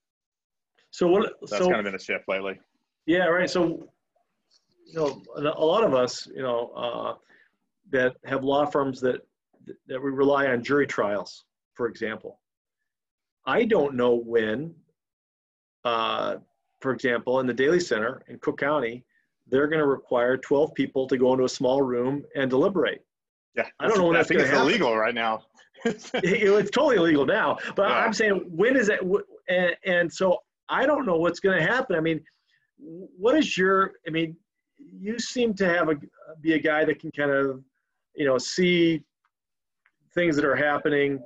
So 0.90 1.08
what? 1.08 1.24
So 1.24 1.32
that's 1.56 1.64
so, 1.64 1.70
kind 1.70 1.80
of 1.80 1.84
been 1.84 1.96
a 1.96 1.98
shift 1.98 2.28
lately. 2.28 2.60
Yeah, 3.06 3.26
right. 3.26 3.50
So 3.50 3.88
you 4.86 4.94
know, 4.94 5.22
a 5.36 5.64
lot 5.64 5.82
of 5.82 5.92
us, 5.92 6.28
you 6.32 6.42
know, 6.42 6.70
uh, 6.76 7.14
that 7.90 8.14
have 8.24 8.44
law 8.44 8.64
firms 8.66 9.00
that 9.00 9.22
that 9.86 10.02
we 10.02 10.10
rely 10.10 10.46
on 10.46 10.62
jury 10.62 10.86
trials, 10.86 11.44
for 11.74 11.86
example. 11.86 12.40
I 13.46 13.64
don't 13.64 13.94
know 13.94 14.14
when, 14.14 14.74
uh, 15.84 16.36
for 16.80 16.92
example, 16.92 17.40
in 17.40 17.46
the 17.46 17.54
Daley 17.54 17.80
Center 17.80 18.22
in 18.28 18.38
Cook 18.38 18.58
County, 18.58 19.04
they're 19.48 19.66
going 19.68 19.80
to 19.80 19.86
require 19.86 20.36
12 20.36 20.74
people 20.74 21.06
to 21.08 21.18
go 21.18 21.32
into 21.32 21.44
a 21.44 21.48
small 21.48 21.82
room 21.82 22.24
and 22.34 22.48
deliberate. 22.48 23.04
Yeah, 23.54 23.66
I 23.78 23.86
don't 23.86 23.98
know 23.98 24.04
when 24.04 24.14
that's 24.14 24.30
going 24.30 24.44
to 24.44 24.46
happen. 24.46 24.62
illegal 24.62 24.96
right 24.96 25.14
now. 25.14 25.42
it's 25.84 26.70
totally 26.70 26.96
illegal 26.96 27.26
now, 27.26 27.58
but 27.76 27.90
yeah. 27.90 27.98
I'm 27.98 28.12
saying 28.12 28.46
when 28.48 28.76
is 28.76 28.88
it? 28.88 29.00
And, 29.48 29.76
and 29.84 30.12
so 30.12 30.38
I 30.68 30.86
don't 30.86 31.04
know 31.04 31.16
what's 31.16 31.40
going 31.40 31.58
to 31.58 31.64
happen. 31.64 31.94
I 31.94 32.00
mean, 32.00 32.20
what 32.78 33.36
is 33.36 33.56
your? 33.56 33.92
I 34.06 34.10
mean, 34.10 34.34
you 34.78 35.18
seem 35.18 35.52
to 35.54 35.66
have 35.66 35.90
a 35.90 35.96
be 36.40 36.54
a 36.54 36.58
guy 36.58 36.84
that 36.84 37.00
can 37.00 37.10
kind 37.12 37.30
of, 37.30 37.62
you 38.14 38.24
know, 38.26 38.38
see 38.38 39.02
things 40.14 40.36
that 40.36 40.44
are 40.44 40.56
happening 40.56 41.20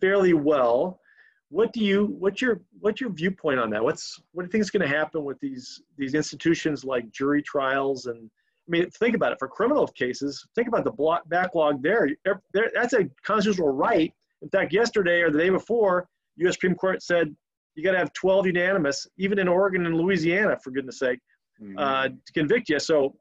fairly 0.00 0.32
well. 0.32 1.00
What 1.48 1.72
do 1.72 1.80
you? 1.80 2.16
What's 2.18 2.40
your? 2.40 2.60
What's 2.80 3.00
your 3.00 3.10
viewpoint 3.10 3.58
on 3.58 3.70
that? 3.70 3.82
What's 3.82 4.20
what 4.32 4.42
do 4.42 4.46
you 4.46 4.52
think 4.52 4.62
is 4.62 4.70
going 4.70 4.88
to 4.88 4.96
happen 4.96 5.24
with 5.24 5.38
these 5.40 5.82
these 5.98 6.14
institutions 6.14 6.84
like 6.84 7.10
jury 7.10 7.42
trials 7.42 8.06
and 8.06 8.30
I 8.68 8.70
mean, 8.70 8.90
think 8.90 9.16
about 9.16 9.32
it. 9.32 9.38
For 9.40 9.48
criminal 9.48 9.86
cases, 9.88 10.46
think 10.54 10.68
about 10.68 10.84
the 10.84 10.92
block, 10.92 11.28
backlog 11.28 11.82
there. 11.82 12.08
there. 12.24 12.70
That's 12.72 12.92
a 12.92 13.08
constitutional 13.24 13.70
right. 13.70 14.12
In 14.42 14.48
fact, 14.48 14.72
yesterday 14.72 15.22
or 15.22 15.30
the 15.30 15.38
day 15.38 15.50
before, 15.50 16.06
U.S. 16.36 16.54
Supreme 16.54 16.76
Court 16.76 17.02
said 17.02 17.34
you 17.74 17.82
got 17.82 17.92
to 17.92 17.98
have 17.98 18.12
12 18.12 18.46
unanimous, 18.46 19.08
even 19.18 19.38
in 19.40 19.48
Oregon 19.48 19.86
and 19.86 19.96
Louisiana, 19.96 20.56
for 20.62 20.70
goodness 20.70 20.98
sake, 20.98 21.18
mm-hmm. 21.60 21.78
uh, 21.78 22.08
to 22.08 22.32
convict 22.32 22.68
you. 22.68 22.78
So 22.78 23.16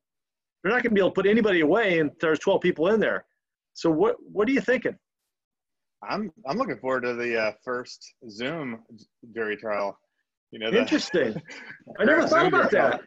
they're 0.62 0.72
not 0.72 0.84
going 0.84 0.92
to 0.92 0.96
be 0.96 1.02
able 1.02 1.10
to 1.12 1.16
put 1.16 1.26
anybody 1.26 1.62
away, 1.62 2.00
and 2.00 2.12
there's 2.22 2.40
12 2.40 2.62
people 2.62 2.90
in 2.90 3.00
there. 3.00 3.26
So 3.80 3.90
what 3.90 4.18
what 4.20 4.50
are 4.50 4.52
you 4.52 4.60
thinking? 4.60 4.98
I'm 6.04 6.34
I'm 6.46 6.58
looking 6.58 6.78
forward 6.80 7.04
to 7.04 7.14
the 7.14 7.40
uh, 7.40 7.52
first 7.64 8.14
Zoom 8.30 8.84
jury 9.34 9.56
trial. 9.56 9.98
You 10.52 10.60
know, 10.60 10.70
the, 10.70 10.80
interesting. 10.80 11.42
I 12.00 12.04
never 12.04 12.28
thought 12.28 12.48
about 12.48 12.72
that. 12.72 13.00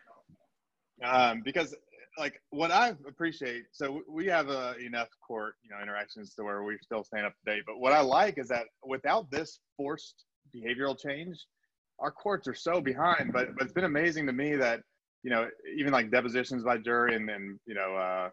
Um, 1.05 1.43
because 1.45 1.75
like 2.17 2.41
what 2.51 2.71
I 2.71 2.95
appreciate. 3.07 3.65
So 3.73 4.01
we 4.09 4.27
have 4.29 4.49
a 4.49 4.75
enough 4.79 5.09
court, 5.27 5.57
you 5.63 5.69
know, 5.69 5.83
interactions 5.83 6.35
to 6.37 6.43
where 6.43 6.63
we 6.63 6.79
still 6.81 7.05
stand 7.05 7.27
up 7.27 7.35
to 7.45 7.53
date. 7.53 7.65
But 7.67 7.79
what 7.79 7.93
I 7.93 8.01
like 8.01 8.39
is 8.39 8.49
that 8.49 8.65
without 8.83 9.31
this 9.31 9.61
forced 9.77 10.25
behavioral 10.57 10.99
change, 10.99 11.37
our 11.99 12.11
courts 12.11 12.49
are 12.49 12.55
so 12.55 12.81
behind. 12.81 13.31
But 13.35 13.49
but 13.59 13.65
it's 13.65 13.75
been 13.75 13.85
amazing 13.85 14.25
to 14.27 14.33
me 14.33 14.57
that 14.57 14.81
you 15.23 15.31
know 15.31 15.51
even 15.77 15.93
like 15.93 16.11
depositions 16.11 16.65
by 16.65 16.79
jury 16.79 17.15
and 17.15 17.29
then 17.29 17.61
you 17.67 17.75
know 17.75 17.95
uh, 17.95 18.31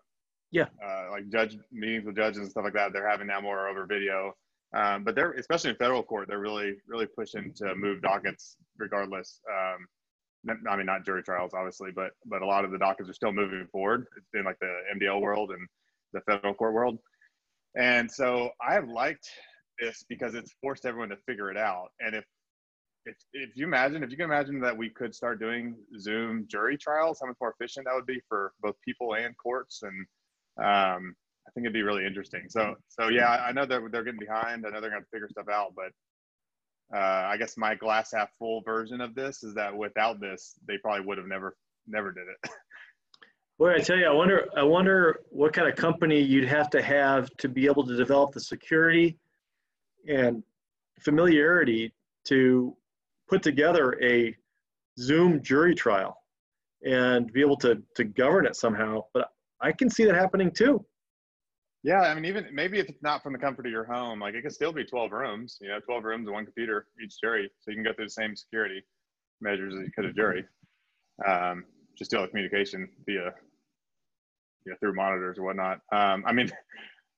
yeah 0.51 0.65
uh, 0.83 1.11
like 1.11 1.29
judge 1.29 1.57
meetings 1.71 2.05
with 2.05 2.15
judges 2.15 2.39
and 2.39 2.51
stuff 2.51 2.63
like 2.63 2.73
that. 2.73 2.93
They're 2.93 3.09
having 3.09 3.27
now 3.27 3.41
more 3.41 3.67
over 3.67 3.85
video. 3.85 4.33
Um, 4.75 5.03
but 5.03 5.15
they're 5.15 5.31
especially 5.31 5.71
in 5.71 5.77
federal 5.77 6.03
court, 6.03 6.27
they're 6.27 6.39
really 6.39 6.75
really 6.87 7.07
pushing 7.07 7.53
to 7.55 7.75
move 7.75 8.01
dockets 8.01 8.55
regardless. 8.77 9.41
Um, 9.49 9.87
I 10.69 10.77
mean, 10.77 10.85
not 10.85 11.05
jury 11.05 11.23
trials, 11.23 11.53
obviously, 11.53 11.91
but 11.91 12.11
but 12.25 12.41
a 12.41 12.45
lot 12.45 12.65
of 12.65 12.71
the 12.71 12.77
dockets 12.77 13.09
are 13.09 13.13
still 13.13 13.33
moving 13.33 13.67
forward 13.71 14.05
in 14.33 14.43
like 14.45 14.59
the 14.59 14.73
MDL 14.95 15.21
world 15.21 15.51
and 15.51 15.67
the 16.13 16.21
federal 16.21 16.53
court 16.53 16.73
world. 16.73 16.99
And 17.75 18.09
so 18.09 18.51
I 18.65 18.73
have 18.73 18.87
liked 18.87 19.29
this 19.79 20.05
because 20.07 20.35
it's 20.35 20.53
forced 20.61 20.85
everyone 20.85 21.09
to 21.09 21.17
figure 21.27 21.51
it 21.51 21.57
out. 21.57 21.89
And 21.99 22.15
if 22.15 22.25
if 23.05 23.15
if 23.33 23.49
you 23.55 23.65
imagine, 23.65 24.03
if 24.03 24.11
you 24.11 24.17
can 24.17 24.25
imagine 24.25 24.59
that 24.61 24.75
we 24.75 24.89
could 24.89 25.13
start 25.13 25.39
doing 25.39 25.75
Zoom 25.99 26.45
jury 26.47 26.77
trials, 26.77 27.19
how 27.21 27.27
much 27.27 27.37
more 27.41 27.53
efficient 27.59 27.85
that 27.85 27.95
would 27.95 28.05
be 28.05 28.21
for 28.27 28.53
both 28.61 28.75
people 28.83 29.15
and 29.15 29.35
courts, 29.37 29.83
and 29.83 30.05
um, 30.63 31.15
I 31.47 31.51
think 31.53 31.65
it'd 31.65 31.73
be 31.73 31.81
really 31.81 32.05
interesting. 32.05 32.43
So 32.49 32.75
so 32.87 33.09
yeah, 33.09 33.29
I 33.29 33.51
know 33.51 33.65
that 33.65 33.81
they're 33.91 34.03
getting 34.03 34.19
behind. 34.19 34.65
I 34.65 34.69
know 34.69 34.81
they're 34.81 34.91
going 34.91 35.03
to 35.03 35.09
figure 35.11 35.29
stuff 35.29 35.47
out, 35.51 35.73
but 35.75 35.91
uh, 36.95 37.27
I 37.27 37.37
guess 37.37 37.57
my 37.57 37.75
glass 37.75 38.11
half 38.13 38.29
full 38.37 38.61
version 38.61 39.01
of 39.01 39.15
this 39.15 39.43
is 39.43 39.53
that 39.55 39.75
without 39.75 40.19
this, 40.19 40.55
they 40.67 40.77
probably 40.77 41.05
would 41.05 41.17
have 41.17 41.27
never 41.27 41.55
never 41.87 42.11
did 42.11 42.23
it. 42.27 42.51
Boy, 43.59 43.75
I 43.75 43.79
tell 43.79 43.97
you, 43.97 44.05
I 44.05 44.13
wonder, 44.13 44.47
I 44.55 44.63
wonder 44.63 45.19
what 45.31 45.51
kind 45.51 45.67
of 45.67 45.75
company 45.75 46.21
you'd 46.21 46.47
have 46.47 46.69
to 46.69 46.81
have 46.81 47.29
to 47.39 47.49
be 47.49 47.65
able 47.65 47.85
to 47.87 47.97
develop 47.97 48.31
the 48.31 48.39
security 48.39 49.17
and 50.07 50.43
familiarity 51.01 51.93
to 52.25 52.77
put 53.27 53.43
together 53.43 53.99
a 54.01 54.33
Zoom 54.97 55.43
jury 55.43 55.75
trial 55.75 56.15
and 56.85 57.31
be 57.33 57.41
able 57.41 57.57
to 57.57 57.81
to 57.95 58.03
govern 58.05 58.45
it 58.45 58.55
somehow. 58.55 59.03
But 59.13 59.29
I 59.61 59.71
can 59.71 59.89
see 59.89 60.05
that 60.05 60.15
happening 60.15 60.51
too. 60.51 60.85
Yeah, 61.83 62.01
I 62.01 62.13
mean, 62.13 62.25
even 62.25 62.47
maybe 62.51 62.79
if 62.79 62.89
it's 62.89 63.01
not 63.01 63.23
from 63.23 63.33
the 63.33 63.39
comfort 63.39 63.65
of 63.65 63.71
your 63.71 63.85
home, 63.85 64.19
like 64.19 64.33
it 64.33 64.41
could 64.41 64.51
still 64.51 64.73
be 64.73 64.83
12 64.83 65.11
rooms, 65.11 65.57
you 65.61 65.69
know, 65.69 65.79
12 65.79 66.03
rooms 66.03 66.27
and 66.27 66.33
one 66.33 66.45
computer 66.45 66.87
each 67.01 67.15
jury. 67.21 67.49
So 67.61 67.71
you 67.71 67.77
can 67.77 67.83
go 67.85 67.93
through 67.93 68.05
the 68.05 68.11
same 68.11 68.35
security 68.35 68.83
measures 69.39 69.73
as 69.73 69.85
you 69.85 69.91
could 69.95 70.05
a 70.05 70.13
jury. 70.13 70.43
Um, 71.25 71.63
just 71.97 72.11
deal 72.11 72.21
with 72.21 72.31
communication 72.31 72.89
via, 73.05 73.33
you 74.65 74.71
know, 74.71 74.75
through 74.79 74.95
monitors 74.95 75.37
or 75.37 75.43
whatnot. 75.43 75.79
Um, 75.93 76.23
I 76.25 76.33
mean, 76.33 76.51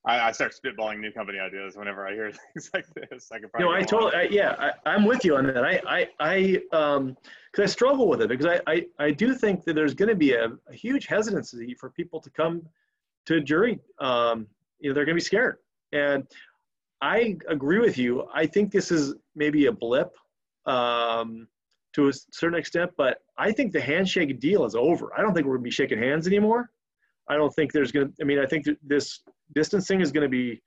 I, 0.05 0.19
I, 0.19 0.31
start 0.31 0.53
spitballing 0.53 0.99
new 0.99 1.11
company 1.11 1.37
ideas 1.39 1.75
whenever 1.75 2.07
I 2.07 2.13
hear 2.13 2.31
things 2.53 2.71
like 2.73 2.87
this. 2.93 3.29
I 3.31 3.39
could 3.39 3.51
probably. 3.51 3.69
No, 3.69 3.75
I 3.75 3.83
totally. 3.83 4.15
I, 4.15 4.21
yeah, 4.23 4.71
I, 4.85 4.95
am 4.95 5.05
with 5.05 5.23
you 5.23 5.35
on 5.35 5.45
that. 5.47 5.63
I, 5.63 5.81
I, 5.87 6.07
I, 6.19 6.61
um, 6.75 7.15
because 7.51 7.69
I 7.69 7.71
struggle 7.71 8.07
with 8.07 8.21
it 8.21 8.29
because 8.29 8.45
I, 8.45 8.61
I, 8.67 8.85
I 8.99 9.11
do 9.11 9.35
think 9.35 9.63
that 9.65 9.73
there's 9.73 9.93
going 9.93 10.09
to 10.09 10.15
be 10.15 10.33
a, 10.33 10.49
a, 10.69 10.73
huge 10.73 11.05
hesitancy 11.05 11.75
for 11.75 11.89
people 11.89 12.19
to 12.21 12.29
come 12.31 12.63
to 13.27 13.35
a 13.35 13.41
jury. 13.41 13.79
Um, 13.99 14.47
you 14.79 14.89
know, 14.89 14.95
they're 14.95 15.05
going 15.05 15.15
to 15.15 15.21
be 15.21 15.25
scared, 15.25 15.57
and 15.91 16.25
I 17.01 17.37
agree 17.47 17.79
with 17.79 17.97
you. 17.97 18.27
I 18.33 18.45
think 18.45 18.71
this 18.71 18.91
is 18.91 19.15
maybe 19.35 19.67
a 19.67 19.71
blip 19.71 20.15
um, 20.65 21.47
to 21.93 22.07
a 22.09 22.13
certain 22.31 22.57
extent, 22.57 22.91
but 22.97 23.19
I 23.37 23.51
think 23.51 23.71
the 23.71 23.81
handshake 23.81 24.39
deal 24.39 24.65
is 24.65 24.75
over. 24.75 25.11
I 25.15 25.21
don't 25.21 25.33
think 25.33 25.45
we're 25.45 25.53
going 25.53 25.63
to 25.63 25.69
be 25.69 25.71
shaking 25.71 25.99
hands 25.99 26.25
anymore. 26.25 26.71
I 27.27 27.35
don't 27.35 27.53
think 27.53 27.71
there's 27.71 27.91
going 27.91 28.07
to. 28.07 28.13
I 28.21 28.23
mean, 28.23 28.39
I 28.39 28.45
think 28.45 28.65
this 28.83 29.19
distancing 29.53 30.01
is 30.01 30.11
going 30.11 30.23
to 30.23 30.29
be 30.29 30.61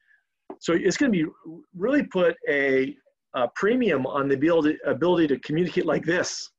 so 0.61 0.74
it's 0.74 0.97
going 0.97 1.12
to 1.12 1.24
be 1.24 1.30
really 1.76 2.03
put 2.05 2.37
a, 2.49 2.97
a 3.35 3.49
premium 3.55 4.07
on 4.07 4.28
the 4.28 4.35
ability 4.35 4.78
ability 4.87 5.26
to 5.28 5.39
communicate 5.41 5.87
like 5.87 6.05
this. 6.05 6.51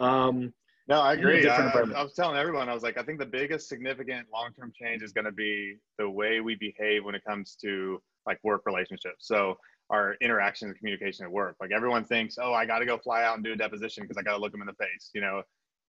Um, 0.00 0.52
no, 0.86 1.00
I 1.00 1.14
agree. 1.14 1.48
I, 1.48 1.66
I, 1.66 2.02
was 2.02 2.12
telling 2.14 2.36
everyone, 2.36 2.68
I 2.68 2.74
was 2.74 2.82
like, 2.82 2.98
I 2.98 3.02
think 3.02 3.18
the 3.18 3.26
biggest 3.26 3.68
significant 3.68 4.26
long 4.32 4.50
term 4.52 4.70
change 4.78 5.02
is 5.02 5.12
going 5.12 5.24
to 5.24 5.32
be 5.32 5.78
the 5.98 6.08
way 6.08 6.40
we 6.40 6.56
behave 6.56 7.04
when 7.04 7.14
it 7.14 7.22
comes 7.26 7.56
to 7.62 8.02
like 8.26 8.38
work 8.42 8.62
relationships. 8.66 9.26
So 9.26 9.56
our 9.90 10.16
interaction 10.20 10.68
and 10.68 10.76
communication 10.76 11.24
at 11.24 11.30
work. 11.30 11.56
Like 11.60 11.70
everyone 11.74 12.04
thinks, 12.04 12.36
oh, 12.40 12.52
I 12.52 12.66
got 12.66 12.80
to 12.80 12.86
go 12.86 12.98
fly 12.98 13.22
out 13.22 13.36
and 13.36 13.44
do 13.44 13.52
a 13.52 13.56
deposition 13.56 14.02
because 14.02 14.16
I 14.16 14.22
got 14.22 14.32
to 14.32 14.40
look 14.40 14.52
them 14.52 14.60
in 14.60 14.66
the 14.66 14.74
face. 14.74 15.10
You 15.14 15.20
know, 15.20 15.42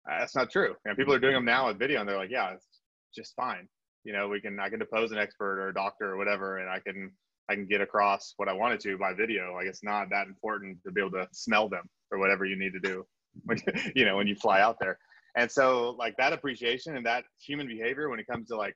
that's 0.06 0.34
not 0.34 0.50
true. 0.50 0.74
And 0.84 0.96
people 0.96 1.14
are 1.14 1.18
doing 1.18 1.34
them 1.34 1.44
now 1.44 1.68
with 1.68 1.78
video, 1.78 2.00
and 2.00 2.08
they're 2.08 2.16
like, 2.16 2.30
yeah, 2.30 2.52
it's 2.52 2.66
just 3.14 3.34
fine. 3.34 3.68
You 4.04 4.12
know, 4.12 4.28
we 4.28 4.40
can 4.40 4.58
I 4.58 4.68
can 4.68 4.78
depose 4.78 5.12
an 5.12 5.18
expert 5.18 5.60
or 5.60 5.68
a 5.68 5.74
doctor 5.74 6.12
or 6.12 6.16
whatever, 6.16 6.58
and 6.58 6.68
I 6.68 6.80
can 6.80 7.12
I 7.48 7.54
can 7.54 7.66
get 7.66 7.80
across 7.80 8.34
what 8.36 8.48
I 8.48 8.52
wanted 8.52 8.80
to 8.80 8.98
by 8.98 9.12
video. 9.14 9.54
Like 9.54 9.66
it's 9.66 9.84
not 9.84 10.10
that 10.10 10.26
important 10.26 10.78
to 10.84 10.92
be 10.92 11.00
able 11.00 11.12
to 11.12 11.28
smell 11.32 11.68
them 11.68 11.88
or 12.10 12.18
whatever 12.18 12.44
you 12.44 12.56
need 12.56 12.72
to 12.72 12.80
do 12.80 13.06
when 13.44 13.58
you 13.94 14.04
know 14.04 14.16
when 14.16 14.26
you 14.26 14.34
fly 14.34 14.60
out 14.60 14.76
there. 14.80 14.98
And 15.36 15.50
so 15.50 15.96
like 15.98 16.14
that 16.18 16.32
appreciation 16.32 16.96
and 16.96 17.06
that 17.06 17.24
human 17.40 17.66
behavior 17.66 18.10
when 18.10 18.20
it 18.20 18.26
comes 18.26 18.48
to 18.48 18.56
like 18.56 18.74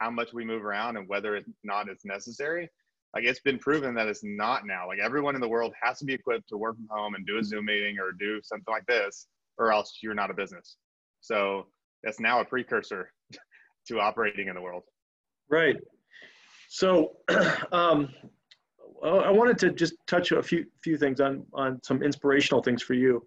how 0.00 0.10
much 0.10 0.32
we 0.32 0.44
move 0.44 0.64
around 0.64 0.96
and 0.96 1.08
whether 1.08 1.36
or 1.36 1.40
not 1.64 1.88
it's 1.88 2.04
necessary 2.04 2.68
like 3.14 3.24
it's 3.24 3.40
been 3.40 3.58
proven 3.58 3.94
that 3.94 4.06
it's 4.06 4.22
not 4.22 4.66
now 4.66 4.86
like 4.86 4.98
everyone 4.98 5.34
in 5.34 5.40
the 5.40 5.48
world 5.48 5.72
has 5.82 5.98
to 5.98 6.04
be 6.04 6.12
equipped 6.12 6.48
to 6.48 6.56
work 6.56 6.76
from 6.76 6.88
home 6.90 7.14
and 7.14 7.26
do 7.26 7.38
a 7.38 7.44
zoom 7.44 7.64
meeting 7.64 7.98
or 7.98 8.12
do 8.12 8.40
something 8.42 8.72
like 8.72 8.86
this 8.86 9.26
or 9.58 9.72
else 9.72 9.98
you're 10.02 10.14
not 10.14 10.30
a 10.30 10.34
business 10.34 10.76
so 11.20 11.66
that's 12.02 12.20
now 12.20 12.40
a 12.40 12.44
precursor 12.44 13.10
to 13.88 14.00
operating 14.00 14.48
in 14.48 14.54
the 14.54 14.60
world 14.60 14.82
right 15.48 15.76
so 16.68 17.16
um, 17.72 18.08
i 19.02 19.30
wanted 19.30 19.58
to 19.58 19.70
just 19.70 19.94
touch 20.06 20.32
a 20.32 20.42
few 20.42 20.64
few 20.82 20.96
things 20.96 21.20
on 21.20 21.44
on 21.52 21.80
some 21.82 22.02
inspirational 22.02 22.62
things 22.62 22.82
for 22.82 22.94
you 22.94 23.22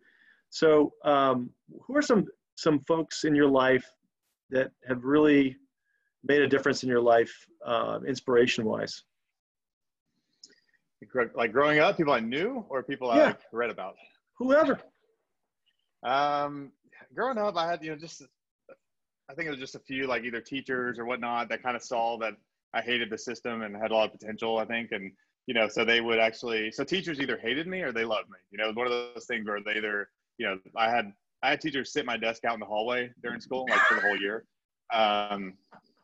so 0.51 0.93
um, 1.05 1.49
who 1.81 1.95
are 1.95 2.01
some 2.01 2.27
some 2.55 2.81
folks 2.81 3.23
in 3.23 3.33
your 3.33 3.47
life 3.47 3.85
that 4.49 4.71
have 4.87 5.03
really 5.03 5.55
made 6.23 6.41
a 6.41 6.47
difference 6.47 6.83
in 6.83 6.89
your 6.89 7.01
life, 7.01 7.33
uh, 7.65 7.99
inspiration 8.07 8.65
wise? 8.65 9.03
Like 11.33 11.51
growing 11.51 11.79
up, 11.79 11.97
people 11.97 12.13
I 12.13 12.19
knew 12.19 12.63
or 12.69 12.83
people 12.83 13.15
yeah. 13.15 13.29
I 13.29 13.35
read 13.51 13.71
about? 13.71 13.95
Whoever. 14.37 14.79
Um, 16.03 16.71
growing 17.15 17.37
up, 17.37 17.55
I 17.57 17.67
had, 17.67 17.83
you 17.83 17.91
know, 17.91 17.97
just, 17.97 18.21
I 19.31 19.33
think 19.33 19.47
it 19.47 19.51
was 19.51 19.59
just 19.59 19.75
a 19.75 19.79
few 19.79 20.07
like 20.07 20.23
either 20.23 20.41
teachers 20.41 20.99
or 20.99 21.05
whatnot 21.05 21.47
that 21.49 21.63
kind 21.63 21.75
of 21.77 21.83
saw 21.83 22.17
that 22.17 22.33
I 22.73 22.81
hated 22.81 23.09
the 23.09 23.17
system 23.17 23.61
and 23.61 23.75
had 23.75 23.91
a 23.91 23.95
lot 23.95 24.13
of 24.13 24.19
potential, 24.19 24.57
I 24.57 24.65
think. 24.65 24.91
And, 24.91 25.11
you 25.47 25.53
know, 25.53 25.67
so 25.69 25.85
they 25.85 26.01
would 26.01 26.19
actually, 26.19 26.71
so 26.71 26.83
teachers 26.83 27.19
either 27.19 27.37
hated 27.37 27.67
me 27.67 27.81
or 27.81 27.91
they 27.91 28.03
loved 28.03 28.29
me. 28.29 28.37
You 28.51 28.57
know, 28.57 28.71
one 28.73 28.87
of 28.87 28.91
those 28.91 29.25
things 29.25 29.47
where 29.47 29.61
they 29.63 29.77
either, 29.77 30.09
you 30.37 30.47
know, 30.47 30.57
I 30.75 30.89
had, 30.89 31.13
I 31.43 31.51
had 31.51 31.61
teachers 31.61 31.93
sit 31.93 32.05
my 32.05 32.17
desk 32.17 32.43
out 32.45 32.53
in 32.53 32.59
the 32.59 32.65
hallway 32.65 33.09
during 33.23 33.39
school, 33.39 33.65
like 33.69 33.79
for 33.81 33.95
the 33.95 34.01
whole 34.01 34.17
year. 34.17 34.45
Um, 34.93 35.53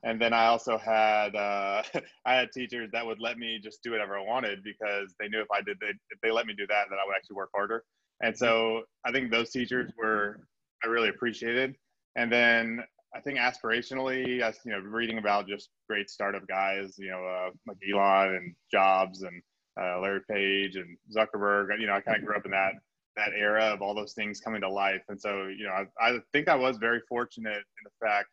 and 0.03 0.21
then 0.21 0.31
I 0.31 0.45
also 0.47 0.77
had 0.77 1.35
uh, 1.35 1.83
I 2.25 2.35
had 2.35 2.51
teachers 2.53 2.89
that 2.93 3.05
would 3.05 3.19
let 3.19 3.37
me 3.37 3.59
just 3.61 3.83
do 3.83 3.91
whatever 3.91 4.17
I 4.17 4.23
wanted 4.23 4.63
because 4.63 5.13
they 5.19 5.27
knew 5.27 5.41
if 5.41 5.51
I 5.51 5.61
did 5.61 5.77
they, 5.81 5.87
if 6.09 6.21
they 6.23 6.31
let 6.31 6.45
me 6.45 6.53
do 6.57 6.65
that 6.67 6.85
that 6.89 6.95
I 6.95 7.05
would 7.05 7.15
actually 7.15 7.35
work 7.35 7.49
harder. 7.53 7.83
And 8.21 8.35
so 8.37 8.83
I 9.05 9.11
think 9.11 9.31
those 9.31 9.51
teachers 9.51 9.91
were 9.97 10.39
I 10.83 10.87
really 10.87 11.09
appreciated. 11.09 11.75
And 12.15 12.31
then 12.31 12.83
I 13.17 13.21
think 13.21 13.39
aspirationally, 13.39 14.43
I 14.43 14.53
you 14.63 14.71
know 14.71 14.79
reading 14.79 15.17
about 15.17 15.47
just 15.47 15.69
great 15.89 16.09
startup 16.09 16.47
guys, 16.47 16.95
you 16.99 17.09
know 17.09 17.25
uh, 17.25 17.49
like 17.67 17.77
Elon 17.91 18.35
and 18.35 18.55
Jobs 18.71 19.23
and 19.23 19.41
uh, 19.81 19.99
Larry 19.99 20.21
Page 20.29 20.75
and 20.75 20.95
Zuckerberg. 21.15 21.79
You 21.79 21.87
know 21.87 21.93
I 21.93 22.01
kind 22.01 22.17
of 22.17 22.25
grew 22.25 22.35
up 22.35 22.45
in 22.45 22.51
that 22.51 22.73
that 23.15 23.31
era 23.35 23.65
of 23.65 23.81
all 23.81 23.95
those 23.95 24.13
things 24.13 24.39
coming 24.39 24.61
to 24.61 24.69
life. 24.69 25.01
And 25.09 25.19
so 25.19 25.47
you 25.47 25.65
know 25.65 25.71
I, 25.71 26.09
I 26.09 26.19
think 26.31 26.47
I 26.47 26.55
was 26.55 26.77
very 26.77 27.01
fortunate 27.09 27.57
in 27.57 27.83
the 27.83 28.05
fact 28.05 28.27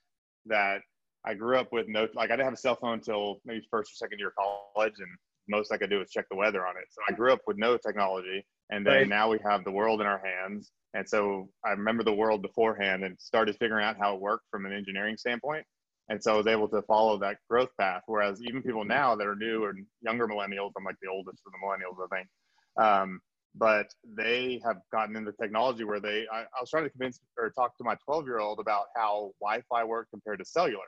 that 0.46 0.82
I 1.24 1.32
grew 1.32 1.56
up 1.56 1.72
with 1.72 1.88
no, 1.88 2.06
like 2.14 2.30
I 2.30 2.34
didn't 2.34 2.44
have 2.44 2.54
a 2.54 2.58
cell 2.58 2.76
phone 2.76 2.94
until 2.94 3.40
maybe 3.46 3.66
first 3.70 3.92
or 3.92 3.96
second 3.96 4.18
year 4.18 4.28
of 4.28 4.34
college, 4.74 4.94
and 4.98 5.08
most 5.48 5.72
I 5.72 5.78
could 5.78 5.88
do 5.88 6.00
was 6.00 6.10
check 6.10 6.26
the 6.30 6.36
weather 6.36 6.66
on 6.66 6.76
it. 6.76 6.84
So 6.90 7.00
I 7.08 7.12
grew 7.12 7.32
up 7.32 7.40
with 7.46 7.56
no 7.56 7.78
technology, 7.78 8.44
and 8.74 8.84
then 8.84 8.92
right. 8.92 9.08
now 9.08 9.30
we 9.30 9.38
have 9.44 9.64
the 9.64 9.70
world 9.70 10.00
in 10.00 10.06
our 10.06 10.20
hands. 10.24 10.72
And 10.94 11.08
so 11.08 11.48
I 11.64 11.70
remember 11.70 12.02
the 12.02 12.12
world 12.12 12.42
beforehand 12.42 13.04
and 13.04 13.16
started 13.20 13.56
figuring 13.56 13.84
out 13.84 13.96
how 13.96 14.14
it 14.14 14.20
worked 14.20 14.46
from 14.50 14.66
an 14.66 14.72
engineering 14.72 15.16
standpoint. 15.16 15.64
And 16.08 16.20
so 16.20 16.34
I 16.34 16.36
was 16.36 16.48
able 16.48 16.68
to 16.68 16.82
follow 16.82 17.16
that 17.18 17.38
growth 17.48 17.70
path. 17.78 18.02
Whereas 18.06 18.42
even 18.42 18.62
people 18.62 18.84
now 18.84 19.14
that 19.14 19.26
are 19.26 19.36
new 19.36 19.62
or 19.62 19.74
younger 20.02 20.26
millennials, 20.26 20.72
I'm 20.76 20.84
like 20.84 20.96
the 21.00 21.08
oldest 21.08 21.40
of 21.46 21.52
the 21.52 21.58
millennials, 21.64 22.04
I 22.04 22.16
think. 22.16 22.28
Um, 22.76 23.20
but 23.54 23.86
they 24.16 24.60
have 24.64 24.78
gotten 24.92 25.14
into 25.14 25.32
technology 25.40 25.84
where 25.84 26.00
they, 26.00 26.26
I, 26.32 26.40
I 26.40 26.60
was 26.60 26.68
trying 26.68 26.84
to 26.84 26.90
convince 26.90 27.20
or 27.38 27.50
talk 27.50 27.76
to 27.78 27.84
my 27.84 27.96
12 28.04 28.26
year 28.26 28.40
old 28.40 28.58
about 28.58 28.86
how 28.96 29.30
Wi 29.40 29.62
Fi 29.70 29.84
worked 29.84 30.10
compared 30.10 30.40
to 30.40 30.44
cellular 30.44 30.82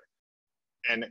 and 0.88 1.04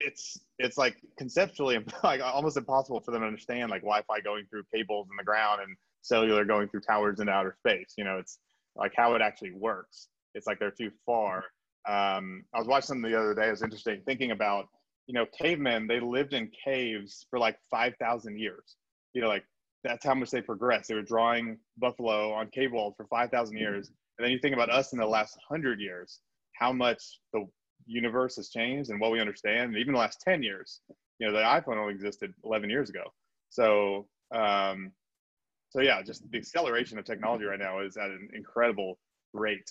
it's 0.00 0.38
it's 0.58 0.76
like 0.76 0.96
conceptually 1.18 1.78
like 2.04 2.20
almost 2.20 2.56
impossible 2.56 3.00
for 3.00 3.12
them 3.12 3.22
to 3.22 3.26
understand 3.26 3.70
like 3.70 3.82
Wi-Fi 3.82 4.20
going 4.20 4.44
through 4.50 4.62
cables 4.72 5.08
in 5.10 5.16
the 5.16 5.24
ground 5.24 5.62
and 5.62 5.76
cellular 6.06 6.44
going 6.44 6.68
through 6.68 6.80
towers 6.80 7.20
into 7.20 7.32
outer 7.32 7.56
space. 7.58 7.94
You 7.96 8.04
know, 8.04 8.18
it's 8.18 8.38
like 8.74 8.92
how 8.96 9.14
it 9.14 9.22
actually 9.22 9.52
works. 9.52 10.08
It's 10.34 10.46
like 10.46 10.58
they're 10.58 10.70
too 10.70 10.90
far. 11.04 11.44
Um, 11.88 12.44
I 12.54 12.58
was 12.58 12.66
watching 12.66 12.86
something 12.86 13.10
the 13.10 13.18
other 13.18 13.34
day. 13.34 13.48
It 13.48 13.52
was 13.52 13.62
interesting 13.62 14.02
thinking 14.06 14.30
about 14.30 14.66
you 15.06 15.14
know 15.14 15.26
cavemen. 15.38 15.86
They 15.86 16.00
lived 16.00 16.34
in 16.34 16.50
caves 16.64 17.26
for 17.30 17.38
like 17.38 17.58
five 17.70 17.94
thousand 18.00 18.38
years. 18.38 18.76
You 19.14 19.22
know, 19.22 19.28
like 19.28 19.44
that's 19.84 20.04
how 20.04 20.14
much 20.14 20.30
they 20.30 20.42
progressed. 20.42 20.88
They 20.88 20.94
were 20.94 21.02
drawing 21.02 21.58
buffalo 21.78 22.32
on 22.32 22.48
cave 22.48 22.72
walls 22.72 22.94
for 22.96 23.06
five 23.06 23.30
thousand 23.30 23.56
years, 23.56 23.90
and 24.18 24.24
then 24.24 24.32
you 24.32 24.38
think 24.38 24.54
about 24.54 24.70
us 24.70 24.92
in 24.92 24.98
the 24.98 25.06
last 25.06 25.38
hundred 25.48 25.80
years. 25.80 26.20
How 26.58 26.72
much 26.72 27.20
the 27.32 27.46
universe 27.86 28.36
has 28.36 28.50
changed 28.50 28.90
and 28.90 29.00
what 29.00 29.12
we 29.12 29.20
understand. 29.20 29.70
And 29.70 29.76
even 29.76 29.94
the 29.94 30.00
last 30.00 30.20
10 30.20 30.42
years, 30.42 30.80
you 31.18 31.26
know, 31.26 31.32
the 31.32 31.38
iPhone 31.38 31.76
only 31.76 31.94
existed 31.94 32.32
11 32.44 32.68
years 32.68 32.90
ago. 32.90 33.04
So, 33.50 34.06
um, 34.34 34.92
so 35.70 35.80
yeah, 35.80 36.02
just 36.02 36.28
the 36.30 36.38
acceleration 36.38 36.98
of 36.98 37.04
technology 37.04 37.44
right 37.44 37.58
now 37.58 37.80
is 37.80 37.96
at 37.96 38.10
an 38.10 38.28
incredible 38.34 38.98
rate. 39.32 39.70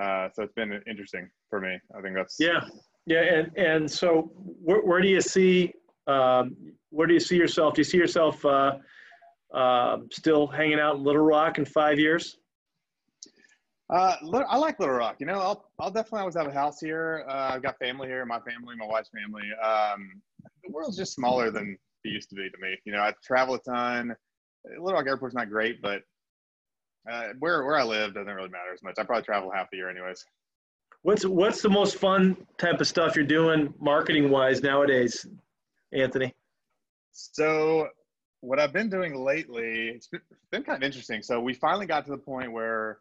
Uh, 0.00 0.28
so 0.32 0.42
it's 0.42 0.54
been 0.54 0.80
interesting 0.86 1.28
for 1.50 1.60
me. 1.60 1.78
I 1.96 2.00
think 2.00 2.14
that's 2.14 2.36
yeah, 2.38 2.60
yeah. 3.06 3.20
And 3.20 3.50
and 3.56 3.90
so 3.90 4.30
where, 4.34 4.80
where 4.80 5.00
do 5.00 5.08
you 5.08 5.20
see 5.20 5.72
um, 6.06 6.56
where 6.90 7.06
do 7.06 7.14
you 7.14 7.20
see 7.20 7.36
yourself? 7.36 7.74
Do 7.74 7.80
you 7.80 7.84
see 7.84 7.98
yourself 7.98 8.44
uh, 8.44 8.78
uh, 9.54 9.98
still 10.10 10.46
hanging 10.46 10.78
out 10.78 10.96
in 10.96 11.04
Little 11.04 11.22
Rock 11.22 11.58
in 11.58 11.64
five 11.64 11.98
years? 11.98 12.38
Uh, 13.92 14.16
I 14.48 14.56
like 14.56 14.80
Little 14.80 14.94
Rock. 14.94 15.16
You 15.18 15.26
know, 15.26 15.38
I'll, 15.38 15.68
I'll 15.78 15.90
definitely 15.90 16.20
always 16.20 16.36
have 16.36 16.46
a 16.46 16.52
house 16.52 16.80
here. 16.80 17.26
Uh, 17.28 17.50
I've 17.52 17.62
got 17.62 17.78
family 17.78 18.08
here, 18.08 18.24
my 18.24 18.40
family, 18.40 18.74
my 18.76 18.86
wife's 18.86 19.10
family. 19.10 19.42
Um, 19.62 20.22
the 20.64 20.70
world's 20.70 20.96
just 20.96 21.14
smaller 21.14 21.50
than 21.50 21.76
it 22.04 22.08
used 22.08 22.30
to 22.30 22.34
be 22.34 22.48
to 22.48 22.56
me. 22.58 22.76
You 22.86 22.92
know, 22.92 23.00
I 23.00 23.12
travel 23.22 23.56
a 23.56 23.58
ton. 23.60 24.14
Little 24.64 24.92
Rock 24.92 25.06
Airport's 25.06 25.34
not 25.34 25.50
great, 25.50 25.82
but 25.82 26.02
uh, 27.10 27.28
where 27.38 27.64
where 27.64 27.76
I 27.76 27.82
live 27.82 28.14
doesn't 28.14 28.32
really 28.32 28.48
matter 28.48 28.72
as 28.72 28.82
much. 28.82 28.94
I 28.98 29.04
probably 29.04 29.24
travel 29.24 29.50
half 29.50 29.70
the 29.70 29.78
year, 29.78 29.90
anyways. 29.90 30.24
What's 31.02 31.26
what's 31.26 31.62
the 31.62 31.70
most 31.70 31.96
fun 31.96 32.36
type 32.58 32.80
of 32.80 32.86
stuff 32.86 33.16
you're 33.16 33.24
doing 33.24 33.74
marketing 33.80 34.30
wise 34.30 34.62
nowadays, 34.62 35.26
Anthony? 35.92 36.32
So 37.12 37.88
what 38.40 38.58
I've 38.58 38.72
been 38.72 38.88
doing 38.88 39.14
lately, 39.14 39.88
it's 39.88 40.08
been, 40.50 40.62
kind 40.62 40.76
of 40.76 40.82
interesting. 40.82 41.22
So 41.22 41.40
we 41.40 41.54
finally 41.54 41.86
got 41.86 42.04
to 42.06 42.10
the 42.10 42.18
point 42.18 42.52
where 42.52 42.98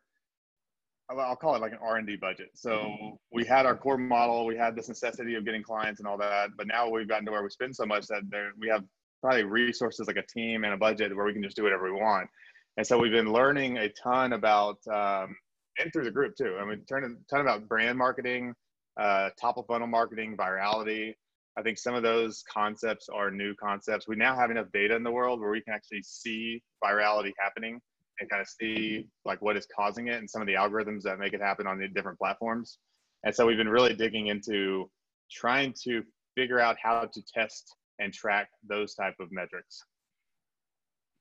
I'll 1.09 1.35
call 1.35 1.55
it 1.55 1.61
like 1.61 1.71
an 1.71 1.79
R&D 1.81 2.17
budget. 2.17 2.51
So 2.53 2.71
mm-hmm. 2.71 3.15
we 3.31 3.43
had 3.43 3.65
our 3.65 3.75
core 3.75 3.97
model, 3.97 4.45
we 4.45 4.55
had 4.55 4.75
this 4.75 4.87
necessity 4.87 5.35
of 5.35 5.43
getting 5.43 5.63
clients 5.63 5.99
and 5.99 6.07
all 6.07 6.17
that, 6.19 6.51
but 6.57 6.67
now 6.67 6.89
we've 6.89 7.07
gotten 7.07 7.25
to 7.25 7.31
where 7.31 7.43
we 7.43 7.49
spend 7.49 7.75
so 7.75 7.85
much 7.85 8.07
that 8.07 8.21
there, 8.29 8.51
we 8.59 8.69
have 8.69 8.83
probably 9.21 9.43
resources 9.43 10.07
like 10.07 10.17
a 10.17 10.25
team 10.25 10.63
and 10.63 10.73
a 10.73 10.77
budget 10.77 11.15
where 11.15 11.25
we 11.25 11.33
can 11.33 11.43
just 11.43 11.55
do 11.55 11.63
whatever 11.63 11.91
we 11.91 11.99
want. 11.99 12.29
And 12.77 12.85
so 12.85 12.97
we've 12.97 13.11
been 13.11 13.31
learning 13.31 13.77
a 13.77 13.89
ton 13.89 14.33
about, 14.33 14.77
um, 14.87 15.35
and 15.79 15.91
through 15.93 16.05
the 16.05 16.11
group 16.11 16.35
too. 16.35 16.57
I 16.59 16.65
mean, 16.65 16.83
turn 16.87 17.03
a 17.03 17.33
ton 17.33 17.41
about 17.41 17.67
brand 17.67 17.97
marketing, 17.97 18.53
uh, 18.99 19.29
top 19.39 19.57
of 19.57 19.65
funnel 19.67 19.87
marketing, 19.87 20.35
virality. 20.37 21.13
I 21.57 21.61
think 21.61 21.77
some 21.77 21.95
of 21.95 22.03
those 22.03 22.43
concepts 22.51 23.09
are 23.09 23.29
new 23.29 23.53
concepts. 23.55 24.07
We 24.07 24.15
now 24.15 24.35
have 24.35 24.51
enough 24.51 24.67
data 24.73 24.95
in 24.95 25.03
the 25.03 25.11
world 25.11 25.39
where 25.39 25.51
we 25.51 25.61
can 25.61 25.73
actually 25.73 26.03
see 26.03 26.61
virality 26.83 27.31
happening 27.37 27.79
and 28.19 28.29
kind 28.29 28.41
of 28.41 28.47
see 28.47 29.07
like 29.25 29.41
what 29.41 29.57
is 29.57 29.67
causing 29.75 30.07
it 30.07 30.15
and 30.15 30.29
some 30.29 30.41
of 30.41 30.47
the 30.47 30.53
algorithms 30.53 31.01
that 31.03 31.19
make 31.19 31.33
it 31.33 31.41
happen 31.41 31.67
on 31.67 31.77
the 31.77 31.87
different 31.89 32.17
platforms. 32.17 32.77
And 33.23 33.35
so 33.35 33.45
we've 33.45 33.57
been 33.57 33.69
really 33.69 33.93
digging 33.93 34.27
into 34.27 34.89
trying 35.29 35.73
to 35.83 36.03
figure 36.35 36.59
out 36.59 36.77
how 36.81 37.05
to 37.05 37.21
test 37.33 37.75
and 38.01 38.13
track 38.13 38.49
those 38.67 38.93
type 38.95 39.15
of 39.19 39.31
metrics. 39.31 39.83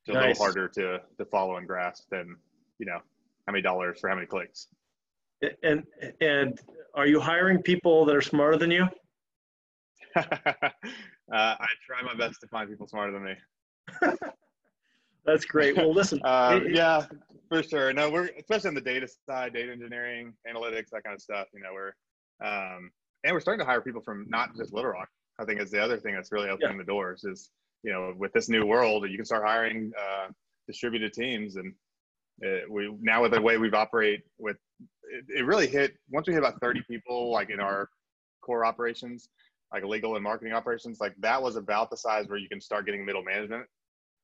It's 0.02 0.16
a 0.16 0.18
nice. 0.18 0.40
little 0.40 0.44
harder 0.44 0.68
to 0.68 1.00
to 1.18 1.24
follow 1.26 1.56
and 1.56 1.66
grasp 1.66 2.04
than 2.10 2.36
you 2.78 2.86
know 2.86 2.98
how 3.46 3.52
many 3.52 3.62
dollars 3.62 4.00
for 4.00 4.08
how 4.08 4.16
many 4.16 4.26
clicks. 4.26 4.66
And 5.62 5.84
and 6.20 6.58
are 6.94 7.06
you 7.06 7.20
hiring 7.20 7.62
people 7.62 8.04
that 8.06 8.16
are 8.16 8.22
smarter 8.22 8.56
than 8.56 8.70
you? 8.70 8.86
uh, 10.16 10.22
I 11.32 11.66
try 11.86 12.02
my 12.02 12.14
best 12.14 12.40
to 12.40 12.48
find 12.48 12.68
people 12.68 12.88
smarter 12.88 13.12
than 13.12 13.24
me. 13.24 13.34
That's 15.24 15.44
great. 15.44 15.76
Well, 15.76 15.92
listen. 15.92 16.20
uh, 16.24 16.60
yeah, 16.66 17.04
for 17.48 17.62
sure. 17.62 17.92
No, 17.92 18.10
we're 18.10 18.30
especially 18.38 18.68
on 18.68 18.74
the 18.74 18.80
data 18.80 19.06
side, 19.28 19.52
data 19.52 19.70
engineering, 19.70 20.32
analytics, 20.48 20.90
that 20.92 21.04
kind 21.04 21.14
of 21.14 21.20
stuff. 21.20 21.46
You 21.52 21.60
know, 21.60 21.72
we're 21.74 21.92
um, 22.46 22.90
and 23.24 23.34
we're 23.34 23.40
starting 23.40 23.60
to 23.60 23.66
hire 23.66 23.82
people 23.82 24.00
from 24.00 24.26
not 24.28 24.56
just 24.56 24.72
Little 24.72 24.90
Rock. 24.90 25.08
I 25.40 25.44
think 25.44 25.60
is 25.60 25.70
the 25.70 25.82
other 25.82 25.98
thing 25.98 26.14
that's 26.14 26.32
really 26.32 26.50
opening 26.50 26.76
yeah. 26.76 26.82
the 26.82 26.84
doors 26.84 27.24
is 27.24 27.50
you 27.82 27.92
know 27.92 28.12
with 28.16 28.32
this 28.32 28.48
new 28.48 28.66
world 28.66 29.08
you 29.08 29.16
can 29.16 29.24
start 29.24 29.46
hiring 29.46 29.92
uh, 29.98 30.28
distributed 30.66 31.12
teams 31.12 31.56
and 31.56 31.72
it, 32.40 32.70
we 32.70 32.94
now 33.00 33.22
with 33.22 33.32
the 33.32 33.40
way 33.40 33.58
we've 33.58 33.74
operate 33.74 34.22
with 34.38 34.56
it, 35.10 35.24
it 35.28 35.46
really 35.46 35.66
hit 35.66 35.94
once 36.10 36.26
we 36.26 36.34
hit 36.34 36.42
about 36.42 36.60
30 36.60 36.82
people 36.88 37.30
like 37.30 37.50
in 37.50 37.60
our 37.60 37.88
core 38.42 38.64
operations 38.64 39.28
like 39.72 39.84
legal 39.84 40.14
and 40.16 40.24
marketing 40.24 40.52
operations 40.52 41.00
like 41.00 41.14
that 41.18 41.42
was 41.42 41.56
about 41.56 41.90
the 41.90 41.96
size 41.96 42.28
where 42.28 42.38
you 42.38 42.48
can 42.48 42.60
start 42.60 42.86
getting 42.86 43.04
middle 43.04 43.22
management. 43.22 43.64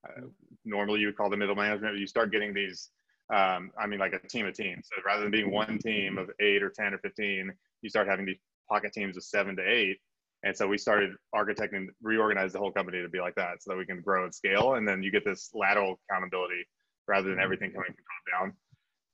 Uh, 0.07 0.23
normally 0.65 1.01
you 1.01 1.07
would 1.07 1.17
call 1.17 1.31
the 1.31 1.37
middle 1.37 1.55
management 1.55 1.95
but 1.95 1.99
you 1.99 2.07
start 2.07 2.31
getting 2.31 2.55
these 2.55 2.91
um, 3.35 3.71
i 3.79 3.87
mean 3.87 3.99
like 3.99 4.13
a 4.13 4.29
team 4.29 4.47
of 4.47 4.55
teams. 4.55 4.89
So 4.89 5.03
rather 5.05 5.23
than 5.23 5.31
being 5.31 5.51
one 5.51 5.79
team 5.79 6.19
of 6.19 6.31
eight 6.41 6.63
or 6.63 6.71
10 6.71 6.95
or 6.95 6.99
15 6.99 7.53
you 7.83 7.91
start 7.91 8.09
having 8.09 8.27
these 8.27 8.39
pocket 8.69 8.93
teams 8.93 9.17
of 9.17 9.25
seven 9.25 9.57
to 9.57 9.63
eight 9.63 9.99
and 10.47 10.57
so 10.57 10.69
we 10.69 10.79
started 10.79 11.11
architecting, 11.35 11.89
reorganize 12.01 12.53
the 12.53 12.61
whole 12.61 12.71
company 12.71 13.03
to 13.03 13.09
be 13.09 13.19
like 13.19 13.35
that 13.35 13.61
so 13.61 13.73
that 13.73 13.77
we 13.77 13.85
can 13.85 14.01
grow 14.01 14.23
and 14.23 14.33
scale. 14.33 14.75
And 14.75 14.87
then 14.87 15.03
you 15.03 15.11
get 15.11 15.25
this 15.25 15.51
lateral 15.55 15.99
accountability 16.09 16.65
rather 17.09 17.29
than 17.29 17.41
everything 17.41 17.73
coming 17.73 17.89
from 17.89 17.97
top 17.97 18.41
down. 18.41 18.53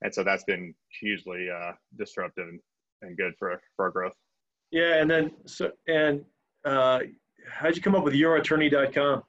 And 0.03 0.15
so 0.15 0.23
that's 0.25 0.45
been 0.45 0.75
hugely 1.01 1.49
uh, 1.49 1.73
disruptive 1.97 2.49
and 3.01 3.17
good 3.17 3.33
for, 3.39 3.59
for 3.77 3.87
our 3.87 3.91
growth. 3.91 4.13
Yeah. 4.73 5.01
And 5.01 5.11
then, 5.11 5.31
so, 5.47 5.73
and 5.89 6.23
uh, 6.67 7.01
how'd 7.51 7.77
you 7.77 7.81
come 7.81 7.95
up 7.95 8.05
with 8.05 8.13
yourattorney.com? 8.13 9.23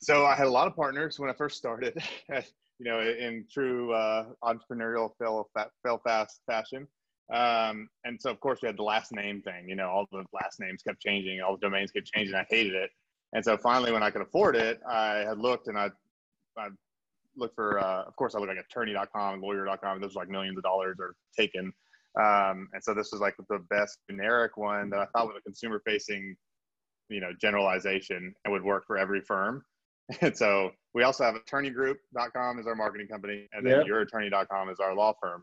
So 0.00 0.24
I 0.24 0.34
had 0.34 0.46
a 0.46 0.50
lot 0.50 0.66
of 0.66 0.74
partners 0.74 1.18
when 1.18 1.28
I 1.28 1.34
first 1.34 1.58
started, 1.58 2.02
you 2.30 2.40
know, 2.80 3.00
in 3.00 3.44
true 3.52 3.92
uh, 3.92 4.28
entrepreneurial 4.42 5.10
fail, 5.18 5.50
fail 5.82 6.00
fast 6.02 6.40
fashion. 6.46 6.88
Um, 7.32 7.88
and 8.04 8.20
so 8.20 8.30
of 8.30 8.40
course 8.40 8.60
we 8.62 8.66
had 8.66 8.76
the 8.76 8.82
last 8.82 9.12
name 9.12 9.40
thing, 9.40 9.68
you 9.68 9.76
know, 9.76 9.88
all 9.88 10.06
the 10.12 10.24
last 10.32 10.60
names 10.60 10.82
kept 10.82 11.00
changing, 11.00 11.40
all 11.40 11.56
the 11.56 11.66
domains 11.66 11.90
kept 11.90 12.06
changing. 12.06 12.34
I 12.34 12.44
hated 12.50 12.74
it. 12.74 12.90
And 13.32 13.44
so 13.44 13.56
finally, 13.56 13.92
when 13.92 14.02
I 14.02 14.10
could 14.10 14.22
afford 14.22 14.56
it, 14.56 14.80
I 14.88 15.24
had 15.26 15.38
looked 15.38 15.68
and 15.68 15.78
I, 15.78 15.90
I 16.56 16.68
looked 17.36 17.54
for, 17.54 17.80
uh, 17.80 18.04
of 18.04 18.14
course 18.16 18.34
I 18.34 18.38
looked 18.38 18.54
like 18.54 18.64
attorney.com, 18.64 19.40
lawyer.com. 19.40 20.00
Those 20.00 20.14
were 20.14 20.22
like 20.22 20.28
millions 20.28 20.56
of 20.56 20.62
dollars 20.62 20.98
are 21.00 21.14
taken. 21.36 21.72
Um, 22.20 22.68
and 22.72 22.82
so 22.82 22.94
this 22.94 23.10
was 23.10 23.20
like 23.20 23.34
the 23.48 23.58
best 23.70 23.98
generic 24.08 24.56
one 24.56 24.88
that 24.90 25.00
I 25.00 25.06
thought 25.06 25.26
was 25.26 25.36
a 25.36 25.42
consumer 25.42 25.82
facing, 25.84 26.36
you 27.08 27.20
know, 27.20 27.32
generalization 27.40 28.32
and 28.44 28.52
would 28.52 28.62
work 28.62 28.86
for 28.86 28.98
every 28.98 29.20
firm. 29.20 29.62
And 30.20 30.36
so 30.36 30.70
we 30.92 31.02
also 31.02 31.24
have 31.24 31.34
attorneygroup.com 31.34 32.58
is 32.58 32.66
our 32.66 32.74
marketing 32.74 33.08
company 33.08 33.48
and 33.54 33.66
then 33.66 33.78
yep. 33.78 33.86
yourattorney.com 33.86 34.68
is 34.68 34.78
our 34.78 34.94
law 34.94 35.14
firm. 35.18 35.42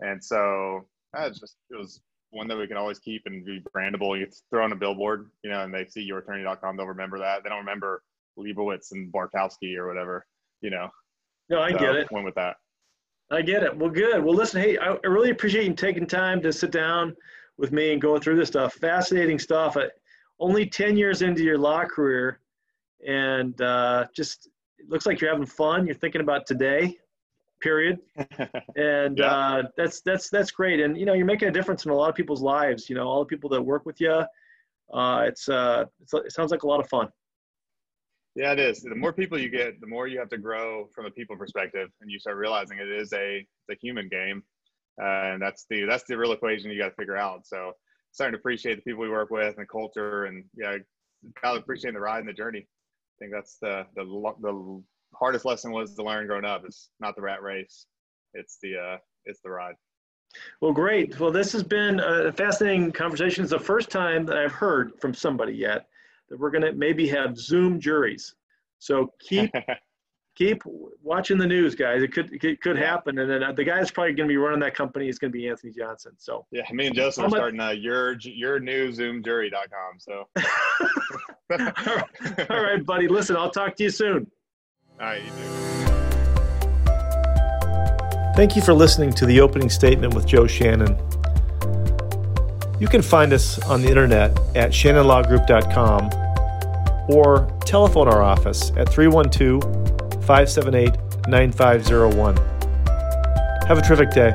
And 0.00 0.24
so 0.24 0.86
it's 1.16 1.40
just 1.40 1.56
it 1.70 1.76
was 1.76 2.00
one 2.30 2.48
that 2.48 2.56
we 2.56 2.66
can 2.66 2.76
always 2.76 2.98
keep 2.98 3.22
and 3.26 3.44
be 3.44 3.62
brandable. 3.74 4.18
You 4.18 4.26
throw 4.50 4.64
on 4.64 4.72
a 4.72 4.76
billboard, 4.76 5.30
you 5.42 5.50
know, 5.50 5.62
and 5.62 5.72
they 5.72 5.86
see 5.86 6.08
yourattorney.com, 6.08 6.76
they'll 6.76 6.86
remember 6.86 7.18
that. 7.18 7.42
They 7.42 7.48
don't 7.48 7.58
remember 7.58 8.02
Leibowitz 8.38 8.92
and 8.92 9.12
Barkowski 9.12 9.76
or 9.76 9.88
whatever, 9.88 10.26
you 10.60 10.70
know. 10.70 10.88
No, 11.48 11.60
I 11.60 11.72
so 11.72 11.78
get 11.78 11.96
it. 11.96 12.12
Went 12.12 12.26
with 12.26 12.34
that. 12.34 12.56
I 13.30 13.42
get 13.42 13.62
it. 13.62 13.76
Well, 13.76 13.90
good. 13.90 14.22
Well, 14.22 14.34
listen, 14.34 14.60
hey, 14.60 14.78
I 14.78 14.94
really 15.04 15.30
appreciate 15.30 15.66
you 15.66 15.74
taking 15.74 16.06
time 16.06 16.40
to 16.42 16.52
sit 16.52 16.70
down 16.70 17.14
with 17.58 17.72
me 17.72 17.92
and 17.92 18.00
go 18.00 18.18
through 18.18 18.36
this 18.36 18.48
stuff. 18.48 18.74
Fascinating 18.74 19.38
stuff. 19.38 19.76
only 20.40 20.66
10 20.66 20.96
years 20.96 21.22
into 21.22 21.42
your 21.42 21.58
law 21.58 21.84
career, 21.84 22.40
and 23.06 23.60
uh, 23.60 24.06
just 24.14 24.48
it 24.78 24.88
looks 24.88 25.06
like 25.06 25.20
you're 25.20 25.30
having 25.30 25.46
fun. 25.46 25.86
You're 25.86 25.94
thinking 25.96 26.20
about 26.20 26.46
today 26.46 26.96
period. 27.60 27.98
And 28.76 29.18
yeah. 29.18 29.26
uh, 29.26 29.62
that's 29.76 30.00
that's 30.02 30.30
that's 30.30 30.50
great. 30.52 30.80
And 30.80 30.96
you 30.96 31.04
know 31.04 31.14
you're 31.14 31.26
making 31.26 31.48
a 31.48 31.52
difference 31.52 31.84
in 31.84 31.90
a 31.90 31.94
lot 31.94 32.08
of 32.08 32.14
people's 32.14 32.42
lives 32.42 32.88
you 32.88 32.94
know 32.94 33.06
all 33.08 33.20
the 33.20 33.26
people 33.26 33.50
that 33.50 33.62
work 33.62 33.84
with 33.86 34.00
you 34.00 34.22
uh, 34.92 35.24
it's, 35.26 35.48
uh, 35.48 35.84
it's 36.00 36.14
it 36.14 36.32
sounds 36.32 36.50
like 36.50 36.62
a 36.62 36.66
lot 36.66 36.80
of 36.80 36.88
fun. 36.88 37.08
Yeah 38.34 38.52
it 38.52 38.60
is. 38.60 38.80
The 38.82 38.94
more 38.94 39.12
people 39.12 39.38
you 39.38 39.50
get 39.50 39.80
the 39.80 39.86
more 39.86 40.06
you 40.06 40.18
have 40.18 40.28
to 40.30 40.38
grow 40.38 40.88
from 40.94 41.06
a 41.06 41.10
people 41.10 41.36
perspective 41.36 41.88
and 42.00 42.10
you 42.10 42.18
start 42.18 42.36
realizing 42.36 42.78
it 42.78 42.88
is 42.88 43.12
a 43.12 43.38
it's 43.38 43.68
a 43.70 43.74
human 43.80 44.08
game. 44.08 44.42
Uh, 45.00 45.32
and 45.32 45.42
that's 45.42 45.66
the 45.70 45.84
that's 45.84 46.04
the 46.08 46.16
real 46.16 46.32
equation 46.32 46.70
you 46.70 46.78
got 46.78 46.90
to 46.90 46.94
figure 46.94 47.16
out. 47.16 47.46
So 47.46 47.72
starting 48.12 48.32
to 48.32 48.38
appreciate 48.38 48.76
the 48.76 48.82
people 48.82 49.02
we 49.02 49.10
work 49.10 49.30
with 49.30 49.56
and 49.56 49.64
the 49.64 49.66
culture 49.66 50.24
and 50.24 50.44
yeah 50.54 50.76
gotta 51.42 51.58
appreciate 51.58 51.94
the 51.94 52.00
ride 52.00 52.20
and 52.20 52.28
the 52.28 52.32
journey. 52.32 52.60
I 52.60 53.16
think 53.18 53.32
that's 53.32 53.58
the 53.60 53.86
the 53.96 54.04
the 54.40 54.82
hardest 55.14 55.44
lesson 55.44 55.72
was 55.72 55.94
to 55.94 56.02
learn 56.02 56.26
growing 56.26 56.44
up 56.44 56.64
is 56.66 56.90
not 57.00 57.16
the 57.16 57.22
rat 57.22 57.42
race. 57.42 57.86
It's 58.34 58.58
the 58.62 58.76
uh, 58.76 58.96
it's 59.24 59.40
the 59.40 59.50
ride. 59.50 59.74
Well, 60.60 60.72
great. 60.72 61.18
Well, 61.18 61.32
this 61.32 61.52
has 61.52 61.62
been 61.62 62.00
a 62.00 62.32
fascinating 62.32 62.92
conversation. 62.92 63.44
It's 63.44 63.52
the 63.52 63.58
first 63.58 63.90
time 63.90 64.26
that 64.26 64.36
I've 64.36 64.52
heard 64.52 64.92
from 65.00 65.14
somebody 65.14 65.54
yet 65.54 65.86
that 66.28 66.38
we're 66.38 66.50
going 66.50 66.62
to 66.62 66.72
maybe 66.72 67.08
have 67.08 67.38
Zoom 67.38 67.80
juries. 67.80 68.34
So 68.78 69.12
keep 69.20 69.50
keep 70.36 70.62
watching 71.02 71.38
the 71.38 71.46
news, 71.46 71.74
guys. 71.74 72.02
It 72.02 72.12
could 72.12 72.32
it 72.32 72.60
could 72.60 72.78
happen, 72.78 73.18
and 73.18 73.30
then 73.30 73.42
uh, 73.42 73.52
the 73.52 73.64
guy 73.64 73.76
that's 73.76 73.90
probably 73.90 74.12
going 74.12 74.28
to 74.28 74.32
be 74.32 74.36
running 74.36 74.60
that 74.60 74.74
company 74.74 75.08
is 75.08 75.18
going 75.18 75.32
to 75.32 75.38
be 75.38 75.48
Anthony 75.48 75.72
Johnson. 75.72 76.12
So 76.18 76.46
yeah, 76.52 76.62
me 76.72 76.86
and 76.86 76.94
Joseph 76.94 77.24
are 77.24 77.30
starting 77.30 77.60
uh, 77.60 77.70
your 77.70 78.16
your 78.20 78.60
new 78.60 78.90
ZoomJury.com. 78.90 79.98
So 79.98 80.28
all 82.54 82.62
right, 82.62 82.84
buddy. 82.84 83.08
Listen, 83.08 83.36
I'll 83.36 83.50
talk 83.50 83.74
to 83.76 83.84
you 83.84 83.90
soon. 83.90 84.30
Do. 84.98 85.04
Thank 88.34 88.56
you 88.56 88.62
for 88.62 88.72
listening 88.74 89.12
to 89.12 89.26
the 89.26 89.40
opening 89.40 89.70
statement 89.70 90.14
with 90.14 90.26
Joe 90.26 90.46
Shannon. 90.46 90.96
You 92.80 92.88
can 92.88 93.02
find 93.02 93.32
us 93.32 93.58
on 93.66 93.82
the 93.82 93.88
internet 93.88 94.36
at 94.56 94.70
shannonlawgroup.com 94.70 96.10
or 97.08 97.48
telephone 97.64 98.08
our 98.08 98.22
office 98.22 98.70
at 98.76 98.88
312 98.88 99.62
578 100.24 100.96
9501. 101.28 102.36
Have 103.66 103.78
a 103.78 103.82
terrific 103.82 104.10
day. 104.10 104.34